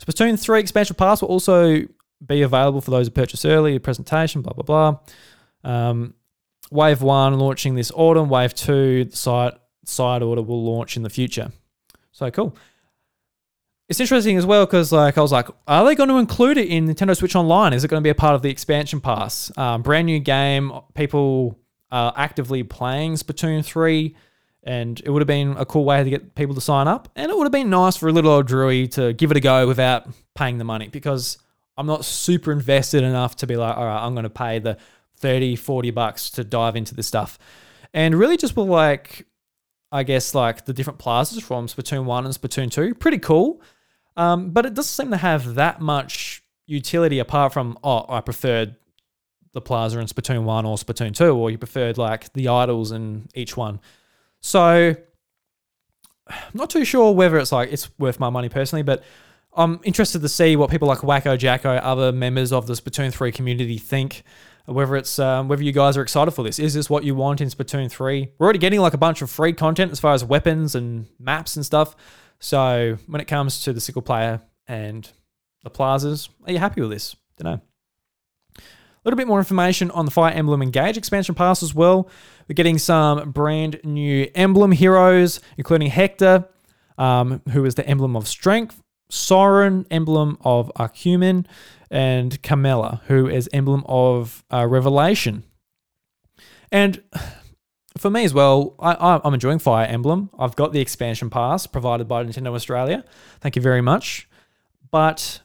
Splatoon 0.00 0.38
3 0.38 0.60
expansion 0.60 0.96
pass 0.96 1.22
will 1.22 1.28
also 1.28 1.82
be 2.24 2.42
available 2.42 2.80
for 2.80 2.90
those 2.90 3.06
who 3.06 3.12
purchase 3.12 3.44
early, 3.44 3.78
presentation, 3.78 4.42
blah, 4.42 4.52
blah, 4.52 4.98
blah. 5.64 5.70
Um, 5.70 6.14
Wave 6.70 7.02
1 7.02 7.38
launching 7.38 7.74
this 7.74 7.90
autumn. 7.94 8.28
Wave 8.28 8.54
2, 8.54 9.06
the 9.06 9.16
side, 9.16 9.54
side 9.84 10.22
order 10.22 10.42
will 10.42 10.64
launch 10.64 10.96
in 10.96 11.02
the 11.02 11.10
future. 11.10 11.50
So 12.12 12.30
cool. 12.30 12.56
It's 13.88 14.00
interesting 14.00 14.36
as 14.36 14.44
well 14.44 14.66
because 14.66 14.92
like 14.92 15.16
I 15.16 15.22
was 15.22 15.32
like, 15.32 15.48
are 15.66 15.84
they 15.84 15.94
going 15.94 16.10
to 16.10 16.18
include 16.18 16.58
it 16.58 16.68
in 16.68 16.86
Nintendo 16.86 17.16
Switch 17.16 17.34
Online? 17.34 17.72
Is 17.72 17.84
it 17.84 17.88
going 17.88 18.02
to 18.02 18.06
be 18.06 18.10
a 18.10 18.14
part 18.14 18.34
of 18.34 18.42
the 18.42 18.50
expansion 18.50 19.00
pass? 19.00 19.50
Um, 19.56 19.80
brand 19.80 20.04
new 20.06 20.18
game. 20.18 20.72
People 20.94 21.58
are 21.90 22.12
actively 22.14 22.62
playing 22.62 23.14
Splatoon 23.14 23.64
3 23.64 24.14
and 24.64 25.00
it 25.02 25.08
would 25.08 25.22
have 25.22 25.26
been 25.26 25.56
a 25.56 25.64
cool 25.64 25.86
way 25.86 26.04
to 26.04 26.10
get 26.10 26.34
people 26.34 26.54
to 26.54 26.60
sign 26.60 26.86
up. 26.86 27.08
And 27.16 27.30
it 27.30 27.36
would 27.36 27.44
have 27.44 27.52
been 27.52 27.70
nice 27.70 27.96
for 27.96 28.08
a 28.08 28.12
little 28.12 28.30
old 28.30 28.46
Drewy 28.46 28.90
to 28.92 29.14
give 29.14 29.30
it 29.30 29.38
a 29.38 29.40
go 29.40 29.66
without 29.66 30.06
paying 30.34 30.58
the 30.58 30.64
money 30.64 30.88
because 30.88 31.38
I'm 31.78 31.86
not 31.86 32.04
super 32.04 32.52
invested 32.52 33.02
enough 33.02 33.36
to 33.36 33.46
be 33.46 33.56
like, 33.56 33.74
all 33.74 33.86
right, 33.86 34.04
I'm 34.04 34.14
going 34.14 34.24
to 34.24 34.30
pay 34.30 34.58
the 34.58 34.76
30, 35.16 35.56
40 35.56 35.90
bucks 35.92 36.28
to 36.30 36.44
dive 36.44 36.76
into 36.76 36.94
this 36.94 37.06
stuff. 37.06 37.38
And 37.94 38.14
really 38.14 38.36
just 38.36 38.54
with 38.54 38.68
like, 38.68 39.26
I 39.90 40.02
guess 40.02 40.34
like 40.34 40.66
the 40.66 40.74
different 40.74 40.98
plazas 40.98 41.42
from 41.42 41.68
Splatoon 41.68 42.04
1 42.04 42.26
and 42.26 42.34
Splatoon 42.34 42.70
2, 42.70 42.96
pretty 42.96 43.18
cool. 43.18 43.62
Um, 44.18 44.50
but 44.50 44.66
it 44.66 44.74
doesn't 44.74 45.04
seem 45.04 45.12
to 45.12 45.16
have 45.16 45.54
that 45.54 45.80
much 45.80 46.42
utility 46.66 47.20
apart 47.20 47.52
from, 47.52 47.78
oh, 47.84 48.04
I 48.08 48.20
preferred 48.20 48.74
the 49.52 49.60
plaza 49.60 50.00
in 50.00 50.06
Splatoon 50.06 50.42
1 50.42 50.66
or 50.66 50.76
Splatoon 50.76 51.14
2, 51.14 51.30
or 51.30 51.50
you 51.50 51.56
preferred 51.56 51.96
like 51.98 52.32
the 52.32 52.48
idols 52.48 52.90
in 52.90 53.28
each 53.32 53.56
one. 53.56 53.80
So 54.40 54.96
I'm 56.26 56.36
not 56.52 56.68
too 56.68 56.84
sure 56.84 57.14
whether 57.14 57.38
it's 57.38 57.52
like 57.52 57.72
it's 57.72 57.96
worth 57.96 58.18
my 58.18 58.28
money 58.28 58.48
personally, 58.48 58.82
but 58.82 59.04
I'm 59.56 59.78
interested 59.84 60.20
to 60.22 60.28
see 60.28 60.56
what 60.56 60.68
people 60.68 60.88
like 60.88 60.98
Wacko 60.98 61.38
Jacko, 61.38 61.76
other 61.76 62.10
members 62.10 62.52
of 62.52 62.66
the 62.66 62.74
Splatoon 62.74 63.12
3 63.12 63.30
community 63.30 63.78
think. 63.78 64.24
Whether 64.66 64.96
it's 64.96 65.18
um, 65.18 65.48
whether 65.48 65.62
you 65.62 65.72
guys 65.72 65.96
are 65.96 66.02
excited 66.02 66.32
for 66.32 66.42
this. 66.42 66.58
Is 66.58 66.74
this 66.74 66.90
what 66.90 67.02
you 67.02 67.14
want 67.14 67.40
in 67.40 67.48
Splatoon 67.48 67.90
3? 67.90 68.28
We're 68.38 68.44
already 68.44 68.58
getting 68.58 68.80
like 68.80 68.92
a 68.92 68.98
bunch 68.98 69.22
of 69.22 69.30
free 69.30 69.54
content 69.54 69.92
as 69.92 70.00
far 70.00 70.12
as 70.12 70.22
weapons 70.22 70.74
and 70.74 71.06
maps 71.18 71.56
and 71.56 71.64
stuff. 71.64 71.96
So 72.40 72.98
when 73.06 73.20
it 73.20 73.26
comes 73.26 73.62
to 73.64 73.72
the 73.72 73.80
single 73.80 74.02
player 74.02 74.40
and 74.66 75.10
the 75.64 75.70
plazas, 75.70 76.28
are 76.46 76.52
you 76.52 76.58
happy 76.58 76.80
with 76.80 76.90
this? 76.90 77.16
Don't 77.36 77.52
know. 77.52 77.60
A 78.56 79.04
little 79.04 79.16
bit 79.16 79.26
more 79.26 79.38
information 79.38 79.90
on 79.92 80.04
the 80.04 80.10
Fire 80.10 80.32
Emblem 80.32 80.60
Engage 80.60 80.96
expansion 80.96 81.34
pass 81.34 81.62
as 81.62 81.74
well. 81.74 82.08
We're 82.48 82.54
getting 82.54 82.78
some 82.78 83.30
brand 83.30 83.80
new 83.84 84.28
emblem 84.34 84.72
heroes, 84.72 85.40
including 85.56 85.88
Hector, 85.88 86.48
um, 86.98 87.40
who 87.52 87.64
is 87.64 87.76
the 87.76 87.86
emblem 87.86 88.16
of 88.16 88.26
strength, 88.28 88.82
Soren, 89.08 89.86
emblem 89.90 90.36
of 90.42 90.70
Arcumen, 90.76 91.46
and 91.90 92.42
Camilla, 92.42 93.00
who 93.06 93.28
is 93.28 93.48
emblem 93.52 93.84
of 93.86 94.44
uh, 94.52 94.66
revelation. 94.66 95.44
And 96.70 97.02
for 97.98 98.10
me 98.10 98.24
as 98.24 98.32
well, 98.32 98.74
I, 98.78 99.20
I'm 99.24 99.34
enjoying 99.34 99.58
Fire 99.58 99.86
Emblem. 99.86 100.30
I've 100.38 100.56
got 100.56 100.72
the 100.72 100.80
expansion 100.80 101.30
pass 101.30 101.66
provided 101.66 102.08
by 102.08 102.24
Nintendo 102.24 102.54
Australia. 102.54 103.04
Thank 103.40 103.56
you 103.56 103.62
very 103.62 103.80
much. 103.80 104.28
But 104.90 105.40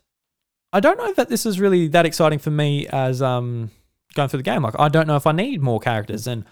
I 0.71 0.79
don't 0.79 0.97
know 0.97 1.13
that 1.13 1.29
this 1.29 1.45
is 1.45 1.59
really 1.59 1.87
that 1.89 2.05
exciting 2.05 2.39
for 2.39 2.51
me 2.51 2.87
as 2.87 3.21
um, 3.21 3.71
going 4.13 4.29
through 4.29 4.39
the 4.39 4.43
game. 4.43 4.63
Like, 4.63 4.79
I 4.79 4.89
don't 4.89 5.07
know 5.07 5.15
if 5.15 5.27
I 5.27 5.31
need 5.31 5.61
more 5.61 5.79
characters. 5.79 6.27
And 6.27 6.45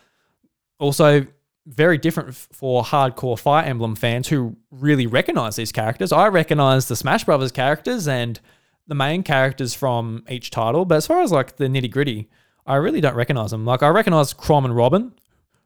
also, 0.79 1.25
very 1.67 1.97
different 1.97 2.35
for 2.35 2.83
hardcore 2.83 3.37
Fire 3.37 3.63
Emblem 3.63 3.95
fans 3.95 4.27
who 4.27 4.55
really 4.71 5.05
recognize 5.05 5.55
these 5.55 5.71
characters. 5.71 6.11
I 6.11 6.27
recognize 6.27 6.87
the 6.87 6.95
Smash 6.95 7.23
Brothers 7.23 7.51
characters 7.51 8.07
and 8.07 8.39
the 8.87 8.95
main 8.95 9.23
characters 9.23 9.73
from 9.73 10.23
each 10.27 10.49
title, 10.49 10.85
but 10.85 10.95
as 10.95 11.07
far 11.07 11.21
as 11.21 11.31
like 11.31 11.57
the 11.57 11.65
nitty 11.65 11.91
gritty, 11.91 12.29
I 12.65 12.75
really 12.75 12.99
don't 12.99 13.15
recognize 13.15 13.51
them. 13.51 13.65
Like 13.65 13.83
I 13.83 13.89
recognize 13.89 14.33
Chrom 14.33 14.65
and 14.65 14.75
Robin, 14.75 15.13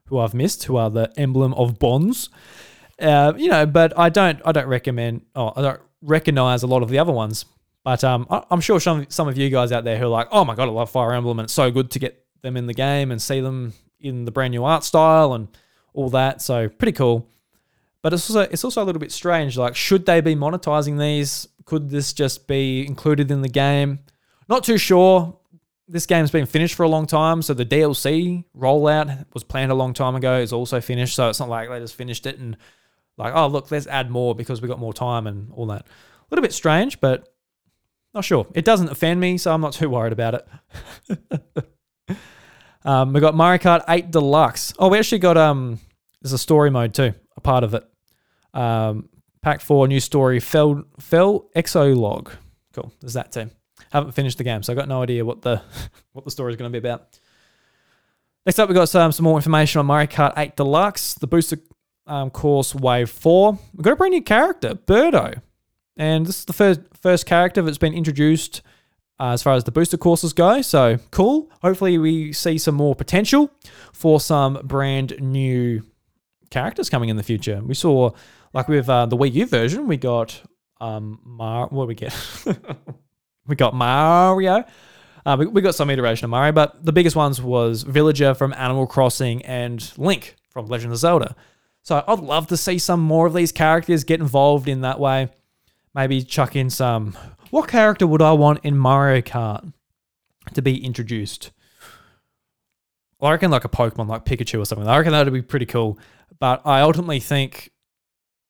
who 0.06 0.18
I've 0.18 0.34
missed, 0.34 0.64
who 0.64 0.76
are 0.76 0.90
the 0.90 1.12
emblem 1.16 1.54
of 1.54 1.78
bonds. 1.78 2.28
Uh, 3.00 3.32
you 3.36 3.48
know, 3.48 3.66
but 3.66 3.98
I 3.98 4.08
don't 4.08 4.40
I 4.44 4.52
don't 4.52 4.68
recommend 4.68 5.22
oh 5.34 5.52
I 5.54 5.62
don't 5.62 5.80
recognize 6.02 6.62
a 6.62 6.66
lot 6.66 6.82
of 6.82 6.88
the 6.88 6.98
other 6.98 7.12
ones. 7.12 7.44
But 7.84 8.02
um, 8.02 8.26
I, 8.30 8.42
I'm 8.50 8.60
sure 8.60 8.80
some 8.80 9.06
some 9.08 9.28
of 9.28 9.38
you 9.38 9.48
guys 9.50 9.70
out 9.70 9.84
there 9.84 9.98
who 9.98 10.06
are 10.06 10.08
like, 10.08 10.28
oh 10.32 10.44
my 10.44 10.54
god, 10.54 10.68
I 10.68 10.72
love 10.72 10.90
Fire 10.90 11.12
Emblem, 11.12 11.38
and 11.38 11.46
it's 11.46 11.52
so 11.52 11.70
good 11.70 11.90
to 11.92 11.98
get 11.98 12.24
them 12.42 12.56
in 12.56 12.66
the 12.66 12.74
game 12.74 13.10
and 13.10 13.20
see 13.20 13.40
them 13.40 13.74
in 14.00 14.24
the 14.24 14.30
brand 14.30 14.52
new 14.52 14.64
art 14.64 14.84
style 14.84 15.34
and 15.34 15.48
all 15.92 16.10
that. 16.10 16.42
So 16.42 16.68
pretty 16.68 16.92
cool. 16.92 17.28
But 18.02 18.12
it's 18.12 18.28
also 18.30 18.48
it's 18.50 18.64
also 18.64 18.82
a 18.82 18.86
little 18.86 19.00
bit 19.00 19.12
strange. 19.12 19.58
Like, 19.58 19.74
should 19.74 20.06
they 20.06 20.20
be 20.20 20.34
monetizing 20.34 20.98
these? 20.98 21.48
Could 21.64 21.90
this 21.90 22.12
just 22.12 22.46
be 22.46 22.86
included 22.86 23.30
in 23.30 23.42
the 23.42 23.48
game? 23.48 24.00
Not 24.48 24.64
too 24.64 24.78
sure. 24.78 25.36
This 25.88 26.06
game's 26.06 26.30
been 26.30 26.46
finished 26.46 26.74
for 26.74 26.82
a 26.82 26.88
long 26.88 27.06
time, 27.06 27.42
so 27.42 27.54
the 27.54 27.64
DLC 27.64 28.44
rollout 28.56 29.26
was 29.32 29.44
planned 29.44 29.70
a 29.70 29.74
long 29.74 29.94
time 29.94 30.16
ago. 30.16 30.38
Is 30.38 30.52
also 30.52 30.80
finished, 30.80 31.14
so 31.14 31.28
it's 31.28 31.38
not 31.38 31.48
like 31.48 31.68
they 31.68 31.78
just 31.78 31.94
finished 31.94 32.26
it 32.26 32.38
and 32.38 32.56
like, 33.16 33.32
oh 33.34 33.46
look, 33.46 33.70
let's 33.70 33.86
add 33.86 34.10
more 34.10 34.34
because 34.34 34.60
we 34.60 34.68
got 34.68 34.80
more 34.80 34.92
time 34.92 35.26
and 35.26 35.52
all 35.52 35.66
that. 35.66 35.82
A 35.82 36.26
little 36.30 36.42
bit 36.42 36.52
strange, 36.52 37.00
but 37.00 37.32
not 38.14 38.24
sure. 38.24 38.46
It 38.54 38.64
doesn't 38.64 38.88
offend 38.90 39.20
me, 39.20 39.38
so 39.38 39.52
I'm 39.52 39.60
not 39.60 39.74
too 39.74 39.88
worried 39.88 40.12
about 40.12 40.34
it. 40.34 41.66
Um, 42.86 43.12
we 43.12 43.20
got 43.20 43.34
Mario 43.34 43.58
Kart 43.58 43.82
8 43.88 44.12
Deluxe. 44.12 44.72
Oh, 44.78 44.88
we 44.88 44.98
actually 44.98 45.18
got 45.18 45.36
um, 45.36 45.80
there's 46.22 46.32
a 46.32 46.38
story 46.38 46.70
mode 46.70 46.94
too, 46.94 47.12
a 47.36 47.40
part 47.40 47.64
of 47.64 47.74
it. 47.74 47.84
Um, 48.54 49.08
pack 49.42 49.60
four, 49.60 49.88
new 49.88 49.98
story, 49.98 50.38
fell 50.38 50.84
fell 51.00 51.50
Xenologue. 51.56 52.30
Cool. 52.72 52.92
There's 53.00 53.14
that 53.14 53.32
too. 53.32 53.50
Haven't 53.92 54.12
finished 54.12 54.38
the 54.38 54.44
game, 54.44 54.62
so 54.62 54.72
I've 54.72 54.78
got 54.78 54.88
no 54.88 55.02
idea 55.02 55.24
what 55.24 55.42
the 55.42 55.62
what 56.12 56.24
the 56.24 56.30
story 56.30 56.52
is 56.52 56.56
going 56.56 56.72
to 56.72 56.80
be 56.80 56.86
about. 56.86 57.18
Next 58.44 58.58
up, 58.58 58.68
we've 58.68 58.76
got 58.76 58.88
some 58.88 59.12
some 59.12 59.24
more 59.24 59.36
information 59.36 59.80
on 59.80 59.86
Mario 59.86 60.06
Kart 60.06 60.32
8 60.36 60.56
Deluxe, 60.56 61.14
the 61.14 61.26
booster 61.26 61.58
um, 62.06 62.30
course 62.30 62.74
Wave 62.74 63.10
Four. 63.10 63.58
We've 63.74 63.82
got 63.82 63.92
a 63.92 63.96
brand 63.96 64.12
new 64.12 64.22
character, 64.22 64.74
Birdo, 64.74 65.40
and 65.96 66.26
this 66.26 66.40
is 66.40 66.44
the 66.44 66.52
first 66.52 66.80
first 67.00 67.26
character 67.26 67.62
that's 67.62 67.78
been 67.78 67.94
introduced 67.94 68.62
uh, 69.18 69.30
as 69.30 69.42
far 69.42 69.54
as 69.54 69.64
the 69.64 69.72
booster 69.72 69.96
courses 69.96 70.32
go. 70.32 70.62
So 70.62 70.98
cool. 71.10 71.50
Hopefully, 71.62 71.98
we 71.98 72.32
see 72.32 72.58
some 72.58 72.74
more 72.74 72.94
potential 72.94 73.50
for 73.92 74.20
some 74.20 74.60
brand 74.64 75.14
new 75.20 75.82
characters 76.50 76.88
coming 76.88 77.08
in 77.08 77.16
the 77.16 77.22
future. 77.22 77.60
We 77.64 77.74
saw, 77.74 78.10
like 78.52 78.68
with 78.68 78.88
uh, 78.88 79.06
the 79.06 79.16
Wii 79.16 79.32
U 79.32 79.46
version, 79.46 79.86
we 79.88 79.96
got 79.96 80.40
um, 80.80 81.20
Mar. 81.24 81.68
What 81.68 81.84
do 81.84 81.88
we 81.88 81.94
get? 81.94 82.14
we 83.46 83.56
got 83.56 83.74
Mario. 83.74 84.64
Uh, 85.24 85.36
we, 85.38 85.46
we 85.46 85.60
got 85.60 85.74
some 85.74 85.90
iteration 85.90 86.24
of 86.24 86.30
Mario, 86.30 86.52
but 86.52 86.84
the 86.84 86.92
biggest 86.92 87.16
ones 87.16 87.42
was 87.42 87.82
Villager 87.82 88.34
from 88.34 88.52
Animal 88.52 88.86
Crossing 88.86 89.44
and 89.44 89.92
Link 89.96 90.36
from 90.50 90.66
Legend 90.66 90.92
of 90.92 90.98
Zelda. 90.98 91.34
So 91.82 92.02
I'd 92.06 92.20
love 92.20 92.46
to 92.48 92.56
see 92.56 92.78
some 92.78 93.00
more 93.00 93.26
of 93.26 93.34
these 93.34 93.52
characters 93.52 94.04
get 94.04 94.20
involved 94.20 94.68
in 94.68 94.82
that 94.82 95.00
way. 95.00 95.30
Maybe 95.94 96.22
chuck 96.22 96.56
in 96.56 96.68
some 96.70 97.16
what 97.50 97.68
character 97.68 98.06
would 98.06 98.22
I 98.22 98.32
want 98.32 98.64
in 98.64 98.76
Mario 98.76 99.22
Kart 99.22 99.72
to 100.54 100.62
be 100.62 100.84
introduced? 100.84 101.52
I 103.20 103.30
reckon 103.30 103.50
like 103.50 103.64
a 103.64 103.68
Pokemon 103.68 104.08
like 104.08 104.24
Pikachu 104.24 104.60
or 104.60 104.66
something. 104.66 104.86
I 104.86 104.98
reckon 104.98 105.12
that 105.12 105.24
would 105.24 105.32
be 105.32 105.42
pretty 105.42 105.66
cool. 105.66 105.98
But 106.38 106.62
I 106.66 106.80
ultimately 106.80 107.20
think 107.20 107.70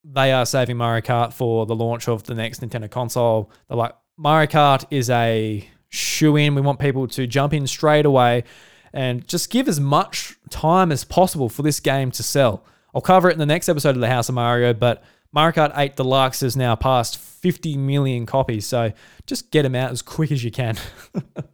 they 0.03 0.33
are 0.33 0.47
saving 0.47 0.77
Mario 0.77 1.03
Kart 1.03 1.33
for 1.33 1.67
the 1.67 1.77
launch 1.77 2.09
of 2.09 2.25
the 2.25 2.35
next 2.35 2.63
Nintendo 2.63 2.91
console. 2.91 3.51
They're 3.69 3.77
like, 3.77 3.95
Mario 4.19 4.47
Kart 4.47 4.85
is 4.91 5.11
a 5.11 5.69
shoe 5.89 6.37
in. 6.37 6.55
We 6.55 6.63
want 6.63 6.79
people 6.79 7.07
to 7.09 7.27
jump 7.27 7.53
in 7.53 7.67
straight 7.67 8.07
away 8.07 8.45
and 8.93 9.27
just 9.29 9.51
give 9.51 9.69
as 9.69 9.79
much 9.79 10.37
time 10.51 10.91
as 10.91 11.05
possible 11.05 11.49
for 11.49 11.63
this 11.63 11.81
game 11.81 12.11
to 12.13 12.23
sell. 12.23 12.65
I'll 12.95 13.03
cover 13.03 13.29
it 13.29 13.35
in 13.35 13.39
the 13.39 13.47
next 13.47 13.69
episode 13.69 13.95
of 13.95 14.01
the 14.01 14.09
House 14.09 14.31
of 14.31 14.35
Mario, 14.35 14.73
but 14.73 15.05
Mario 15.33 15.53
Kart 15.53 15.73
8 15.77 15.97
Deluxe 15.97 16.41
has 16.41 16.57
now 16.57 16.75
passed 16.77 17.19
50 17.19 17.77
million 17.77 18.25
copies, 18.25 18.67
so 18.67 18.93
just 19.27 19.51
get 19.51 19.65
them 19.65 19.75
out 19.75 19.91
as 19.91 20.01
quick 20.01 20.33
as 20.33 20.43
you 20.43 20.51
can. 20.51 20.79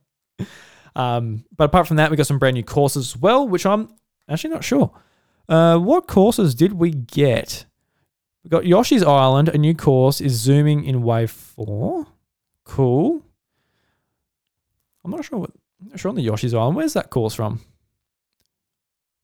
um, 0.94 1.44
but 1.56 1.64
apart 1.64 1.88
from 1.88 1.96
that, 1.96 2.12
we 2.12 2.16
got 2.16 2.28
some 2.28 2.38
brand 2.38 2.54
new 2.54 2.62
courses 2.62 3.14
as 3.14 3.20
well, 3.20 3.48
which 3.48 3.66
I'm 3.66 3.88
actually 4.28 4.50
not 4.50 4.62
sure. 4.62 4.92
Uh, 5.48 5.78
what 5.78 6.06
courses 6.06 6.54
did 6.54 6.74
we 6.74 6.92
get? 6.92 7.64
We 8.44 8.50
got 8.50 8.64
Yoshi's 8.64 9.02
Island. 9.02 9.48
A 9.48 9.58
new 9.58 9.74
course 9.74 10.20
is 10.20 10.34
zooming 10.34 10.84
in 10.84 11.02
wave 11.02 11.32
four. 11.32 12.06
Cool. 12.72 13.22
I'm 15.04 15.10
not 15.10 15.26
sure 15.26 15.38
what. 15.38 15.50
I'm 15.82 15.88
not 15.90 16.00
sure 16.00 16.08
on 16.08 16.14
the 16.14 16.22
Yoshi's 16.22 16.54
Island. 16.54 16.74
Where's 16.74 16.94
that 16.94 17.10
course 17.10 17.34
from? 17.34 17.60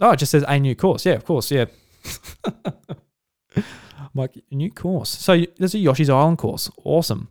Oh, 0.01 0.11
it 0.11 0.19
just 0.19 0.33
says 0.33 0.45
a 0.47 0.59
new 0.61 0.75
course. 0.75 1.07
Yeah, 1.07 1.15
of 1.15 1.25
course. 1.25 1.51
Yeah. 1.51 1.65
like 4.15 4.37
a 4.51 4.55
new 4.55 4.71
course. 4.71 5.09
So 5.09 5.45
there's 5.57 5.75
a 5.75 5.79
Yoshi's 5.79 6.11
Island 6.11 6.37
course. 6.37 6.71
Awesome. 6.85 7.31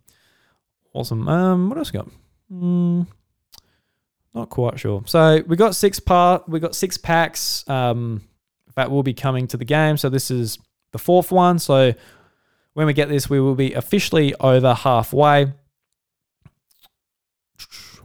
Awesome. 0.92 1.28
Um, 1.28 1.70
what 1.70 1.78
else 1.78 1.94
we 1.94 2.00
got? 2.00 2.10
Mm, 2.52 3.06
not 4.34 4.50
quite 4.50 4.80
sure. 4.80 5.04
So 5.06 5.44
we 5.46 5.56
got 5.56 5.76
six 5.76 6.00
part. 6.00 6.50
We 6.50 6.60
got 6.60 6.74
six 6.74 6.98
packs. 6.98 7.64
Um, 7.70 8.24
that 8.74 8.90
will 8.90 9.04
be 9.04 9.14
coming 9.14 9.46
to 9.50 9.58
the 9.58 9.66
game. 9.66 9.98
So 9.98 10.10
this 10.10 10.32
is 10.32 10.58
the 10.94 10.98
fourth 11.00 11.32
one. 11.32 11.60
So 11.60 11.94
When 12.74 12.88
we 12.88 12.94
get 12.94 13.08
this, 13.08 13.30
we 13.30 13.40
will 13.40 13.56
be 13.56 13.74
officially 13.74 14.34
over 14.40 14.74
halfway. 14.74 15.54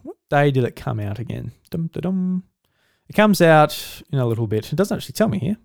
What 0.03 0.17
day 0.31 0.51
did 0.51 0.65
it 0.65 0.77
come 0.77 1.01
out 1.01 1.19
again? 1.19 1.53
Dum, 1.71 1.89
dum, 1.93 2.01
dum. 2.01 2.45
It 3.09 3.15
comes 3.15 3.41
out 3.41 4.03
in 4.11 4.19
a 4.19 4.27
little 4.27 4.47
bit. 4.47 4.73
It 4.73 4.77
doesn't 4.77 4.97
actually 4.97 5.13
tell 5.13 5.29
me 5.29 5.39
here. 5.39 5.57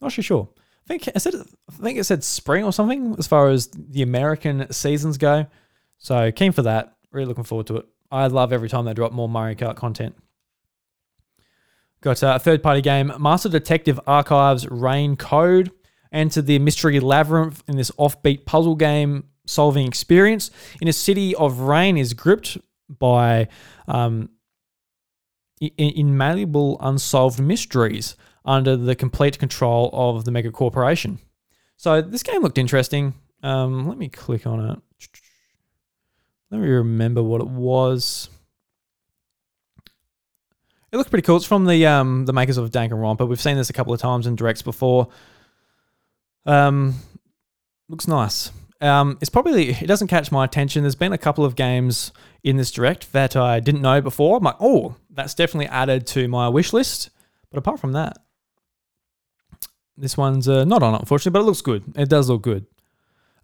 Not 0.00 0.08
actually 0.08 0.24
sure. 0.24 0.48
I 0.56 0.88
think 0.88 1.08
it 1.08 1.20
said 1.20 1.34
I 1.34 1.72
think 1.72 1.98
it 1.98 2.04
said 2.04 2.24
spring 2.24 2.64
or 2.64 2.72
something 2.72 3.14
as 3.18 3.26
far 3.26 3.48
as 3.48 3.68
the 3.68 4.02
American 4.02 4.70
seasons 4.72 5.18
go. 5.18 5.46
So 5.98 6.32
keen 6.32 6.52
for 6.52 6.62
that. 6.62 6.96
Really 7.12 7.26
looking 7.26 7.44
forward 7.44 7.66
to 7.68 7.76
it. 7.76 7.86
I 8.10 8.26
love 8.26 8.52
every 8.52 8.68
time 8.68 8.84
they 8.84 8.94
drop 8.94 9.12
more 9.12 9.28
Mario 9.28 9.54
Kart 9.54 9.76
content. 9.76 10.16
Got 12.00 12.22
a 12.22 12.38
third 12.38 12.62
party 12.62 12.80
game, 12.80 13.12
Master 13.20 13.48
Detective 13.50 14.00
Archives 14.06 14.66
Rain 14.68 15.16
Code. 15.16 15.70
Enter 16.12 16.42
the 16.42 16.58
mystery 16.58 16.98
labyrinth 16.98 17.62
in 17.68 17.76
this 17.76 17.90
offbeat 17.92 18.46
puzzle 18.46 18.74
game 18.74 19.24
solving 19.46 19.86
experience 19.86 20.50
in 20.80 20.88
a 20.88 20.92
city 20.92 21.34
of 21.34 21.60
rain 21.60 21.96
is 21.96 22.14
gripped 22.14 22.58
by 22.88 23.48
um, 23.88 24.30
inmalleable 25.60 26.76
unsolved 26.80 27.40
mysteries 27.40 28.16
under 28.44 28.76
the 28.76 28.94
complete 28.94 29.38
control 29.38 29.90
of 29.92 30.24
the 30.24 30.30
mega 30.30 30.50
corporation. 30.50 31.18
So 31.76 32.00
this 32.00 32.22
game 32.22 32.42
looked 32.42 32.58
interesting. 32.58 33.14
Um, 33.42 33.88
let 33.88 33.98
me 33.98 34.08
click 34.08 34.46
on 34.46 34.70
it. 34.70 34.78
Let 36.50 36.60
me 36.60 36.68
remember 36.68 37.22
what 37.22 37.40
it 37.40 37.46
was. 37.46 38.28
It 40.92 40.96
looked 40.96 41.10
pretty 41.10 41.24
cool. 41.24 41.36
It's 41.36 41.46
from 41.46 41.66
the 41.66 41.86
um, 41.86 42.24
the 42.24 42.32
makers 42.32 42.56
of 42.56 42.70
Danganronpa. 42.70 43.28
We've 43.28 43.40
seen 43.40 43.56
this 43.56 43.70
a 43.70 43.72
couple 43.72 43.94
of 43.94 44.00
times 44.00 44.26
in 44.26 44.34
directs 44.34 44.62
before. 44.62 45.08
Um, 46.44 46.94
looks 47.88 48.08
nice. 48.08 48.50
Um, 48.80 49.18
it's 49.20 49.30
probably 49.30 49.70
it 49.70 49.86
doesn't 49.86 50.08
catch 50.08 50.32
my 50.32 50.44
attention. 50.44 50.82
There's 50.82 50.94
been 50.94 51.12
a 51.12 51.18
couple 51.18 51.44
of 51.44 51.54
games 51.54 52.12
in 52.42 52.56
this 52.56 52.70
direct 52.70 53.12
that 53.12 53.36
I 53.36 53.60
didn't 53.60 53.82
know 53.82 54.00
before. 54.00 54.38
I'm 54.38 54.44
like, 54.44 54.56
oh, 54.60 54.96
that's 55.10 55.34
definitely 55.34 55.68
added 55.68 56.06
to 56.08 56.28
my 56.28 56.48
wish 56.48 56.72
list. 56.72 57.10
But 57.50 57.58
apart 57.58 57.80
from 57.80 57.92
that, 57.92 58.18
this 59.96 60.16
one's 60.16 60.48
uh, 60.48 60.64
not 60.64 60.82
on, 60.82 60.94
unfortunately, 60.94 61.32
but 61.32 61.40
it 61.40 61.46
looks 61.46 61.60
good. 61.60 61.84
It 61.96 62.08
does 62.08 62.30
look 62.30 62.42
good. 62.42 62.66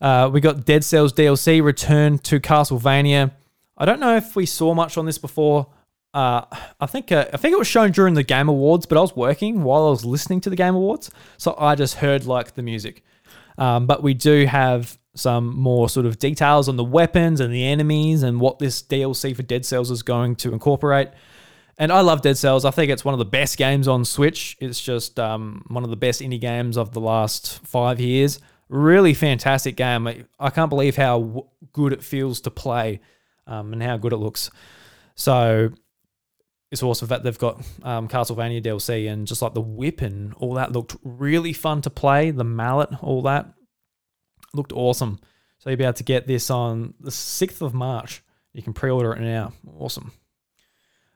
Uh, 0.01 0.31
we 0.33 0.41
got 0.41 0.65
Dead 0.65 0.85
Cells 0.85 1.13
DLC 1.13 1.63
return 1.63 2.19
to 2.21 2.41
Castlevania. 2.41 3.33
I 3.77 3.85
don't 3.85 4.01
know 4.01 4.17
if 4.17 4.37
we 4.37 4.47
saw 4.47 4.75
much 4.75 4.97
on 4.97 5.07
this 5.07 5.19
before. 5.19 5.69
Uh, 6.15 6.45
I 6.81 6.87
think 6.87 7.13
uh, 7.13 7.27
I 7.33 7.37
think 7.37 7.53
it 7.53 7.59
was 7.59 7.69
shown 7.69 7.91
during 7.91 8.15
the 8.15 8.23
Game 8.23 8.49
Awards, 8.49 8.87
but 8.87 8.97
I 8.97 9.03
was 9.03 9.15
working 9.15 9.65
while 9.65 9.87
I 9.87 9.91
was 9.91 10.05
listening 10.05 10.41
to 10.43 10.51
the 10.51 10.57
Game 10.57 10.75
Awards, 10.75 11.11
so 11.37 11.55
I 11.59 11.75
just 11.75 11.97
heard 11.97 12.25
like 12.25 12.55
the 12.55 12.63
music. 12.63 13.05
Um, 13.59 13.87
but 13.87 14.03
we 14.03 14.15
do 14.15 14.47
have 14.47 14.99
some 15.17 15.57
more 15.57 15.89
sort 15.89 16.07
of 16.07 16.19
details 16.19 16.69
on 16.69 16.77
the 16.77 16.85
weapons 16.85 17.41
and 17.41 17.53
the 17.53 17.65
enemies 17.65 18.23
and 18.23 18.41
what 18.41 18.59
this 18.59 18.83
DLC 18.83 19.35
for 19.35 19.43
Dead 19.43 19.65
Cells 19.65 19.91
is 19.91 20.03
going 20.03 20.37
to 20.37 20.53
incorporate. 20.53 21.09
And 21.79 21.93
I 21.93 22.01
love 22.01 22.23
Dead 22.23 22.39
Cells. 22.39 22.65
I 22.65 22.71
think 22.71 22.91
it's 22.91 23.05
one 23.05 23.15
of 23.15 23.19
the 23.19 23.25
best 23.25 23.59
games 23.59 23.89
on 23.89 24.05
Switch. 24.05 24.57
It's 24.61 24.81
just 24.81 25.19
um, 25.19 25.65
one 25.69 25.85
of 25.85 25.91
the 25.91 25.97
best 25.97 26.21
indie 26.21 26.41
games 26.41 26.77
of 26.79 26.93
the 26.93 27.01
last 27.01 27.65
five 27.67 28.01
years. 28.01 28.41
Really 28.69 29.15
fantastic 29.15 29.77
game. 29.77 30.27
I 30.41 30.51
can't 30.51 30.71
believe 30.71 30.97
how 30.97 31.47
good 31.73 31.93
it 31.93 32.03
feels 32.03 32.41
to 32.43 32.51
play 32.51 33.01
um, 33.47 33.73
and 33.73 33.83
how 33.83 33.97
good 33.97 34.13
it 34.13 34.17
looks. 34.17 34.51
So 35.15 35.71
it's 36.71 36.83
awesome 36.83 37.09
that 37.09 37.23
they've 37.23 37.39
got 37.39 37.61
um, 37.83 38.09
Castlevania 38.09 38.63
DLC 38.63 39.11
and 39.11 39.27
just 39.27 39.43
like 39.43 39.55
the 39.55 39.61
whip 39.61 40.01
and 40.01 40.35
all 40.35 40.55
that 40.55 40.73
looked 40.73 40.97
really 41.05 41.53
fun 41.53 41.81
to 41.83 41.91
play. 41.91 42.31
The 42.31 42.45
mallet, 42.45 43.03
all 43.03 43.23
that 43.23 43.53
looked 44.57 44.73
awesome. 44.73 45.21
So 45.59 45.71
you'll 45.71 45.79
be 45.79 45.85
able 45.85 45.95
to 45.95 46.05
get 46.05 46.27
this 46.27 46.51
on 46.51 46.95
the 47.01 47.11
6th 47.11 47.63
of 47.63 47.75
March. 47.75 48.23
You 48.53 48.63
can 48.63 48.73
pre 48.73 48.91
order 48.91 49.13
it 49.13 49.21
now. 49.21 49.53
Awesome. 49.79 50.13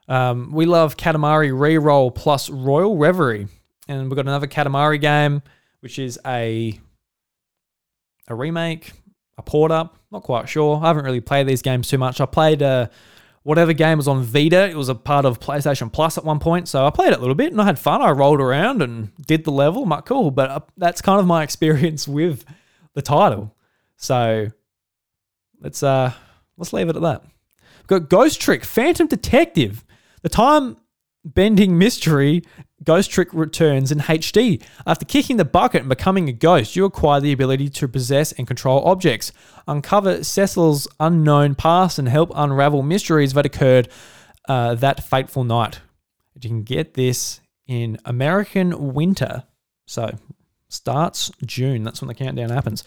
Um, 0.08 0.52
we 0.52 0.66
love 0.66 0.96
Katamari 0.96 1.50
Reroll 1.52 2.14
plus 2.14 2.50
Royal 2.50 2.96
Reverie. 2.96 3.48
And 3.88 4.02
we've 4.08 4.16
got 4.16 4.26
another 4.26 4.46
Katamari 4.46 5.00
game, 5.00 5.42
which 5.80 5.98
is 5.98 6.18
a 6.26 6.78
a 8.28 8.34
remake, 8.34 8.92
a 9.38 9.42
port 9.42 9.72
up. 9.72 9.98
Not 10.10 10.22
quite 10.22 10.48
sure. 10.48 10.80
I 10.82 10.88
haven't 10.88 11.04
really 11.04 11.20
played 11.20 11.46
these 11.46 11.62
games 11.62 11.88
too 11.88 11.98
much. 11.98 12.20
I 12.20 12.26
played 12.26 12.62
uh, 12.62 12.88
whatever 13.42 13.72
game 13.72 13.98
was 13.98 14.08
on 14.08 14.22
Vita. 14.22 14.68
It 14.68 14.76
was 14.76 14.88
a 14.88 14.94
part 14.94 15.24
of 15.24 15.40
PlayStation 15.40 15.92
Plus 15.92 16.18
at 16.18 16.24
one 16.24 16.38
point. 16.38 16.68
So 16.68 16.86
I 16.86 16.90
played 16.90 17.12
it 17.12 17.18
a 17.18 17.20
little 17.20 17.34
bit 17.34 17.52
and 17.52 17.60
I 17.60 17.64
had 17.64 17.78
fun. 17.78 18.02
I 18.02 18.10
rolled 18.10 18.40
around 18.40 18.82
and 18.82 19.10
did 19.26 19.44
the 19.44 19.52
level. 19.52 19.84
I'm 19.84 19.88
like, 19.88 20.04
cool. 20.04 20.30
But 20.30 20.50
uh, 20.50 20.60
that's 20.76 21.00
kind 21.00 21.20
of 21.20 21.26
my 21.26 21.42
experience 21.44 22.06
with 22.06 22.44
the 22.94 23.02
title. 23.02 23.54
So 23.96 24.48
let's 25.60 25.82
uh 25.82 26.12
let's 26.56 26.72
leave 26.72 26.88
it 26.88 26.96
at 26.96 27.02
that. 27.02 27.22
We've 27.78 27.86
got 27.86 28.08
Ghost 28.08 28.40
Trick, 28.40 28.64
Phantom 28.64 29.06
Detective. 29.06 29.84
The 30.22 30.28
time 30.28 30.76
bending 31.24 31.76
mystery 31.78 32.42
Ghost 32.82 33.10
Trick 33.10 33.28
returns 33.32 33.92
in 33.92 33.98
HD. 33.98 34.62
After 34.86 35.04
kicking 35.04 35.36
the 35.36 35.44
bucket 35.44 35.80
and 35.80 35.88
becoming 35.88 36.28
a 36.28 36.32
ghost, 36.32 36.76
you 36.76 36.86
acquire 36.86 37.20
the 37.20 37.32
ability 37.32 37.68
to 37.68 37.88
possess 37.88 38.32
and 38.32 38.46
control 38.46 38.82
objects, 38.84 39.32
uncover 39.68 40.24
Sissel's 40.24 40.88
unknown 40.98 41.54
past, 41.54 41.98
and 41.98 42.08
help 42.08 42.32
unravel 42.34 42.82
mysteries 42.82 43.34
that 43.34 43.44
occurred 43.44 43.88
uh, 44.48 44.74
that 44.76 45.04
fateful 45.04 45.44
night. 45.44 45.80
You 46.34 46.48
can 46.48 46.62
get 46.62 46.94
this 46.94 47.40
in 47.66 47.98
American 48.06 48.94
winter. 48.94 49.44
So 49.86 50.16
starts 50.72 51.30
June. 51.44 51.82
That's 51.82 52.00
when 52.00 52.08
the 52.08 52.14
countdown 52.14 52.50
happens. 52.50 52.84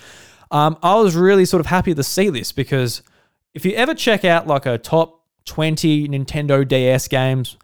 Um, 0.51 0.77
I 0.84 0.95
was 0.95 1.15
really 1.15 1.45
sort 1.45 1.61
of 1.61 1.67
happy 1.67 1.93
to 1.93 2.03
see 2.03 2.29
this 2.29 2.51
because 2.51 3.01
if 3.53 3.65
you 3.65 3.73
ever 3.73 3.93
check 3.93 4.25
out 4.25 4.47
like 4.47 4.65
a 4.65 4.77
top 4.77 5.23
20 5.45 6.07
Nintendo 6.09 6.67
DS 6.67 7.07
games. 7.07 7.57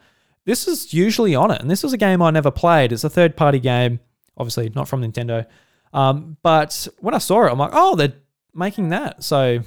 This 0.45 0.67
is 0.67 0.93
usually 0.93 1.35
on 1.35 1.51
it, 1.51 1.61
and 1.61 1.69
this 1.69 1.83
was 1.83 1.93
a 1.93 1.97
game 1.97 2.21
I 2.21 2.31
never 2.31 2.51
played. 2.51 2.91
It's 2.91 3.03
a 3.03 3.09
third 3.09 3.35
party 3.35 3.59
game, 3.59 3.99
obviously 4.37 4.71
not 4.75 4.87
from 4.87 5.01
Nintendo. 5.01 5.45
Um, 5.93 6.37
but 6.43 6.87
when 6.99 7.13
I 7.13 7.19
saw 7.19 7.45
it, 7.45 7.51
I'm 7.51 7.59
like, 7.59 7.71
oh, 7.73 7.95
they're 7.95 8.13
making 8.53 8.89
that. 8.89 9.23
So 9.23 9.59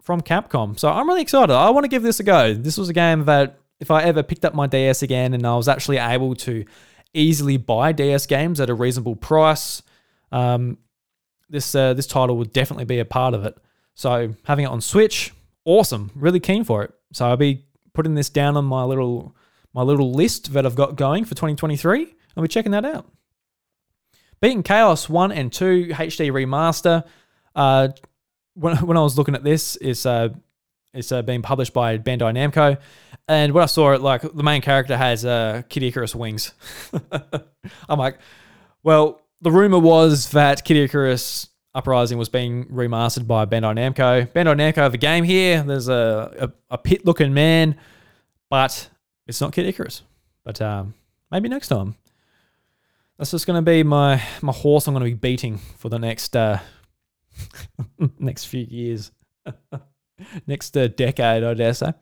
from 0.00 0.20
Capcom. 0.20 0.78
So 0.78 0.88
I'm 0.88 1.08
really 1.08 1.22
excited. 1.22 1.52
I 1.52 1.70
want 1.70 1.84
to 1.84 1.88
give 1.88 2.02
this 2.02 2.20
a 2.20 2.24
go. 2.24 2.54
This 2.54 2.76
was 2.76 2.88
a 2.88 2.92
game 2.92 3.24
that 3.24 3.58
if 3.80 3.90
I 3.90 4.02
ever 4.02 4.22
picked 4.22 4.44
up 4.44 4.54
my 4.54 4.66
DS 4.66 5.02
again 5.02 5.34
and 5.34 5.46
I 5.46 5.56
was 5.56 5.68
actually 5.68 5.98
able 5.98 6.34
to 6.36 6.64
easily 7.14 7.56
buy 7.56 7.92
DS 7.92 8.26
games 8.26 8.60
at 8.60 8.70
a 8.70 8.74
reasonable 8.74 9.16
price, 9.16 9.82
um, 10.30 10.78
this 11.48 11.74
uh, 11.74 11.94
this 11.94 12.06
title 12.06 12.36
would 12.38 12.52
definitely 12.52 12.84
be 12.84 12.98
a 12.98 13.04
part 13.04 13.34
of 13.34 13.44
it. 13.44 13.56
So 13.94 14.34
having 14.44 14.64
it 14.64 14.68
on 14.68 14.80
Switch, 14.80 15.32
awesome. 15.64 16.10
Really 16.14 16.40
keen 16.40 16.64
for 16.64 16.82
it. 16.82 16.92
So 17.12 17.26
I'll 17.26 17.36
be 17.36 17.66
putting 17.92 18.14
this 18.14 18.30
down 18.30 18.56
on 18.56 18.64
my 18.64 18.84
little 18.84 19.36
my 19.74 19.82
little 19.82 20.12
list 20.12 20.52
that 20.52 20.66
I've 20.66 20.74
got 20.74 20.96
going 20.96 21.24
for 21.24 21.34
2023. 21.34 22.14
I'll 22.36 22.42
be 22.42 22.48
checking 22.48 22.72
that 22.72 22.84
out. 22.84 23.06
Baten 24.42 24.62
Kaitos 24.62 25.08
1 25.08 25.32
and 25.32 25.52
2 25.52 25.88
HD 25.88 26.30
remaster. 26.32 27.04
Uh, 27.54 27.88
when, 28.54 28.76
when 28.86 28.96
I 28.96 29.00
was 29.00 29.16
looking 29.16 29.34
at 29.34 29.44
this, 29.44 29.76
it's 29.80 30.04
uh, 30.04 30.30
it's 30.94 31.12
uh, 31.12 31.22
being 31.22 31.42
published 31.42 31.72
by 31.72 31.98
Bandai 31.98 32.32
Namco, 32.34 32.78
and 33.28 33.52
when 33.52 33.62
I 33.62 33.66
saw 33.66 33.92
it, 33.92 34.00
like 34.00 34.22
the 34.22 34.42
main 34.42 34.62
character 34.62 34.96
has 34.96 35.24
uh, 35.24 35.62
Kid 35.68 35.82
Icarus 35.82 36.14
wings. 36.14 36.52
I'm 37.88 37.98
like, 37.98 38.18
well, 38.82 39.22
the 39.40 39.50
rumor 39.50 39.78
was 39.78 40.30
that 40.30 40.64
Kid 40.64 40.76
Icarus 40.76 41.48
Uprising 41.74 42.18
was 42.18 42.28
being 42.28 42.66
remastered 42.66 43.26
by 43.26 43.46
Bandai 43.46 43.74
Namco. 43.74 44.26
Bandai 44.28 44.56
Namco 44.56 44.76
have 44.76 44.92
a 44.92 44.98
game 44.98 45.24
here. 45.24 45.62
There's 45.62 45.88
a, 45.88 46.52
a, 46.70 46.74
a 46.74 46.78
pit 46.78 47.06
looking 47.06 47.32
man, 47.32 47.76
but 48.50 48.90
it's 49.26 49.40
not 49.40 49.52
Kid 49.52 49.66
Icarus. 49.66 50.02
But 50.44 50.60
um, 50.60 50.94
maybe 51.30 51.48
next 51.48 51.68
time. 51.68 51.94
That's 53.16 53.30
just 53.30 53.46
going 53.46 53.56
to 53.56 53.70
be 53.70 53.82
my, 53.82 54.22
my 54.42 54.52
horse 54.52 54.86
I'm 54.86 54.94
going 54.94 55.04
to 55.04 55.10
be 55.10 55.14
beating 55.14 55.58
for 55.78 55.88
the 55.88 55.98
next 55.98 56.34
uh, 56.36 56.58
next 58.18 58.46
few 58.46 58.66
years, 58.68 59.12
next 60.46 60.76
uh, 60.76 60.88
decade, 60.88 61.44
I 61.44 61.54
dare 61.54 61.74
say. 61.74 61.92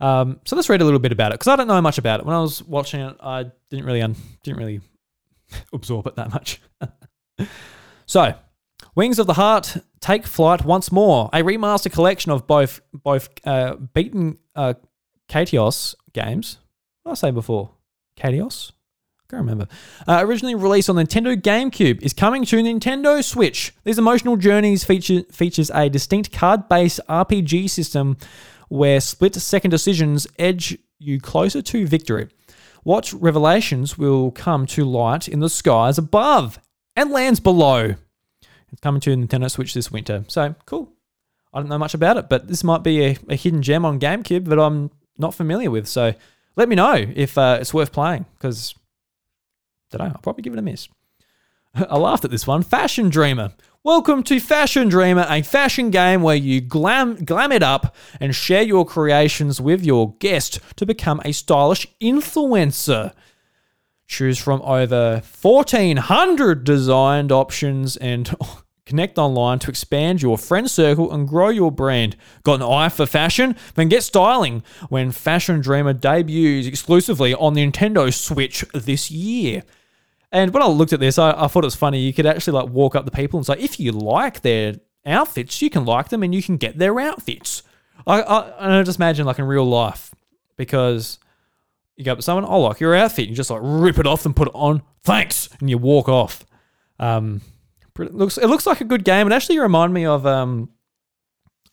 Um, 0.00 0.40
so 0.44 0.56
let's 0.56 0.68
read 0.68 0.82
a 0.82 0.84
little 0.84 1.00
bit 1.00 1.12
about 1.12 1.32
it 1.32 1.34
because 1.34 1.48
I 1.48 1.56
don't 1.56 1.68
know 1.68 1.80
much 1.80 1.98
about 1.98 2.20
it. 2.20 2.26
When 2.26 2.34
I 2.34 2.40
was 2.40 2.62
watching 2.62 3.00
it, 3.00 3.16
I 3.20 3.46
didn't 3.70 3.86
really 3.86 4.02
un- 4.02 4.16
didn't 4.42 4.58
really 4.58 4.80
absorb 5.72 6.06
it 6.06 6.16
that 6.16 6.30
much. 6.30 6.60
so 8.06 8.34
Wings 8.94 9.18
of 9.18 9.26
the 9.26 9.34
Heart 9.34 9.76
take 10.00 10.26
flight 10.26 10.64
once 10.64 10.92
more. 10.92 11.30
A 11.32 11.42
remaster 11.42 11.90
collection 11.92 12.32
of 12.32 12.46
both 12.46 12.80
both 12.92 13.28
uh, 13.44 13.76
Baten 13.76 14.38
uh, 14.54 14.74
Katios 15.28 15.94
games. 16.12 16.58
What 17.02 17.12
did 17.12 17.18
I 17.18 17.28
say 17.28 17.30
before? 17.30 17.70
Katios? 18.18 18.72
I 19.24 19.30
can't 19.30 19.40
remember. 19.40 19.66
Uh, 20.06 20.20
originally 20.22 20.54
released 20.54 20.90
on 20.90 20.96
Nintendo 20.96 21.34
GameCube, 21.40 22.02
is 22.02 22.12
coming 22.12 22.44
to 22.44 22.56
Nintendo 22.56 23.24
Switch. 23.24 23.72
These 23.84 23.98
emotional 23.98 24.36
journeys 24.36 24.84
feature 24.84 25.22
features 25.32 25.70
a 25.70 25.88
distinct 25.88 26.30
card-based 26.30 27.00
RPG 27.08 27.70
system 27.70 28.18
where 28.68 29.00
split-second 29.00 29.70
decisions 29.70 30.26
edge 30.38 30.76
you 30.98 31.20
closer 31.20 31.62
to 31.62 31.86
victory. 31.86 32.28
What 32.82 33.14
revelations 33.14 33.96
will 33.96 34.30
come 34.30 34.66
to 34.66 34.84
light 34.84 35.26
in 35.26 35.40
the 35.40 35.48
skies 35.48 35.96
above 35.96 36.58
and 36.94 37.10
lands 37.10 37.40
below? 37.40 37.94
It's 38.70 38.80
coming 38.82 39.00
to 39.02 39.16
Nintendo 39.16 39.50
Switch 39.50 39.72
this 39.72 39.90
winter. 39.90 40.24
So 40.28 40.54
cool. 40.66 40.92
I 41.54 41.60
don't 41.60 41.68
know 41.68 41.78
much 41.78 41.94
about 41.94 42.18
it, 42.18 42.28
but 42.28 42.48
this 42.48 42.62
might 42.62 42.82
be 42.82 43.04
a, 43.04 43.16
a 43.28 43.36
hidden 43.36 43.62
gem 43.62 43.86
on 43.86 44.00
GameCube 44.00 44.46
that 44.46 44.58
I'm 44.58 44.90
not 45.16 45.34
familiar 45.34 45.70
with. 45.70 45.86
So 45.86 46.12
let 46.56 46.68
me 46.68 46.76
know 46.76 46.94
if 47.14 47.38
uh, 47.38 47.58
it's 47.60 47.72
worth 47.72 47.92
playing 47.92 48.26
because 48.36 48.74
I 49.92 49.96
don't 49.96 50.08
know. 50.08 50.12
I'll 50.14 50.22
probably 50.22 50.42
give 50.42 50.52
it 50.52 50.58
a 50.58 50.62
miss. 50.62 50.88
I 51.74 51.96
laughed 51.96 52.24
at 52.24 52.30
this 52.30 52.46
one. 52.46 52.62
Fashion 52.62 53.08
Dreamer. 53.08 53.52
Welcome 53.82 54.22
to 54.24 54.40
Fashion 54.40 54.88
Dreamer, 54.88 55.26
a 55.28 55.42
fashion 55.42 55.90
game 55.90 56.22
where 56.22 56.36
you 56.36 56.62
glam, 56.62 57.16
glam 57.24 57.52
it 57.52 57.62
up 57.62 57.94
and 58.18 58.34
share 58.34 58.62
your 58.62 58.86
creations 58.86 59.60
with 59.60 59.84
your 59.84 60.14
guest 60.20 60.58
to 60.76 60.86
become 60.86 61.20
a 61.24 61.32
stylish 61.32 61.86
influencer. 62.00 63.12
Choose 64.06 64.38
from 64.38 64.62
over 64.62 65.22
1,400 65.42 66.64
designed 66.64 67.30
options 67.30 67.96
and 67.98 68.34
connect 68.86 69.18
online 69.18 69.58
to 69.60 69.70
expand 69.70 70.22
your 70.22 70.36
friend 70.36 70.70
circle 70.70 71.12
and 71.12 71.28
grow 71.28 71.48
your 71.48 71.72
brand. 71.72 72.16
Got 72.42 72.56
an 72.56 72.62
eye 72.62 72.88
for 72.88 73.06
fashion? 73.06 73.56
Then 73.74 73.88
get 73.88 74.02
styling 74.02 74.62
when 74.88 75.10
Fashion 75.10 75.60
Dreamer 75.60 75.94
debuts 75.94 76.66
exclusively 76.66 77.34
on 77.34 77.54
the 77.54 77.66
Nintendo 77.66 78.12
Switch 78.12 78.64
this 78.72 79.10
year. 79.10 79.62
And 80.30 80.52
when 80.52 80.62
I 80.62 80.66
looked 80.66 80.92
at 80.92 81.00
this, 81.00 81.18
I, 81.18 81.30
I 81.30 81.46
thought 81.46 81.64
it 81.64 81.66
was 81.66 81.76
funny. 81.76 82.00
You 82.00 82.12
could 82.12 82.26
actually 82.26 82.54
like 82.54 82.70
walk 82.70 82.94
up 82.94 83.04
to 83.04 83.10
people 83.10 83.38
and 83.38 83.46
say, 83.46 83.54
if 83.58 83.78
you 83.78 83.92
like 83.92 84.42
their 84.42 84.74
outfits, 85.06 85.62
you 85.62 85.70
can 85.70 85.84
like 85.84 86.08
them 86.08 86.22
and 86.22 86.34
you 86.34 86.42
can 86.42 86.56
get 86.56 86.78
their 86.78 86.98
outfits. 86.98 87.62
I, 88.06 88.20
I, 88.22 88.78
I 88.78 88.82
just 88.82 88.98
imagine 88.98 89.26
like 89.26 89.38
in 89.38 89.44
real 89.44 89.64
life 89.64 90.14
because 90.56 91.18
you 91.96 92.04
go 92.04 92.12
up 92.12 92.18
to 92.18 92.22
someone, 92.22 92.44
I 92.44 92.56
like 92.56 92.80
your 92.80 92.94
outfit. 92.94 93.28
You 93.28 93.34
just 93.34 93.50
like 93.50 93.60
rip 93.62 93.98
it 93.98 94.06
off 94.06 94.26
and 94.26 94.34
put 94.34 94.48
it 94.48 94.54
on. 94.54 94.82
Thanks. 95.02 95.48
And 95.60 95.70
you 95.70 95.78
walk 95.78 96.08
off. 96.08 96.44
Um, 96.98 97.40
it 97.98 98.14
looks, 98.14 98.38
it 98.38 98.46
looks 98.46 98.66
like 98.66 98.80
a 98.80 98.84
good 98.84 99.04
game. 99.04 99.26
It 99.26 99.32
actually 99.32 99.58
reminded 99.58 99.94
me 99.94 100.06
of 100.06 100.26
um, 100.26 100.70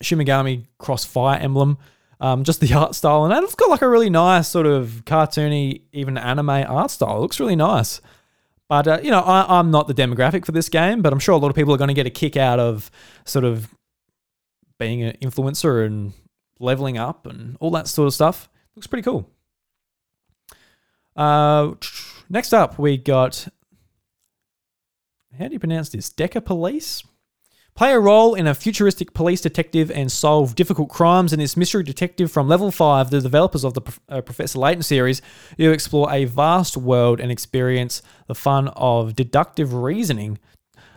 Shin 0.00 0.18
Megami 0.18 0.66
Cross 0.78 1.06
Fire 1.06 1.38
Emblem. 1.38 1.78
Um, 2.20 2.44
just 2.44 2.60
the 2.60 2.72
art 2.78 2.94
style. 2.94 3.24
And 3.24 3.44
it's 3.44 3.54
got 3.54 3.68
like 3.68 3.82
a 3.82 3.88
really 3.88 4.10
nice 4.10 4.48
sort 4.48 4.66
of 4.66 5.02
cartoony, 5.04 5.82
even 5.92 6.16
anime 6.16 6.50
art 6.50 6.90
style. 6.90 7.16
It 7.16 7.20
looks 7.20 7.40
really 7.40 7.56
nice. 7.56 8.00
But 8.68 8.88
uh, 8.88 9.00
you 9.02 9.10
know, 9.10 9.20
I, 9.20 9.58
am 9.58 9.70
not 9.70 9.86
the 9.86 9.94
demographic 9.94 10.46
for 10.46 10.52
this 10.52 10.68
game, 10.68 11.02
but 11.02 11.12
I'm 11.12 11.18
sure 11.18 11.34
a 11.34 11.38
lot 11.38 11.50
of 11.50 11.54
people 11.54 11.74
are 11.74 11.76
going 11.78 11.88
to 11.88 11.94
get 11.94 12.06
a 12.06 12.10
kick 12.10 12.36
out 12.36 12.58
of 12.58 12.90
sort 13.26 13.44
of 13.44 13.68
being 14.78 15.02
an 15.02 15.16
influencer 15.20 15.84
and 15.84 16.14
leveling 16.58 16.96
up 16.96 17.26
and 17.26 17.56
all 17.60 17.70
that 17.72 17.86
sort 17.86 18.06
of 18.06 18.14
stuff. 18.14 18.48
Looks 18.74 18.86
pretty 18.86 19.02
cool. 19.02 19.28
Uh, 21.14 21.72
next 22.30 22.54
up, 22.54 22.78
we 22.78 22.96
got 22.96 23.46
how 25.38 25.48
do 25.48 25.54
you 25.54 25.58
pronounce 25.58 25.88
this? 25.88 26.10
Deca 26.10 26.44
Police. 26.44 27.02
Play 27.74 27.92
a 27.92 27.98
role 27.98 28.34
in 28.34 28.46
a 28.46 28.54
futuristic 28.54 29.14
police 29.14 29.40
detective 29.40 29.90
and 29.90 30.12
solve 30.12 30.54
difficult 30.54 30.90
crimes 30.90 31.32
in 31.32 31.38
this 31.38 31.56
mystery 31.56 31.82
detective 31.82 32.30
from 32.30 32.46
Level 32.46 32.70
5, 32.70 33.08
the 33.08 33.22
developers 33.22 33.64
of 33.64 33.72
the 33.72 33.80
uh, 34.10 34.20
Professor 34.20 34.58
Layton 34.58 34.82
series. 34.82 35.22
You 35.56 35.70
explore 35.70 36.12
a 36.12 36.26
vast 36.26 36.76
world 36.76 37.18
and 37.18 37.32
experience 37.32 38.02
the 38.26 38.34
fun 38.34 38.68
of 38.68 39.16
deductive 39.16 39.72
reasoning. 39.72 40.38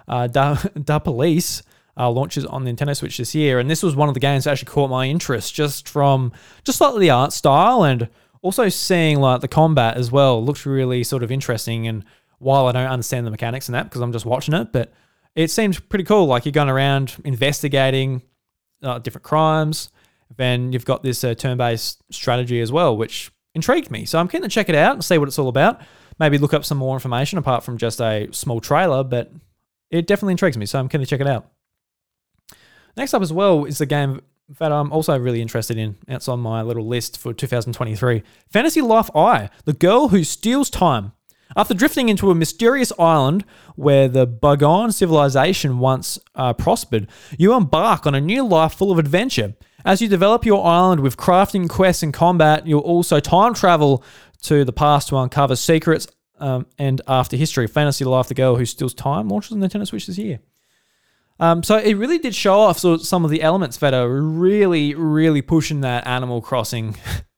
Uh, 0.05 0.27
da, 0.27 0.55
da 0.83 0.99
Police 0.99 1.63
uh, 1.97 2.09
launches 2.09 2.45
on 2.45 2.65
the 2.65 2.71
Nintendo 2.71 2.95
Switch 2.95 3.17
this 3.19 3.33
year, 3.33 3.57
and 3.59 3.69
this 3.69 3.81
was 3.81 3.95
one 3.95 4.09
of 4.09 4.13
the 4.13 4.19
games 4.19 4.43
that 4.43 4.51
actually 4.51 4.71
caught 4.71 4.89
my 4.89 5.07
interest 5.07 5.53
just 5.53 5.87
from 5.87 6.33
just 6.65 6.81
like 6.81 6.99
the 6.99 7.09
art 7.09 7.31
style 7.31 7.83
and 7.83 8.09
also 8.41 8.67
seeing 8.67 9.21
like 9.21 9.39
the 9.39 9.47
combat 9.47 9.95
as 9.95 10.11
well. 10.11 10.43
Looked 10.43 10.65
really 10.65 11.05
sort 11.05 11.23
of 11.23 11.31
interesting, 11.31 11.87
and 11.87 12.03
while 12.45 12.67
I 12.67 12.71
don't 12.73 12.85
understand 12.85 13.25
the 13.25 13.31
mechanics 13.31 13.69
in 13.69 13.73
that 13.73 13.85
because 13.85 14.01
I'm 14.01 14.11
just 14.11 14.23
watching 14.23 14.53
it, 14.53 14.71
but 14.71 14.93
it 15.33 15.49
seems 15.49 15.79
pretty 15.79 16.03
cool. 16.03 16.27
Like 16.27 16.45
you're 16.45 16.51
going 16.51 16.69
around 16.69 17.15
investigating 17.25 18.21
uh, 18.83 18.99
different 18.99 19.23
crimes. 19.23 19.89
Then 20.37 20.71
you've 20.71 20.85
got 20.85 21.01
this 21.01 21.23
uh, 21.23 21.33
turn-based 21.33 22.03
strategy 22.11 22.61
as 22.61 22.71
well, 22.71 22.95
which 22.95 23.31
intrigued 23.55 23.89
me. 23.89 24.05
So 24.05 24.19
I'm 24.19 24.27
keen 24.27 24.43
to 24.43 24.47
check 24.47 24.69
it 24.69 24.75
out 24.75 24.93
and 24.93 25.03
see 25.03 25.17
what 25.17 25.27
it's 25.27 25.39
all 25.39 25.47
about. 25.47 25.81
Maybe 26.19 26.37
look 26.37 26.53
up 26.53 26.63
some 26.63 26.77
more 26.77 26.95
information 26.95 27.39
apart 27.39 27.63
from 27.63 27.79
just 27.79 27.99
a 27.99 28.29
small 28.31 28.61
trailer, 28.61 29.03
but 29.03 29.31
it 29.89 30.05
definitely 30.05 30.33
intrigues 30.33 30.55
me. 30.55 30.67
So 30.67 30.77
I'm 30.77 30.87
keen 30.87 31.01
to 31.01 31.07
check 31.07 31.21
it 31.21 31.27
out. 31.27 31.47
Next 32.95 33.15
up 33.15 33.23
as 33.23 33.33
well 33.33 33.65
is 33.65 33.79
the 33.79 33.87
game 33.87 34.21
that 34.59 34.71
I'm 34.71 34.91
also 34.91 35.17
really 35.17 35.41
interested 35.41 35.79
in. 35.79 35.95
It's 36.07 36.27
on 36.27 36.41
my 36.41 36.61
little 36.61 36.85
list 36.85 37.17
for 37.17 37.33
2023. 37.33 38.21
Fantasy 38.51 38.81
Life 38.81 39.09
I, 39.15 39.49
the 39.63 39.73
girl 39.73 40.09
who 40.09 40.23
steals 40.23 40.69
time. 40.69 41.13
After 41.55 41.73
drifting 41.73 42.09
into 42.09 42.31
a 42.31 42.35
mysterious 42.35 42.91
island 42.99 43.45
where 43.75 44.09
the 44.09 44.27
Boghan 44.27 44.93
civilization 44.93 45.79
once 45.79 46.19
uh, 46.35 46.53
prospered, 46.53 47.07
you 47.37 47.53
embark 47.53 48.05
on 48.05 48.13
a 48.13 48.21
new 48.21 48.45
life 48.45 48.73
full 48.73 48.91
of 48.91 48.99
adventure. 48.99 49.55
As 49.85 50.01
you 50.01 50.09
develop 50.09 50.45
your 50.45 50.65
island 50.65 51.01
with 51.01 51.15
crafting 51.15 51.69
quests 51.69 52.03
and 52.03 52.13
combat, 52.13 52.67
you'll 52.67 52.81
also 52.81 53.19
time 53.19 53.53
travel 53.53 54.03
to 54.43 54.65
the 54.65 54.73
past 54.73 55.09
to 55.09 55.17
uncover 55.17 55.55
secrets 55.55 56.07
um, 56.39 56.65
and 56.77 57.01
after 57.07 57.37
history. 57.37 57.67
Fantasy 57.67 58.03
Life: 58.03 58.27
The 58.27 58.33
Girl 58.33 58.55
Who 58.55 58.65
Steals 58.65 58.93
Time 58.93 59.29
launches 59.29 59.53
on 59.53 59.59
Nintendo 59.59 59.87
Switch 59.87 60.07
this 60.07 60.17
year. 60.17 60.39
Um, 61.39 61.63
so 61.63 61.77
it 61.77 61.95
really 61.95 62.17
did 62.17 62.33
show 62.33 62.59
off 62.61 62.79
sort 62.79 63.01
of 63.01 63.07
some 63.07 63.25
of 63.25 63.31
the 63.31 63.41
elements 63.41 63.77
that 63.77 63.93
are 63.93 64.09
really, 64.09 64.95
really 64.95 65.41
pushing 65.41 65.81
that 65.81 66.07
Animal 66.07 66.41
Crossing 66.41 66.97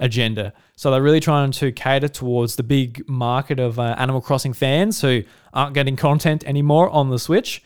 agenda. 0.00 0.52
So 0.76 0.90
they're 0.90 1.02
really 1.02 1.20
trying 1.20 1.52
to 1.52 1.72
cater 1.72 2.08
towards 2.08 2.56
the 2.56 2.62
big 2.62 3.08
market 3.08 3.58
of 3.58 3.78
uh, 3.78 3.94
Animal 3.98 4.20
Crossing 4.20 4.52
fans 4.52 5.00
who 5.00 5.22
aren't 5.52 5.74
getting 5.74 5.96
content 5.96 6.44
anymore 6.44 6.90
on 6.90 7.10
the 7.10 7.18
Switch. 7.18 7.62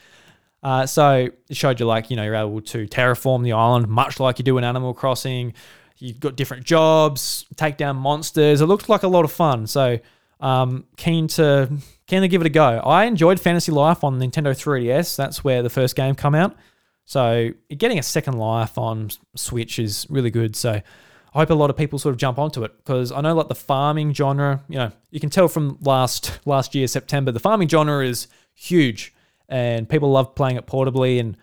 Uh, 0.62 0.86
so 0.86 1.28
it 1.48 1.56
showed 1.56 1.78
you 1.78 1.86
like 1.86 2.10
you 2.10 2.16
know 2.16 2.24
you're 2.24 2.34
able 2.34 2.60
to 2.60 2.86
terraform 2.88 3.44
the 3.44 3.52
island 3.52 3.86
much 3.86 4.18
like 4.18 4.38
you 4.38 4.44
do 4.44 4.58
in 4.58 4.64
Animal 4.64 4.92
Crossing. 4.92 5.54
You've 5.98 6.20
got 6.20 6.36
different 6.36 6.64
jobs, 6.64 7.44
take 7.56 7.76
down 7.76 7.96
monsters. 7.96 8.60
It 8.60 8.66
looked 8.66 8.88
like 8.88 9.02
a 9.02 9.08
lot 9.08 9.24
of 9.24 9.32
fun. 9.32 9.66
So 9.66 9.98
um, 10.40 10.84
keen 10.96 11.28
to 11.28 11.70
keen 12.06 12.22
to 12.22 12.28
give 12.28 12.40
it 12.40 12.46
a 12.46 12.50
go. 12.50 12.78
I 12.78 13.04
enjoyed 13.04 13.40
Fantasy 13.40 13.72
Life 13.72 14.04
on 14.04 14.18
Nintendo 14.18 14.50
3DS. 14.50 15.16
That's 15.16 15.44
where 15.44 15.62
the 15.62 15.70
first 15.70 15.96
game 15.96 16.14
come 16.14 16.34
out. 16.34 16.56
So 17.04 17.50
getting 17.76 17.98
a 17.98 18.02
second 18.02 18.34
life 18.34 18.76
on 18.76 19.10
Switch 19.34 19.78
is 19.78 20.06
really 20.10 20.30
good. 20.30 20.54
So 20.54 20.82
I 21.38 21.42
hope 21.42 21.50
a 21.50 21.54
lot 21.54 21.70
of 21.70 21.76
people 21.76 22.00
sort 22.00 22.12
of 22.12 22.18
jump 22.18 22.36
onto 22.36 22.64
it 22.64 22.76
because 22.78 23.12
I 23.12 23.20
know 23.20 23.32
like 23.32 23.46
the 23.46 23.54
farming 23.54 24.12
genre, 24.12 24.64
you 24.68 24.76
know, 24.76 24.90
you 25.12 25.20
can 25.20 25.30
tell 25.30 25.46
from 25.46 25.78
last 25.82 26.40
last 26.44 26.74
year 26.74 26.88
September, 26.88 27.30
the 27.30 27.38
farming 27.38 27.68
genre 27.68 28.04
is 28.04 28.26
huge 28.54 29.14
and 29.48 29.88
people 29.88 30.10
love 30.10 30.34
playing 30.34 30.56
it 30.56 30.66
portably 30.66 31.20
and 31.20 31.36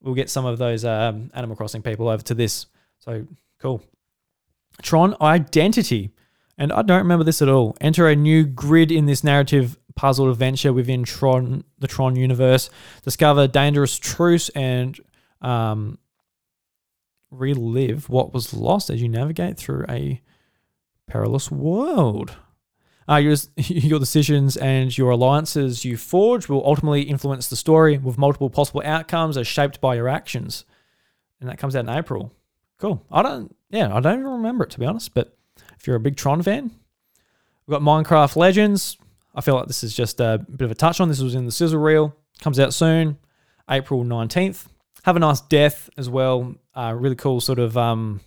we'll 0.00 0.14
get 0.14 0.30
some 0.30 0.46
of 0.46 0.58
those 0.58 0.84
um, 0.84 1.28
Animal 1.34 1.56
Crossing 1.56 1.82
people 1.82 2.08
over 2.08 2.22
to 2.22 2.34
this. 2.34 2.66
So 3.00 3.26
cool. 3.58 3.82
Tron 4.80 5.16
Identity. 5.20 6.12
And 6.56 6.72
I 6.72 6.82
don't 6.82 6.98
remember 6.98 7.24
this 7.24 7.42
at 7.42 7.48
all. 7.48 7.76
Enter 7.80 8.06
a 8.08 8.14
new 8.14 8.44
grid 8.44 8.92
in 8.92 9.06
this 9.06 9.24
narrative 9.24 9.76
puzzle 9.96 10.30
adventure 10.30 10.72
within 10.72 11.02
Tron, 11.02 11.64
the 11.80 11.88
Tron 11.88 12.14
universe. 12.14 12.70
Discover 13.02 13.48
dangerous 13.48 13.98
truths 13.98 14.50
and 14.50 15.00
um, 15.40 15.98
relive 17.32 18.08
what 18.08 18.32
was 18.32 18.54
lost 18.54 18.90
as 18.90 19.02
you 19.02 19.08
navigate 19.08 19.56
through 19.56 19.84
a 19.88 20.20
perilous 21.06 21.50
world. 21.50 22.36
Uh, 23.08 23.16
your, 23.16 23.34
your 23.56 23.98
decisions 23.98 24.56
and 24.56 24.96
your 24.96 25.10
alliances 25.10 25.84
you 25.84 25.96
forge 25.96 26.48
will 26.48 26.64
ultimately 26.64 27.02
influence 27.02 27.48
the 27.48 27.56
story, 27.56 27.98
with 27.98 28.18
multiple 28.18 28.50
possible 28.50 28.82
outcomes 28.84 29.36
as 29.36 29.46
shaped 29.46 29.80
by 29.80 29.94
your 29.94 30.08
actions. 30.08 30.64
And 31.40 31.48
that 31.48 31.58
comes 31.58 31.74
out 31.74 31.84
in 31.84 31.90
April. 31.90 32.32
Cool. 32.78 33.04
I 33.10 33.22
don't, 33.22 33.54
yeah, 33.70 33.94
I 33.94 34.00
don't 34.00 34.20
even 34.20 34.32
remember 34.32 34.64
it 34.64 34.70
to 34.70 34.78
be 34.78 34.86
honest. 34.86 35.14
But 35.14 35.36
if 35.78 35.86
you're 35.86 35.96
a 35.96 36.00
big 36.00 36.16
Tron 36.16 36.42
fan, 36.42 36.70
we've 37.66 37.72
got 37.72 37.82
Minecraft 37.82 38.36
Legends. 38.36 38.96
I 39.34 39.40
feel 39.40 39.54
like 39.54 39.66
this 39.66 39.82
is 39.82 39.94
just 39.94 40.20
a 40.20 40.44
bit 40.50 40.64
of 40.64 40.70
a 40.70 40.74
touch 40.76 41.00
on. 41.00 41.08
This 41.08 41.20
was 41.20 41.34
in 41.34 41.46
the 41.46 41.52
sizzle 41.52 41.80
reel. 41.80 42.14
Comes 42.40 42.60
out 42.60 42.74
soon, 42.74 43.18
April 43.68 44.04
19th. 44.04 44.66
Have 45.02 45.16
a 45.16 45.20
nice 45.20 45.40
death 45.40 45.90
as 45.96 46.08
well. 46.08 46.54
Uh, 46.74 46.94
really 46.96 47.16
cool 47.16 47.40
sort 47.40 47.58
of 47.58 47.76
um, 47.76 48.20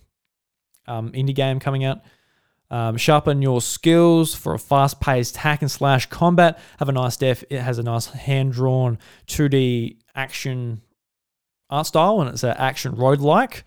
um, 0.86 1.12
indie 1.12 1.34
game 1.34 1.58
coming 1.58 1.84
out. 1.84 2.00
Um, 2.70 2.96
sharpen 2.96 3.42
your 3.42 3.60
skills 3.60 4.34
for 4.34 4.54
a 4.54 4.58
fast 4.58 5.00
paced 5.00 5.36
hack 5.36 5.62
and 5.62 5.70
slash 5.70 6.06
combat. 6.06 6.58
Have 6.78 6.88
a 6.88 6.92
nice 6.92 7.16
death. 7.16 7.44
It 7.48 7.60
has 7.60 7.78
a 7.78 7.82
nice 7.82 8.06
hand 8.06 8.52
drawn 8.52 8.98
2D 9.28 9.98
action 10.14 10.82
art 11.70 11.86
style 11.86 12.20
and 12.20 12.30
it's 12.30 12.42
an 12.42 12.56
action 12.56 12.94
road 12.96 13.20
like. 13.20 13.64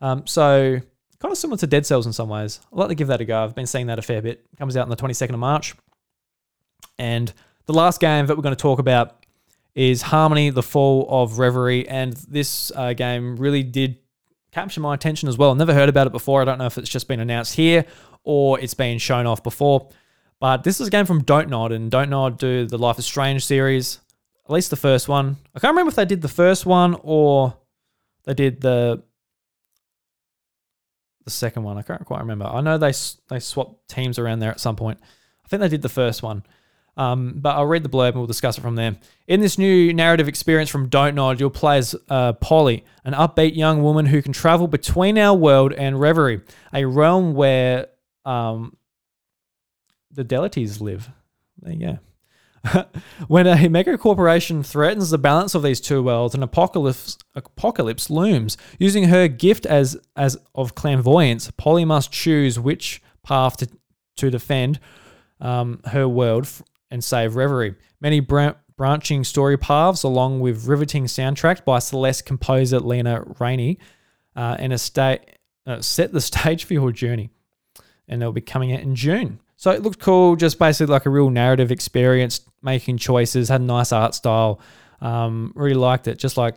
Um, 0.00 0.26
so, 0.26 0.80
kind 1.18 1.32
of 1.32 1.38
similar 1.38 1.58
to 1.58 1.66
Dead 1.66 1.84
Cells 1.84 2.06
in 2.06 2.12
some 2.12 2.28
ways. 2.28 2.60
I'd 2.72 2.78
like 2.78 2.88
to 2.88 2.94
give 2.94 3.08
that 3.08 3.20
a 3.20 3.24
go. 3.24 3.42
I've 3.42 3.54
been 3.54 3.66
seeing 3.66 3.88
that 3.88 3.98
a 3.98 4.02
fair 4.02 4.22
bit. 4.22 4.46
Comes 4.56 4.76
out 4.76 4.84
on 4.84 4.90
the 4.90 4.96
22nd 4.96 5.30
of 5.30 5.38
March. 5.38 5.74
And 6.98 7.32
the 7.66 7.74
last 7.74 8.00
game 8.00 8.26
that 8.26 8.36
we're 8.36 8.42
going 8.42 8.54
to 8.54 8.60
talk 8.60 8.78
about 8.78 9.19
is 9.74 10.02
Harmony: 10.02 10.50
The 10.50 10.62
Fall 10.62 11.06
of 11.08 11.38
Reverie, 11.38 11.88
and 11.88 12.12
this 12.14 12.70
uh, 12.74 12.92
game 12.92 13.36
really 13.36 13.62
did 13.62 13.98
capture 14.52 14.80
my 14.80 14.94
attention 14.94 15.28
as 15.28 15.38
well. 15.38 15.52
I 15.52 15.54
never 15.54 15.74
heard 15.74 15.88
about 15.88 16.06
it 16.06 16.12
before. 16.12 16.42
I 16.42 16.44
don't 16.44 16.58
know 16.58 16.66
if 16.66 16.76
it's 16.76 16.88
just 16.88 17.06
been 17.08 17.20
announced 17.20 17.54
here 17.54 17.84
or 18.24 18.58
it's 18.60 18.74
been 18.74 18.98
shown 18.98 19.26
off 19.26 19.42
before. 19.42 19.88
But 20.40 20.64
this 20.64 20.80
is 20.80 20.88
a 20.88 20.90
game 20.90 21.06
from 21.06 21.22
Don't 21.22 21.48
Nod, 21.48 21.72
and 21.72 21.90
Don't 21.90 22.10
Nod 22.10 22.38
do 22.38 22.66
the 22.66 22.78
Life 22.78 22.98
is 22.98 23.06
Strange 23.06 23.44
series. 23.44 24.00
at 24.44 24.50
least 24.50 24.70
the 24.70 24.76
first 24.76 25.08
one. 25.08 25.36
I 25.54 25.60
can't 25.60 25.72
remember 25.72 25.90
if 25.90 25.96
they 25.96 26.04
did 26.04 26.22
the 26.22 26.28
first 26.28 26.66
one 26.66 26.96
or 27.02 27.56
they 28.24 28.34
did 28.34 28.60
the 28.60 29.02
the 31.24 31.30
second 31.30 31.62
one. 31.62 31.76
I 31.76 31.82
can't 31.82 32.04
quite 32.04 32.20
remember. 32.20 32.46
I 32.46 32.60
know 32.60 32.78
they 32.78 32.92
they 33.28 33.38
swapped 33.38 33.88
teams 33.88 34.18
around 34.18 34.40
there 34.40 34.50
at 34.50 34.60
some 34.60 34.76
point. 34.76 34.98
I 35.44 35.48
think 35.48 35.60
they 35.60 35.68
did 35.68 35.82
the 35.82 35.88
first 35.88 36.22
one. 36.22 36.42
Um, 36.96 37.34
but 37.36 37.56
I'll 37.56 37.66
read 37.66 37.82
the 37.82 37.88
blurb 37.88 38.08
and 38.08 38.16
we'll 38.16 38.26
discuss 38.26 38.58
it 38.58 38.60
from 38.60 38.74
there. 38.74 38.96
In 39.26 39.40
this 39.40 39.58
new 39.58 39.92
narrative 39.92 40.28
experience 40.28 40.68
from 40.68 40.88
Don't 40.88 41.14
Nod, 41.14 41.40
you'll 41.40 41.50
play 41.50 41.78
as 41.78 41.94
uh, 42.08 42.34
Polly, 42.34 42.84
an 43.04 43.14
upbeat 43.14 43.56
young 43.56 43.82
woman 43.82 44.06
who 44.06 44.20
can 44.22 44.32
travel 44.32 44.68
between 44.68 45.16
our 45.16 45.34
world 45.34 45.72
and 45.72 46.00
Reverie, 46.00 46.40
a 46.72 46.84
realm 46.84 47.34
where 47.34 47.86
um, 48.24 48.76
the 50.10 50.24
Delities 50.24 50.80
live. 50.80 51.08
There 51.62 51.72
you 51.72 51.86
go. 51.86 51.98
when 53.28 53.46
a 53.46 53.68
mega 53.68 53.96
corporation 53.96 54.62
threatens 54.62 55.10
the 55.10 55.18
balance 55.18 55.54
of 55.54 55.62
these 55.62 55.80
two 55.80 56.02
worlds, 56.02 56.34
an 56.34 56.42
apocalypse 56.42 57.16
apocalypse 57.34 58.10
looms. 58.10 58.58
Using 58.78 59.04
her 59.04 59.28
gift 59.28 59.64
as 59.64 59.98
as 60.16 60.36
of 60.54 60.74
clairvoyance, 60.74 61.50
Polly 61.52 61.84
must 61.84 62.12
choose 62.12 62.60
which 62.60 63.02
path 63.22 63.56
to 63.58 63.68
to 64.16 64.30
defend 64.30 64.78
um, 65.40 65.80
her 65.86 66.06
world 66.06 66.48
and 66.90 67.02
save 67.02 67.36
Reverie. 67.36 67.74
Many 68.00 68.20
br- 68.20 68.50
branching 68.76 69.24
story 69.24 69.56
paths, 69.56 70.02
along 70.02 70.40
with 70.40 70.66
riveting 70.66 71.04
soundtrack 71.04 71.64
by 71.64 71.78
Celeste 71.78 72.24
composer 72.24 72.80
Lena 72.80 73.22
Raine, 73.38 73.76
uh, 74.34 74.56
and 74.58 74.72
a 74.72 74.78
sta- 74.78 75.18
uh, 75.66 75.80
set 75.80 76.12
the 76.12 76.20
stage 76.20 76.64
for 76.64 76.74
your 76.74 76.92
journey. 76.92 77.30
And 78.08 78.20
they'll 78.20 78.32
be 78.32 78.40
coming 78.40 78.72
out 78.72 78.80
in 78.80 78.94
June. 78.96 79.40
So 79.56 79.70
it 79.70 79.82
looked 79.82 80.00
cool, 80.00 80.36
just 80.36 80.58
basically 80.58 80.92
like 80.92 81.04
a 81.04 81.10
real 81.10 81.30
narrative 81.30 81.70
experience, 81.70 82.40
making 82.62 82.96
choices, 82.96 83.50
had 83.50 83.60
a 83.60 83.64
nice 83.64 83.92
art 83.92 84.14
style. 84.14 84.60
Um, 85.00 85.52
really 85.54 85.74
liked 85.74 86.08
it. 86.08 86.18
Just 86.18 86.36
like, 86.36 86.56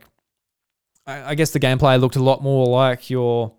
I, 1.05 1.31
I 1.31 1.35
guess 1.35 1.51
the 1.51 1.59
gameplay 1.59 1.99
looked 1.99 2.15
a 2.15 2.23
lot 2.23 2.41
more 2.41 2.65
like 2.65 3.09
your 3.09 3.53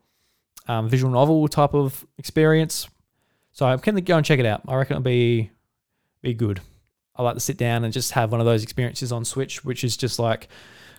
um, 0.67 0.89
visual 0.89 1.13
novel 1.13 1.47
type 1.49 1.75
of 1.75 2.07
experience. 2.17 2.89
So 3.53 3.67
I'm 3.67 3.79
going 3.79 3.97
to 3.97 4.01
go 4.01 4.17
and 4.17 4.25
check 4.25 4.39
it 4.41 4.47
out. 4.47 4.63
I 4.67 4.75
reckon 4.75 4.95
it'll 4.95 5.05
be 5.05 5.51
be 6.25 6.35
good. 6.35 6.61
I 7.17 7.23
like 7.23 7.35
to 7.35 7.41
sit 7.41 7.57
down 7.57 7.85
and 7.85 7.93
just 7.93 8.13
have 8.13 8.33
one 8.33 8.41
of 8.41 8.47
those 8.47 8.63
experiences 8.63 9.13
on 9.13 9.25
Switch, 9.25 9.65
which 9.65 9.85
is 9.85 9.97
just 9.97 10.19
like 10.19 10.49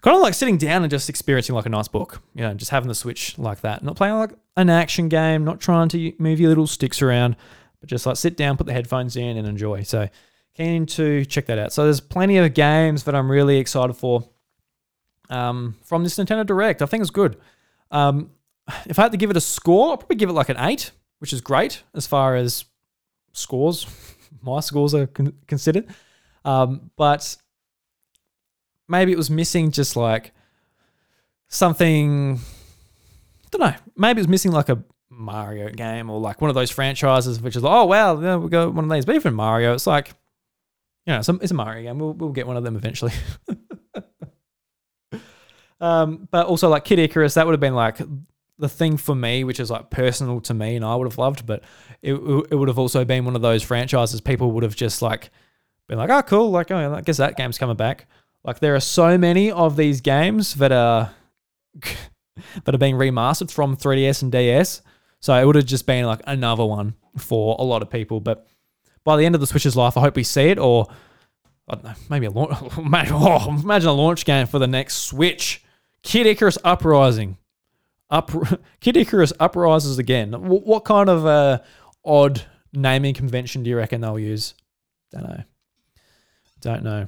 kind 0.01 0.15
of 0.15 0.21
like 0.21 0.33
sitting 0.33 0.57
down 0.57 0.83
and 0.83 0.91
just 0.91 1.09
experiencing 1.09 1.55
like 1.55 1.65
a 1.65 1.69
nice 1.69 1.87
book. 1.87 2.21
You 2.33 2.43
know, 2.43 2.53
just 2.53 2.71
having 2.71 2.87
the 2.87 2.95
Switch 2.95 3.37
like 3.37 3.61
that. 3.61 3.83
Not 3.83 3.97
playing 3.97 4.15
like 4.15 4.31
an 4.55 4.69
action 4.69 5.09
game, 5.09 5.43
not 5.43 5.59
trying 5.59 5.89
to 5.89 6.13
move 6.17 6.39
your 6.39 6.49
little 6.49 6.67
sticks 6.67 7.01
around, 7.01 7.35
but 7.81 7.89
just 7.89 8.05
like 8.05 8.15
sit 8.15 8.37
down, 8.37 8.55
put 8.55 8.67
the 8.67 8.73
headphones 8.73 9.17
in, 9.17 9.35
and 9.35 9.47
enjoy. 9.47 9.83
So, 9.83 10.07
keen 10.55 10.85
to 10.85 11.25
check 11.25 11.47
that 11.47 11.59
out. 11.59 11.73
So, 11.73 11.83
there's 11.83 11.99
plenty 11.99 12.37
of 12.37 12.53
games 12.53 13.03
that 13.03 13.15
I'm 13.15 13.29
really 13.29 13.57
excited 13.57 13.93
for 13.93 14.29
um, 15.29 15.75
from 15.83 16.03
this 16.03 16.17
Nintendo 16.17 16.45
Direct. 16.45 16.81
I 16.81 16.85
think 16.85 17.01
it's 17.01 17.09
good. 17.09 17.37
Um, 17.91 18.31
if 18.85 18.97
I 18.97 19.03
had 19.03 19.11
to 19.11 19.17
give 19.17 19.29
it 19.29 19.37
a 19.37 19.41
score, 19.41 19.89
I'll 19.89 19.97
probably 19.97 20.15
give 20.15 20.29
it 20.29 20.33
like 20.33 20.49
an 20.49 20.57
eight, 20.59 20.91
which 21.19 21.33
is 21.33 21.41
great 21.41 21.83
as 21.93 22.07
far 22.07 22.35
as 22.35 22.65
scores 23.33 24.14
my 24.41 24.59
scores 24.59 24.93
are 24.93 25.07
con- 25.07 25.33
considered. 25.47 25.87
Um, 26.43 26.91
but 26.95 27.37
maybe 28.87 29.11
it 29.11 29.17
was 29.17 29.29
missing 29.29 29.71
just 29.71 29.95
like 29.95 30.33
something. 31.47 32.35
I 32.37 33.47
don't 33.51 33.61
know. 33.61 33.75
Maybe 33.95 34.19
it 34.19 34.23
was 34.23 34.27
missing 34.27 34.51
like 34.51 34.69
a 34.69 34.83
Mario 35.09 35.69
game 35.69 36.09
or 36.09 36.19
like 36.19 36.41
one 36.41 36.49
of 36.49 36.55
those 36.55 36.71
franchises, 36.71 37.41
which 37.41 37.55
is 37.55 37.63
like, 37.63 37.73
oh 37.73 37.85
wow, 37.85 38.19
yeah, 38.19 38.35
we 38.37 38.49
got 38.49 38.73
one 38.73 38.83
of 38.83 38.91
these. 38.91 39.05
But 39.05 39.15
even 39.15 39.33
Mario, 39.33 39.73
it's 39.73 39.87
like, 39.87 40.09
you 41.05 41.13
know, 41.13 41.19
it's 41.19 41.29
a, 41.29 41.35
it's 41.35 41.51
a 41.51 41.55
Mario 41.55 41.83
game. 41.83 41.99
We'll 41.99 42.13
we'll 42.13 42.31
get 42.31 42.47
one 42.47 42.57
of 42.57 42.63
them 42.63 42.75
eventually. 42.75 43.13
um, 45.79 46.27
but 46.31 46.47
also 46.47 46.69
like 46.69 46.85
Kid 46.85 46.99
Icarus, 46.99 47.35
that 47.35 47.45
would 47.45 47.53
have 47.53 47.59
been 47.59 47.75
like 47.75 47.99
the 48.57 48.69
thing 48.69 48.97
for 48.97 49.15
me, 49.15 49.43
which 49.43 49.59
is 49.59 49.69
like 49.69 49.89
personal 49.89 50.39
to 50.41 50.53
me, 50.53 50.75
and 50.75 50.85
I 50.85 50.95
would 50.95 51.07
have 51.07 51.17
loved, 51.17 51.45
but 51.45 51.63
it, 52.01 52.13
it 52.13 52.55
would 52.55 52.67
have 52.67 52.79
also 52.79 53.03
been 53.03 53.25
one 53.25 53.35
of 53.35 53.41
those 53.41 53.63
franchises 53.63 54.21
people 54.21 54.51
would 54.51 54.63
have 54.63 54.75
just 54.75 55.01
like 55.01 55.29
been 55.87 55.97
like, 55.97 56.09
oh, 56.09 56.21
cool, 56.21 56.51
like, 56.51 56.71
oh, 56.71 56.93
I 56.93 57.01
guess 57.01 57.17
that 57.17 57.37
game's 57.37 57.57
coming 57.57 57.75
back. 57.75 58.07
Like, 58.43 58.59
there 58.59 58.75
are 58.75 58.79
so 58.79 59.17
many 59.17 59.51
of 59.51 59.75
these 59.75 60.01
games 60.01 60.55
that 60.55 60.71
are 60.71 61.13
that 62.63 62.75
are 62.75 62.77
being 62.77 62.95
remastered 62.95 63.51
from 63.51 63.75
3DS 63.75 64.21
and 64.21 64.31
DS, 64.31 64.81
so 65.19 65.33
it 65.33 65.45
would 65.45 65.55
have 65.55 65.65
just 65.65 65.85
been 65.85 66.05
like 66.05 66.21
another 66.27 66.65
one 66.65 66.95
for 67.17 67.55
a 67.59 67.63
lot 67.63 67.81
of 67.81 67.89
people. 67.89 68.19
But 68.19 68.47
by 69.03 69.17
the 69.17 69.25
end 69.25 69.35
of 69.35 69.41
the 69.41 69.47
Switch's 69.47 69.75
life, 69.75 69.97
I 69.97 70.01
hope 70.01 70.15
we 70.15 70.23
see 70.23 70.49
it, 70.49 70.59
or 70.59 70.87
I 71.67 71.75
don't 71.75 71.83
know, 71.83 71.93
maybe 72.09 72.27
a 72.27 72.31
launch. 72.31 72.57
Oh, 73.11 73.59
imagine 73.61 73.89
a 73.89 73.93
launch 73.93 74.25
game 74.25 74.47
for 74.47 74.59
the 74.59 74.67
next 74.67 74.95
Switch. 74.95 75.61
Kid 76.03 76.27
Icarus 76.27 76.57
Uprising 76.63 77.37
up 78.09 78.31
Kid 78.79 78.97
Icarus 78.97 79.33
uprises 79.39 79.99
again. 79.99 80.31
W- 80.31 80.61
what 80.61 80.85
kind 80.85 81.09
of 81.09 81.25
uh, 81.25 81.59
odd 82.03 82.41
naming 82.73 83.13
convention 83.13 83.63
do 83.63 83.69
you 83.69 83.77
reckon 83.77 84.01
they'll 84.01 84.19
use? 84.19 84.53
Don't 85.11 85.23
know. 85.23 85.43
Don't 86.61 86.83
know. 86.83 87.07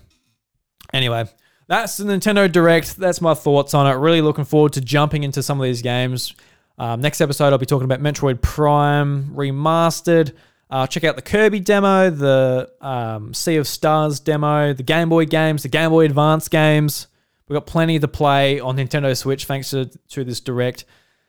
Anyway, 0.93 1.25
that's 1.67 1.97
the 1.97 2.05
Nintendo 2.05 2.51
Direct. 2.51 2.95
That's 2.95 3.21
my 3.21 3.33
thoughts 3.33 3.73
on 3.73 3.87
it. 3.87 3.99
Really 3.99 4.21
looking 4.21 4.45
forward 4.45 4.73
to 4.73 4.81
jumping 4.81 5.23
into 5.23 5.43
some 5.43 5.59
of 5.59 5.65
these 5.65 5.81
games. 5.81 6.33
Um, 6.77 7.01
next 7.01 7.21
episode, 7.21 7.51
I'll 7.51 7.57
be 7.57 7.65
talking 7.65 7.85
about 7.85 8.01
Metroid 8.01 8.41
Prime 8.41 9.31
Remastered. 9.33 10.33
Uh, 10.69 10.85
check 10.85 11.03
out 11.03 11.15
the 11.15 11.21
Kirby 11.21 11.59
demo, 11.61 12.09
the 12.09 12.69
um, 12.81 13.33
Sea 13.33 13.55
of 13.55 13.67
Stars 13.67 14.19
demo, 14.19 14.73
the 14.73 14.83
Game 14.83 15.09
Boy 15.09 15.25
games, 15.25 15.63
the 15.63 15.69
Game 15.69 15.89
Boy 15.89 16.05
Advance 16.05 16.47
games. 16.49 17.07
We've 17.47 17.55
got 17.55 17.65
plenty 17.65 17.99
to 17.99 18.07
play 18.07 18.59
on 18.59 18.77
Nintendo 18.77 19.15
Switch 19.15 19.45
thanks 19.45 19.69
to, 19.69 19.85
to 20.09 20.23
this 20.23 20.39
direct. 20.39 20.85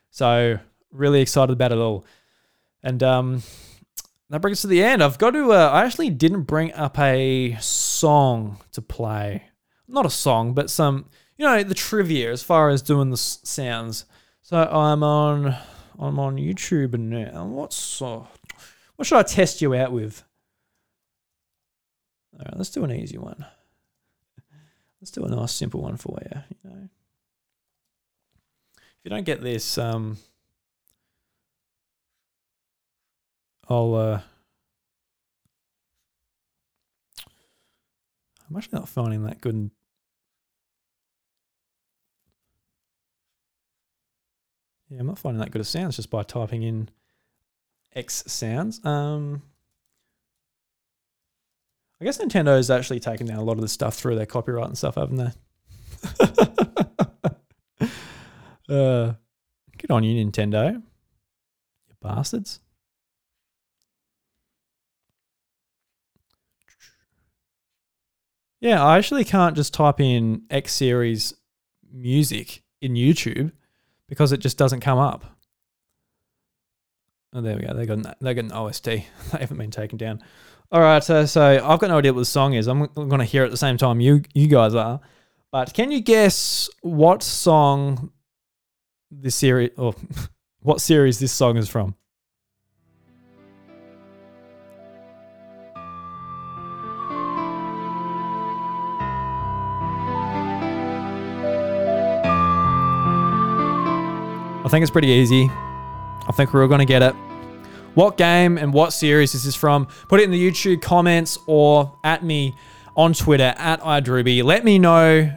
So 0.09 0.59
really 0.91 1.21
excited 1.21 1.53
about 1.53 1.71
it 1.71 1.77
all. 1.77 2.05
And 2.83 3.01
um, 3.03 3.43
that 4.29 4.41
brings 4.41 4.57
us 4.57 4.61
to 4.61 4.67
the 4.67 4.83
end. 4.83 5.03
I've 5.03 5.17
got 5.17 5.31
to. 5.31 5.51
Uh, 5.51 5.69
I 5.69 5.85
actually 5.85 6.09
didn't 6.09 6.43
bring 6.43 6.73
up 6.73 6.97
a 6.99 7.57
song 7.59 8.59
to 8.73 8.81
play. 8.81 9.43
Not 9.87 10.05
a 10.05 10.09
song, 10.09 10.53
but 10.53 10.69
some. 10.69 11.09
You 11.37 11.45
know 11.45 11.63
the 11.63 11.73
trivia 11.73 12.31
as 12.31 12.43
far 12.43 12.69
as 12.69 12.81
doing 12.81 13.11
the 13.11 13.17
sounds. 13.17 14.05
So 14.41 14.57
I'm 14.57 15.03
on. 15.03 15.55
I'm 15.97 16.19
on 16.19 16.37
YouTube 16.37 16.97
now. 16.97 17.45
What's 17.45 18.01
uh, 18.01 18.25
what 18.95 19.07
should 19.07 19.17
I 19.17 19.23
test 19.23 19.61
you 19.61 19.73
out 19.73 19.91
with? 19.91 20.23
All 22.33 22.45
right, 22.45 22.57
let's 22.57 22.69
do 22.69 22.83
an 22.83 22.91
easy 22.91 23.17
one. 23.17 23.45
Let's 25.01 25.11
do 25.11 25.23
a 25.23 25.29
nice 25.29 25.53
simple 25.53 25.81
one 25.81 25.97
for 25.97 26.19
you. 26.21 26.41
You 26.63 26.69
know, 26.69 26.89
if 28.77 29.05
you 29.05 29.09
don't 29.09 29.23
get 29.23 29.41
this, 29.41 29.77
um, 29.77 30.17
I'll. 33.69 33.95
Uh, 33.95 34.21
I'm 38.49 38.57
actually 38.57 38.79
not 38.79 38.89
finding 38.89 39.23
that 39.23 39.41
good. 39.41 39.69
Yeah, 44.89 44.99
I'm 44.99 45.07
not 45.07 45.19
finding 45.19 45.39
that 45.39 45.51
good 45.51 45.61
of 45.61 45.67
sounds 45.67 45.97
just 45.97 46.09
by 46.09 46.23
typing 46.23 46.63
in 46.63 46.89
X 47.93 48.23
sounds. 48.25 48.83
Um, 48.83 49.43
I 52.01 52.05
guess 52.05 52.17
Nintendo's 52.17 52.69
actually 52.69 52.99
taken 53.01 53.27
down 53.27 53.37
a 53.37 53.43
lot 53.43 53.53
of 53.53 53.61
the 53.61 53.67
stuff 53.67 53.95
through 53.95 54.15
their 54.15 54.25
copyright 54.25 54.67
and 54.67 54.77
stuff, 54.77 54.95
haven't 54.95 55.17
they? 55.17 55.31
uh, 58.69 59.13
on 59.89 60.03
you, 60.03 60.25
Nintendo. 60.25 60.73
You 60.73 61.95
bastards. 62.01 62.59
Yeah, 68.61 68.83
I 68.83 68.97
actually 68.97 69.23
can't 69.23 69.55
just 69.55 69.73
type 69.73 69.99
in 69.99 70.43
X 70.49 70.73
series 70.73 71.33
music 71.91 72.63
in 72.81 72.93
YouTube 72.93 73.51
because 74.07 74.31
it 74.31 74.39
just 74.39 74.57
doesn't 74.57 74.81
come 74.81 74.99
up. 74.99 75.37
Oh, 77.31 77.41
there 77.41 77.55
we 77.55 77.61
go. 77.61 77.73
They 77.73 77.85
got 77.85 77.97
an, 77.99 78.13
they 78.19 78.33
got 78.33 78.45
an 78.45 78.51
OST. 78.51 78.83
they 78.85 79.05
haven't 79.31 79.57
been 79.57 79.71
taken 79.71 79.97
down. 79.97 80.21
All 80.71 80.81
right, 80.81 81.03
so, 81.03 81.25
so 81.25 81.65
I've 81.65 81.79
got 81.79 81.87
no 81.87 81.97
idea 81.97 82.13
what 82.13 82.19
the 82.19 82.25
song 82.25 82.53
is. 82.53 82.67
I'm 82.67 82.85
going 82.93 83.17
to 83.17 83.25
hear 83.25 83.41
it 83.41 83.47
at 83.47 83.51
the 83.51 83.57
same 83.57 83.77
time 83.77 83.99
you 83.99 84.21
you 84.35 84.47
guys 84.47 84.75
are. 84.75 84.99
But 85.51 85.73
can 85.73 85.89
you 85.89 85.99
guess 85.99 86.69
what 86.81 87.23
song 87.23 88.11
this 89.09 89.33
series 89.35 89.71
or 89.77 89.95
what 90.61 90.79
series 90.79 91.17
this 91.17 91.31
song 91.31 91.57
is 91.57 91.67
from? 91.67 91.95
I 104.63 104.67
think 104.69 104.83
it's 104.83 104.91
pretty 104.91 105.07
easy. 105.07 105.49
I 106.27 106.31
think 106.31 106.53
we're 106.53 106.61
all 106.61 106.67
going 106.67 106.77
to 106.77 106.85
get 106.85 107.01
it. 107.01 107.15
What 107.95 108.17
game 108.17 108.57
and 108.57 108.73
what 108.73 108.93
series 108.93 109.35
is 109.35 109.43
this 109.43 109.55
from? 109.55 109.87
Put 110.07 110.19
it 110.19 110.23
in 110.23 110.31
the 110.31 110.49
YouTube 110.51 110.81
comments 110.81 111.37
or 111.47 111.97
at 112.03 112.23
me 112.23 112.55
on 112.95 113.13
Twitter 113.13 113.53
at 113.57 113.81
iDrewby. 113.81 114.43
Let 114.43 114.63
me 114.63 114.79
know 114.79 115.29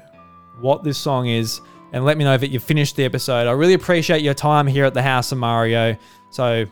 what 0.61 0.85
this 0.85 0.99
song 0.99 1.29
is 1.29 1.61
and 1.93 2.05
let 2.05 2.17
me 2.17 2.25
know 2.25 2.37
that 2.37 2.49
you've 2.49 2.63
finished 2.63 2.97
the 2.97 3.05
episode. 3.05 3.47
I 3.47 3.53
really 3.53 3.75
appreciate 3.75 4.23
your 4.23 4.35
time 4.35 4.67
here 4.67 4.85
at 4.85 4.95
the 4.95 5.03
House 5.03 5.33
of 5.33 5.39
Mario. 5.39 5.97
So 6.31 6.67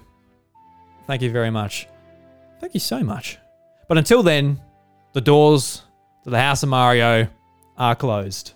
thank 1.07 1.23
you 1.23 1.31
very 1.31 1.51
much. 1.51 1.89
Thank 2.61 2.75
you 2.75 2.81
so 2.81 3.03
much. 3.03 3.39
But 3.89 3.99
until 3.99 4.23
then, 4.23 4.61
the 5.13 5.21
doors 5.21 5.83
to 6.25 6.31
the 6.31 6.39
House 6.39 6.63
of 6.63 6.69
Mario 6.69 7.27
are 7.77 7.95
closed. 7.95 8.53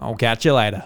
I'll 0.00 0.16
catch 0.18 0.44
you 0.44 0.52
later. 0.54 0.84